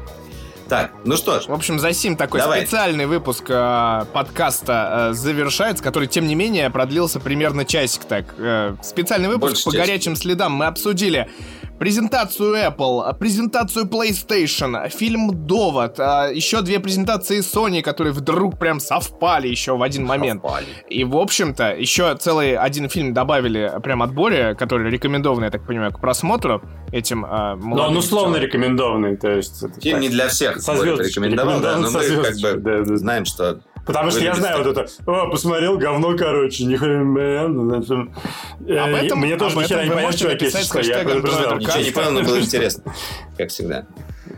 Так, 0.69 0.93
ну 1.05 1.17
что 1.17 1.41
ж. 1.41 1.47
В 1.47 1.53
общем, 1.53 1.79
за 1.79 1.95
сим 1.95 2.15
такой 2.17 2.41
Давай. 2.41 2.61
специальный 2.61 3.07
выпуск 3.07 3.45
э, 3.49 4.05
подкаста 4.13 5.09
э, 5.11 5.15
завершается, 5.15 5.83
который, 5.83 6.09
тем 6.09 6.27
не 6.27 6.35
менее, 6.35 6.69
продлился 6.69 7.21
примерно 7.21 7.65
часик 7.65 8.05
так. 8.05 8.35
Э, 8.37 8.75
специальный 8.83 9.29
выпуск 9.29 9.53
Больше 9.53 9.65
по 9.65 9.73
часик. 9.73 9.87
горячим 9.87 10.15
следам. 10.17 10.53
Мы 10.53 10.67
обсудили 10.67 11.31
презентацию 11.79 12.55
Apple, 12.55 13.15
презентацию 13.19 13.87
PlayStation, 13.87 14.89
фильм 14.89 15.47
«Довод», 15.47 15.99
а 15.99 16.29
еще 16.29 16.63
две 16.63 16.81
презентации 16.81 17.41
Sony, 17.41 17.83
которые 17.83 18.13
вдруг 18.13 18.59
прям 18.59 18.81
совпали 18.81 19.49
еще 19.49 19.77
в 19.77 19.83
один 19.83 20.05
момент. 20.05 20.43
Совпали. 20.43 20.67
И, 20.89 21.05
в 21.05 21.17
общем-то, 21.17 21.75
еще 21.75 22.17
целый 22.17 22.57
один 22.57 22.89
фильм 22.89 23.15
добавили 23.15 23.73
прям 23.83 24.03
от 24.03 24.13
Бори, 24.13 24.55
который 24.55 24.91
рекомендован, 24.91 25.45
я 25.45 25.51
так 25.51 25.67
понимаю, 25.67 25.93
к 25.93 26.01
просмотру 26.01 26.63
этим 26.93 27.25
э, 27.25 27.57
Но 27.57 27.89
он 27.89 27.97
условно 27.97 28.37
рекомендованный, 28.37 29.17
то 29.17 29.31
есть... 29.31 29.61
Фильм 29.83 29.97
так, 29.97 30.01
не 30.03 30.09
для 30.09 30.29
всех. 30.29 30.61
Со 30.61 30.73
рекомендовал, 30.73 31.61
да, 31.61 31.77
но 31.79 31.91
мы 31.91 32.01
как 32.01 32.37
бы 32.37 32.55
да, 32.61 32.85
да. 32.85 32.97
знаем, 32.97 33.25
что 33.25 33.61
Потому 33.89 34.11
что 34.11 34.21
я 34.21 34.35
знаю 34.35 34.63
вот 34.63 34.67
это, 34.77 34.87
о, 35.07 35.31
посмотрел, 35.31 35.79
говно, 35.79 36.15
короче, 36.15 36.65
нихрена. 36.65 37.45
Об 37.47 38.95
этом, 38.95 39.19
Мне 39.19 39.37
тоже 39.37 39.57
нихера 39.57 39.83
не 39.83 39.91
понятно, 39.91 40.19
чуваки, 40.19 40.51
что 40.51 40.81
я 40.81 40.99
предупреждал. 41.05 41.57
Ничего 41.57 41.79
не 41.79 41.91
понял, 41.91 42.11
но 42.13 42.23
было 42.23 42.39
интересно, 42.41 42.93
как 43.39 43.49
всегда. 43.49 43.87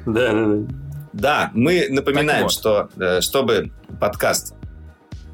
Да, 0.06 0.32
да, 0.32 0.46
да. 0.46 0.74
Да, 1.12 1.50
мы 1.54 1.88
напоминаем, 1.90 2.48
что 2.48 2.88
э, 2.96 3.20
чтобы 3.20 3.72
подкаст 3.98 4.54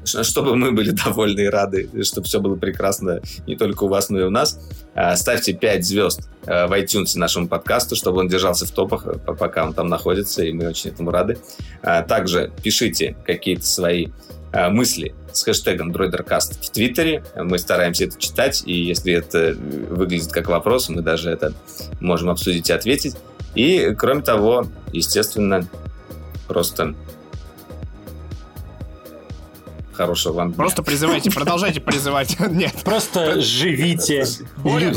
чтобы 0.07 0.55
мы 0.55 0.71
были 0.71 0.91
довольны 0.91 1.41
и 1.41 1.47
рады, 1.47 1.89
чтобы 2.03 2.27
все 2.27 2.39
было 2.39 2.55
прекрасно 2.55 3.21
не 3.45 3.55
только 3.55 3.83
у 3.83 3.87
вас, 3.87 4.09
но 4.09 4.19
и 4.19 4.23
у 4.23 4.29
нас. 4.29 4.59
А, 4.95 5.15
ставьте 5.15 5.53
5 5.53 5.85
звезд 5.85 6.29
а, 6.45 6.67
в 6.67 6.73
iTunes 6.73 7.17
нашему 7.17 7.47
подкасту, 7.47 7.95
чтобы 7.95 8.19
он 8.19 8.27
держался 8.27 8.65
в 8.65 8.71
топах, 8.71 9.05
э, 9.05 9.17
пока 9.17 9.65
он 9.65 9.73
там 9.73 9.87
находится, 9.87 10.43
и 10.43 10.51
мы 10.53 10.67
очень 10.67 10.91
этому 10.91 11.11
рады. 11.11 11.37
А, 11.83 12.01
также 12.01 12.51
пишите 12.63 13.15
какие-то 13.25 13.65
свои 13.65 14.07
мысли 14.69 15.13
с 15.33 15.43
хэштегом 15.43 15.91
DroiderCast 15.91 16.57
в 16.61 16.69
Твиттере. 16.71 17.21
Мы 17.35 17.59
стараемся 17.59 18.05
это 18.05 18.17
читать, 18.17 18.63
и 18.65 18.73
если 18.73 19.13
это 19.13 19.55
выглядит 19.59 20.31
как 20.31 20.47
вопрос, 20.47 20.87
мы 20.87 21.01
даже 21.01 21.29
это 21.29 21.53
можем 21.99 22.29
обсудить 22.29 22.69
и 22.69 22.73
ответить. 22.73 23.17
И, 23.55 23.93
кроме 23.95 24.21
того, 24.21 24.65
естественно, 24.93 25.67
просто 26.47 26.95
Хорошего 29.97 30.33
вам 30.33 30.47
дня. 30.49 30.57
Просто 30.57 30.83
призывайте, 30.83 31.31
продолжайте 31.31 31.81
призывать. 31.81 32.37
Нет. 32.51 32.73
Просто 32.85 33.41
живите, 33.41 34.25
Боря 34.57 34.93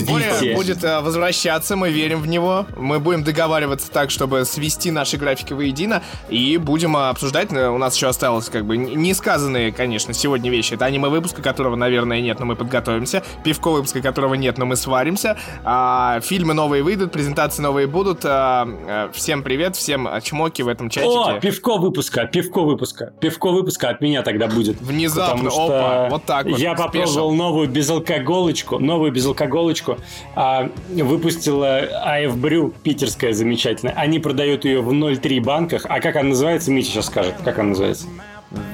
будет 0.54 0.84
э, 0.84 1.00
возвращаться, 1.00 1.74
мы 1.74 1.90
верим 1.90 2.20
в 2.20 2.26
него. 2.26 2.66
Мы 2.76 3.00
будем 3.00 3.24
договариваться 3.24 3.90
так, 3.90 4.10
чтобы 4.10 4.44
свести 4.44 4.90
наши 4.90 5.16
графики 5.16 5.54
воедино. 5.54 6.02
И 6.28 6.58
будем 6.58 6.98
обсуждать. 6.98 7.50
Э, 7.50 7.70
у 7.70 7.78
нас 7.78 7.96
еще 7.96 8.08
осталось 8.08 8.50
как 8.50 8.66
бы 8.66 8.76
не 8.76 9.14
сказанные, 9.14 9.72
конечно, 9.72 10.12
сегодня 10.12 10.50
вещи. 10.50 10.74
Это 10.74 10.84
аниме 10.84 11.08
выпуска, 11.08 11.40
которого, 11.40 11.76
наверное, 11.76 12.20
нет, 12.20 12.38
но 12.38 12.44
мы 12.44 12.54
подготовимся. 12.54 13.22
Пивко 13.42 13.70
выпуска, 13.70 14.02
которого 14.02 14.34
нет, 14.34 14.58
но 14.58 14.66
мы 14.66 14.76
сваримся. 14.76 15.38
А, 15.64 16.20
фильмы 16.20 16.52
новые 16.52 16.82
выйдут, 16.82 17.10
презентации 17.10 17.62
новые 17.62 17.86
будут. 17.86 18.20
А, 18.24 19.10
всем 19.14 19.42
привет, 19.42 19.76
всем 19.76 20.06
чмоки 20.22 20.60
в 20.60 20.68
этом 20.68 20.90
чатике. 20.90 21.10
О, 21.10 21.40
пивко 21.40 21.78
выпуска, 21.78 22.26
пивко 22.26 22.60
выпуска. 22.60 23.14
Пивко 23.18 23.50
выпуска 23.50 23.88
от 23.88 24.02
меня 24.02 24.20
тогда 24.20 24.46
будет. 24.46 24.76
Внезапно, 24.90 25.50
что 25.50 25.66
опа, 25.66 26.08
вот 26.10 26.24
так 26.24 26.46
вот. 26.46 26.58
Я 26.58 26.74
попробовал 26.74 27.32
новую 27.32 27.68
безалкоголочку, 27.68 28.78
новую 28.78 29.12
безалкоголочку. 29.12 29.98
А, 30.34 30.70
выпустила 30.88 31.82
AF 32.06 32.36
Brew, 32.36 32.74
питерская 32.82 33.32
замечательная. 33.32 33.94
Они 33.94 34.18
продают 34.18 34.64
ее 34.64 34.80
в 34.80 34.92
0,3 34.92 35.40
банках. 35.40 35.86
А 35.88 36.00
как 36.00 36.16
она 36.16 36.30
называется, 36.30 36.70
Митя 36.70 36.90
сейчас 36.90 37.06
скажет. 37.06 37.34
Как 37.44 37.58
она 37.58 37.70
называется? 37.70 38.06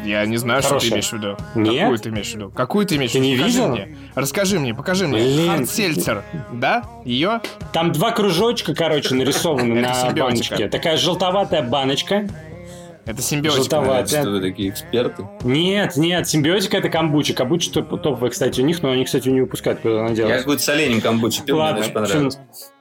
Я 0.05 0.25
не 0.25 0.39
знаю, 0.39 0.63
Хорошая. 0.63 0.81
что 0.81 0.89
ты 0.89 0.95
имеешь 0.95 1.11
в 1.11 1.13
виду. 1.13 1.37
Нет? 1.55 1.81
Какую 1.83 1.99
ты 1.99 2.09
имеешь 2.09 2.31
в 2.31 2.35
виду? 2.35 2.51
Какую 2.55 2.87
ты 2.87 2.97
имеешь 2.97 3.11
в 3.11 3.15
виду? 3.15 3.25
Ты 3.25 3.31
не 3.31 3.37
покажи 3.37 3.59
видел? 3.59 3.69
Мне. 3.69 3.97
Расскажи 4.15 4.59
мне, 4.59 4.75
покажи 4.75 5.07
мне. 5.09 5.49
Хардсельцер, 5.49 6.25
да? 6.53 6.85
Ее? 7.05 7.41
Там 7.73 7.93
два 7.93 8.13
кружочка, 8.13 8.75
короче, 8.75 9.15
нарисованы 9.15 9.75
на 9.83 10.11
баночке. 10.13 10.69
Такая 10.69 10.97
желтоватая 10.97 11.63
баночка. 11.63 12.27
Это 13.07 13.23
симбиотика. 13.23 14.05
Что 14.07 14.31
вы 14.31 14.41
такие 14.41 14.71
эксперты? 14.71 15.27
Нет, 15.45 15.97
нет, 15.97 16.29
симбиотика 16.29 16.77
это 16.77 16.89
камбуча. 16.89 17.35
Камбуча 17.35 17.73
топ 17.73 17.89
топовая, 18.03 18.31
кстати, 18.31 18.61
у 18.61 18.65
них, 18.65 18.83
но 18.83 18.91
они, 18.91 19.05
кстати, 19.05 19.29
не 19.29 19.41
выпускают, 19.41 19.81
когда 19.81 20.01
она 20.01 20.11
делает. 20.11 20.35
Я 20.35 20.39
какой-то 20.41 20.63
с 20.63 20.69
оленем 20.69 21.01
камбучу 21.01 21.45
пил, 21.45 21.59
Ладно, 21.59 21.83
мне 21.83 21.91
понравилось. 21.91 22.39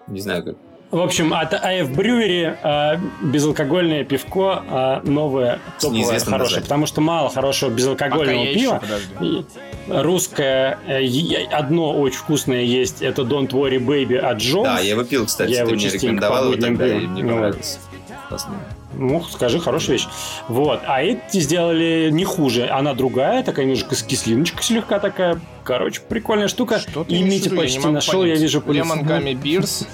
Не 0.07 0.19
знаю 0.19 0.43
как. 0.43 0.55
В 0.91 0.99
общем, 0.99 1.33
от 1.33 1.53
AF 1.53 1.93
Brewery 1.93 2.55
э, 2.63 2.99
безалкогольное 3.21 4.03
пивко 4.03 4.63
э, 4.69 5.09
новое, 5.09 5.59
топовое, 5.79 6.19
хорошее. 6.19 6.37
Назвать. 6.37 6.63
Потому 6.63 6.85
что 6.85 7.01
мало 7.01 7.29
хорошего 7.29 7.69
безалкогольного 7.69 8.45
пива. 8.45 8.81
Еще, 9.19 9.45
русское 9.89 10.79
э, 10.87 11.45
одно 11.51 11.99
очень 11.99 12.17
вкусное 12.17 12.61
есть. 12.61 13.01
Это 13.01 13.23
Don't 13.23 13.49
Worry 13.49 13.79
Baby 13.79 14.17
от 14.17 14.37
Джонс. 14.37 14.67
Да, 14.67 14.79
я 14.79 14.91
его 14.91 15.03
пил, 15.03 15.25
кстати. 15.25 15.51
Я 15.51 15.65
ты 15.65 15.71
его 15.71 15.81
мне 15.81 15.89
рекомендовал 15.89 16.51
его 16.51 16.61
тогда, 16.61 16.87
и 16.87 17.07
мне 17.07 17.23
понравилось. 17.23 17.79
Вот. 18.29 18.41
Ну, 18.97 19.23
скажи, 19.23 19.59
хорошая 19.59 19.97
вещь. 19.97 20.07
Вот. 20.47 20.81
А 20.87 21.01
эти 21.01 21.39
сделали 21.39 22.09
не 22.11 22.23
хуже. 22.23 22.67
Она 22.67 22.93
другая, 22.93 23.43
такая 23.43 23.65
немножко 23.65 23.95
кислиночка 23.95 24.63
слегка 24.63 24.99
такая. 24.99 25.39
Короче, 25.63 26.01
прикольная 26.07 26.47
штука. 26.47 26.79
Что 26.79 27.03
и 27.07 27.21
Митя 27.23 27.49
почти 27.55 27.79
я 27.79 27.89
нашел, 27.89 28.21
понять. 28.21 28.37
я 28.37 28.41
вижу 28.41 28.61
по 28.61 28.71
Lemon 28.71 29.03
Gummy 29.03 29.33
Beers. 29.33 29.87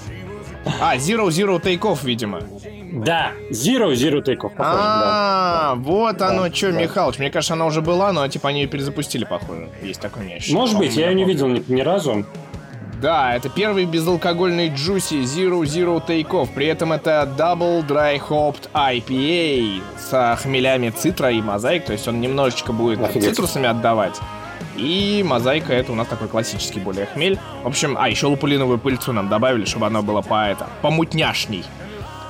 А, 0.80 0.96
Zero 0.96 1.26
Zero 1.28 1.60
Take 1.60 1.80
Off, 1.80 2.00
видимо. 2.04 2.40
Да, 2.92 3.32
Zero 3.50 3.92
Zero 3.92 4.22
Take 4.22 4.40
Off. 4.40 4.52
А, 4.58 5.74
вот 5.76 6.20
оно 6.20 6.52
что, 6.52 6.72
Михалыч. 6.72 7.18
Мне 7.18 7.30
кажется, 7.30 7.54
она 7.54 7.66
уже 7.66 7.80
была, 7.80 8.12
но 8.12 8.26
типа 8.28 8.50
они 8.50 8.62
ее 8.62 8.68
перезапустили, 8.68 9.24
похоже. 9.24 9.70
Есть 9.82 10.00
такое 10.00 10.24
у 10.24 10.52
Может 10.52 10.78
быть, 10.78 10.94
я 10.94 11.08
ее 11.08 11.14
не 11.14 11.24
видел 11.24 11.48
ни 11.48 11.80
разу. 11.80 12.26
Да, 13.02 13.34
это 13.34 13.48
первый 13.48 13.84
безалкогольный 13.84 14.68
Juicy 14.68 15.24
Zero 15.24 15.62
Zero 15.62 16.00
Take-Off. 16.06 16.50
При 16.54 16.66
этом 16.66 16.92
это 16.92 17.28
Double 17.36 17.84
Dry 17.84 18.22
Hopped 18.28 18.70
IPA 18.72 19.82
с 19.98 20.38
хмелями 20.40 20.90
цитра 20.90 21.32
и 21.32 21.42
мозаик. 21.42 21.84
То 21.84 21.94
есть 21.94 22.06
он 22.06 22.20
немножечко 22.20 22.72
будет 22.72 23.02
Офигеть. 23.02 23.30
цитрусами 23.30 23.66
отдавать. 23.66 24.20
И 24.76 25.24
мозаика 25.26 25.72
это 25.72 25.90
у 25.90 25.96
нас 25.96 26.06
такой 26.06 26.28
классический 26.28 26.78
более 26.78 27.06
хмель. 27.06 27.40
В 27.64 27.66
общем, 27.66 27.96
а, 27.98 28.08
еще 28.08 28.26
лупулиновую 28.26 28.78
пыльцу 28.78 29.12
нам 29.12 29.28
добавили, 29.28 29.64
чтобы 29.64 29.86
оно 29.86 30.04
было 30.04 30.22
по 30.22 30.46
это, 30.46 30.68
помутняшней. 30.80 31.64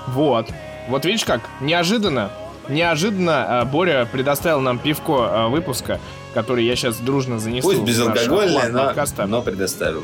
Вот. 0.07 0.49
Вот 0.89 1.05
видишь 1.05 1.27
как, 1.27 1.43
неожиданно, 1.61 2.31
неожиданно 2.70 3.62
э, 3.62 3.64
Боря 3.66 4.09
предоставил 4.11 4.61
нам 4.61 4.79
пивко 4.79 5.12
э, 5.12 5.49
выпуска 5.49 6.01
который 6.33 6.64
я 6.64 6.76
сейчас 6.76 6.99
дружно 6.99 7.39
занесу. 7.39 7.68
Пусть 7.68 7.83
безалкогольное, 7.83 8.68
но, 8.68 9.26
но 9.26 9.43
предоставил. 9.43 10.03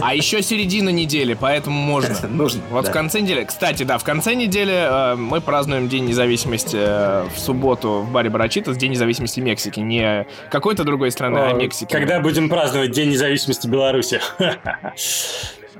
А 0.00 0.14
еще 0.14 0.42
середина 0.42 0.90
недели, 0.90 1.34
поэтому 1.34 1.80
можно. 1.80 2.14
Нужно. 2.28 2.62
Вот 2.70 2.84
да. 2.84 2.90
в 2.90 2.92
конце 2.94 3.20
недели. 3.20 3.44
Кстати, 3.44 3.82
да, 3.84 3.98
в 3.98 4.04
конце 4.04 4.34
недели 4.34 4.74
э, 4.74 5.14
мы 5.16 5.40
празднуем 5.40 5.88
День 5.88 6.06
независимости 6.06 6.76
э, 6.78 7.26
в 7.34 7.38
субботу 7.38 8.04
в 8.06 8.10
баре 8.10 8.30
Барачитас, 8.30 8.76
День 8.76 8.92
независимости 8.92 9.40
Мексики. 9.40 9.80
Не 9.80 10.26
какой-то 10.50 10.84
другой 10.84 11.10
страны, 11.10 11.38
О, 11.38 11.50
а 11.50 11.52
Мексики. 11.52 11.90
Когда 11.90 12.20
будем 12.20 12.48
праздновать 12.48 12.92
День 12.92 13.10
независимости 13.10 13.66
Беларуси? 13.66 14.20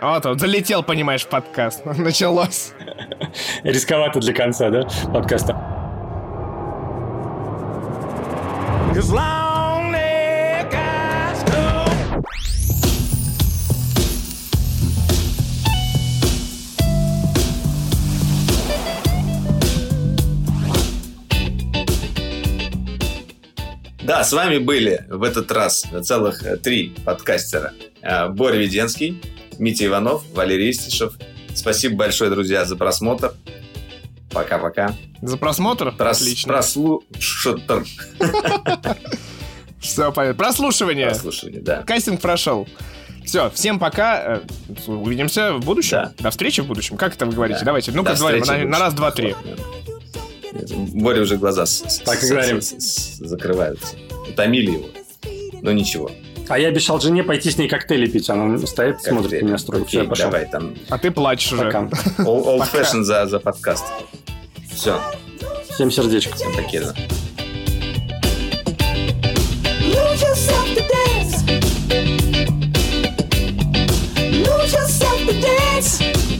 Вот 0.00 0.26
он, 0.26 0.38
залетел, 0.38 0.82
понимаешь, 0.82 1.24
подкаст. 1.26 1.84
Началось. 1.96 2.72
Рисковато 3.62 4.20
для 4.20 4.34
конца, 4.34 4.68
да, 4.68 4.88
подкаста. 5.12 5.56
Да, 24.04 24.22
с 24.22 24.34
вами 24.34 24.58
были 24.58 25.06
в 25.08 25.22
этот 25.22 25.50
раз 25.50 25.86
целых 26.02 26.44
э, 26.44 26.58
три 26.58 26.94
подкастера. 27.06 27.72
Э, 28.02 28.28
Боря 28.28 28.58
Веденский, 28.58 29.18
Митя 29.58 29.86
Иванов, 29.86 30.24
Валерий 30.34 30.70
Истишев. 30.70 31.14
Спасибо 31.54 31.96
большое, 31.96 32.30
друзья, 32.30 32.66
за 32.66 32.76
просмотр. 32.76 33.32
Пока-пока. 34.30 34.94
За 35.22 35.38
просмотр? 35.38 35.90
Прос, 35.92 36.20
Отлично. 36.20 36.52
Прослушатор. 36.52 37.84
Все 39.80 40.12
понятно. 40.12 40.38
Прослушивание. 40.38 41.06
Прослушивание, 41.08 41.62
да. 41.62 41.82
Кастинг 41.82 42.20
прошел. 42.20 42.68
Все, 43.24 43.48
всем 43.50 43.78
пока. 43.78 44.36
Э, 44.36 44.40
увидимся 44.86 45.54
в 45.54 45.60
будущем. 45.60 45.96
Да. 45.96 46.12
До 46.18 46.30
встречи 46.30 46.60
в 46.60 46.66
будущем. 46.66 46.98
Как 46.98 47.14
это 47.14 47.24
вы 47.24 47.32
говорите? 47.32 47.60
Да. 47.60 47.66
Давайте. 47.66 47.90
Ну-ка, 47.92 48.14
на, 48.18 48.64
на 48.64 48.78
раз, 48.78 48.92
два, 48.92 49.10
три. 49.12 49.34
Боря 50.94 51.22
уже 51.22 51.36
глаза 51.36 51.64
так 52.04 52.22
и 52.22 52.28
говорим. 52.28 52.60
Закрываются. 52.60 53.96
Утомили 54.28 54.72
его. 54.72 54.86
Но 55.62 55.72
ничего. 55.72 56.10
А 56.48 56.58
я 56.58 56.68
обещал 56.68 57.00
жене 57.00 57.24
пойти 57.24 57.50
с 57.50 57.58
ней 57.58 57.68
коктейли 57.68 58.06
пить. 58.06 58.28
Она 58.28 58.58
стоит, 58.66 58.96
коктейли. 58.96 59.16
смотрит 59.16 59.42
на 59.42 59.46
меня 59.46 59.58
строго. 59.58 59.84
Окей, 59.84 60.00
Все, 60.00 60.08
пошел. 60.08 60.30
Давай, 60.30 60.46
там... 60.46 60.74
А 60.90 60.98
ты 60.98 61.10
плачешь 61.10 61.52
уже. 61.52 61.64
Пока. 61.64 61.88
Old 62.18 62.70
fashion 62.72 63.02
за, 63.02 63.26
за 63.26 63.40
подкаст. 63.40 63.84
Все. 64.72 65.00
Всем 65.70 65.90
сердечко. 65.90 66.36
Всем 66.36 66.54
покеда. 66.54 66.94
Lose 69.80 70.22
yourself 74.72 75.26
to 75.26 75.32
dance. 75.32 76.33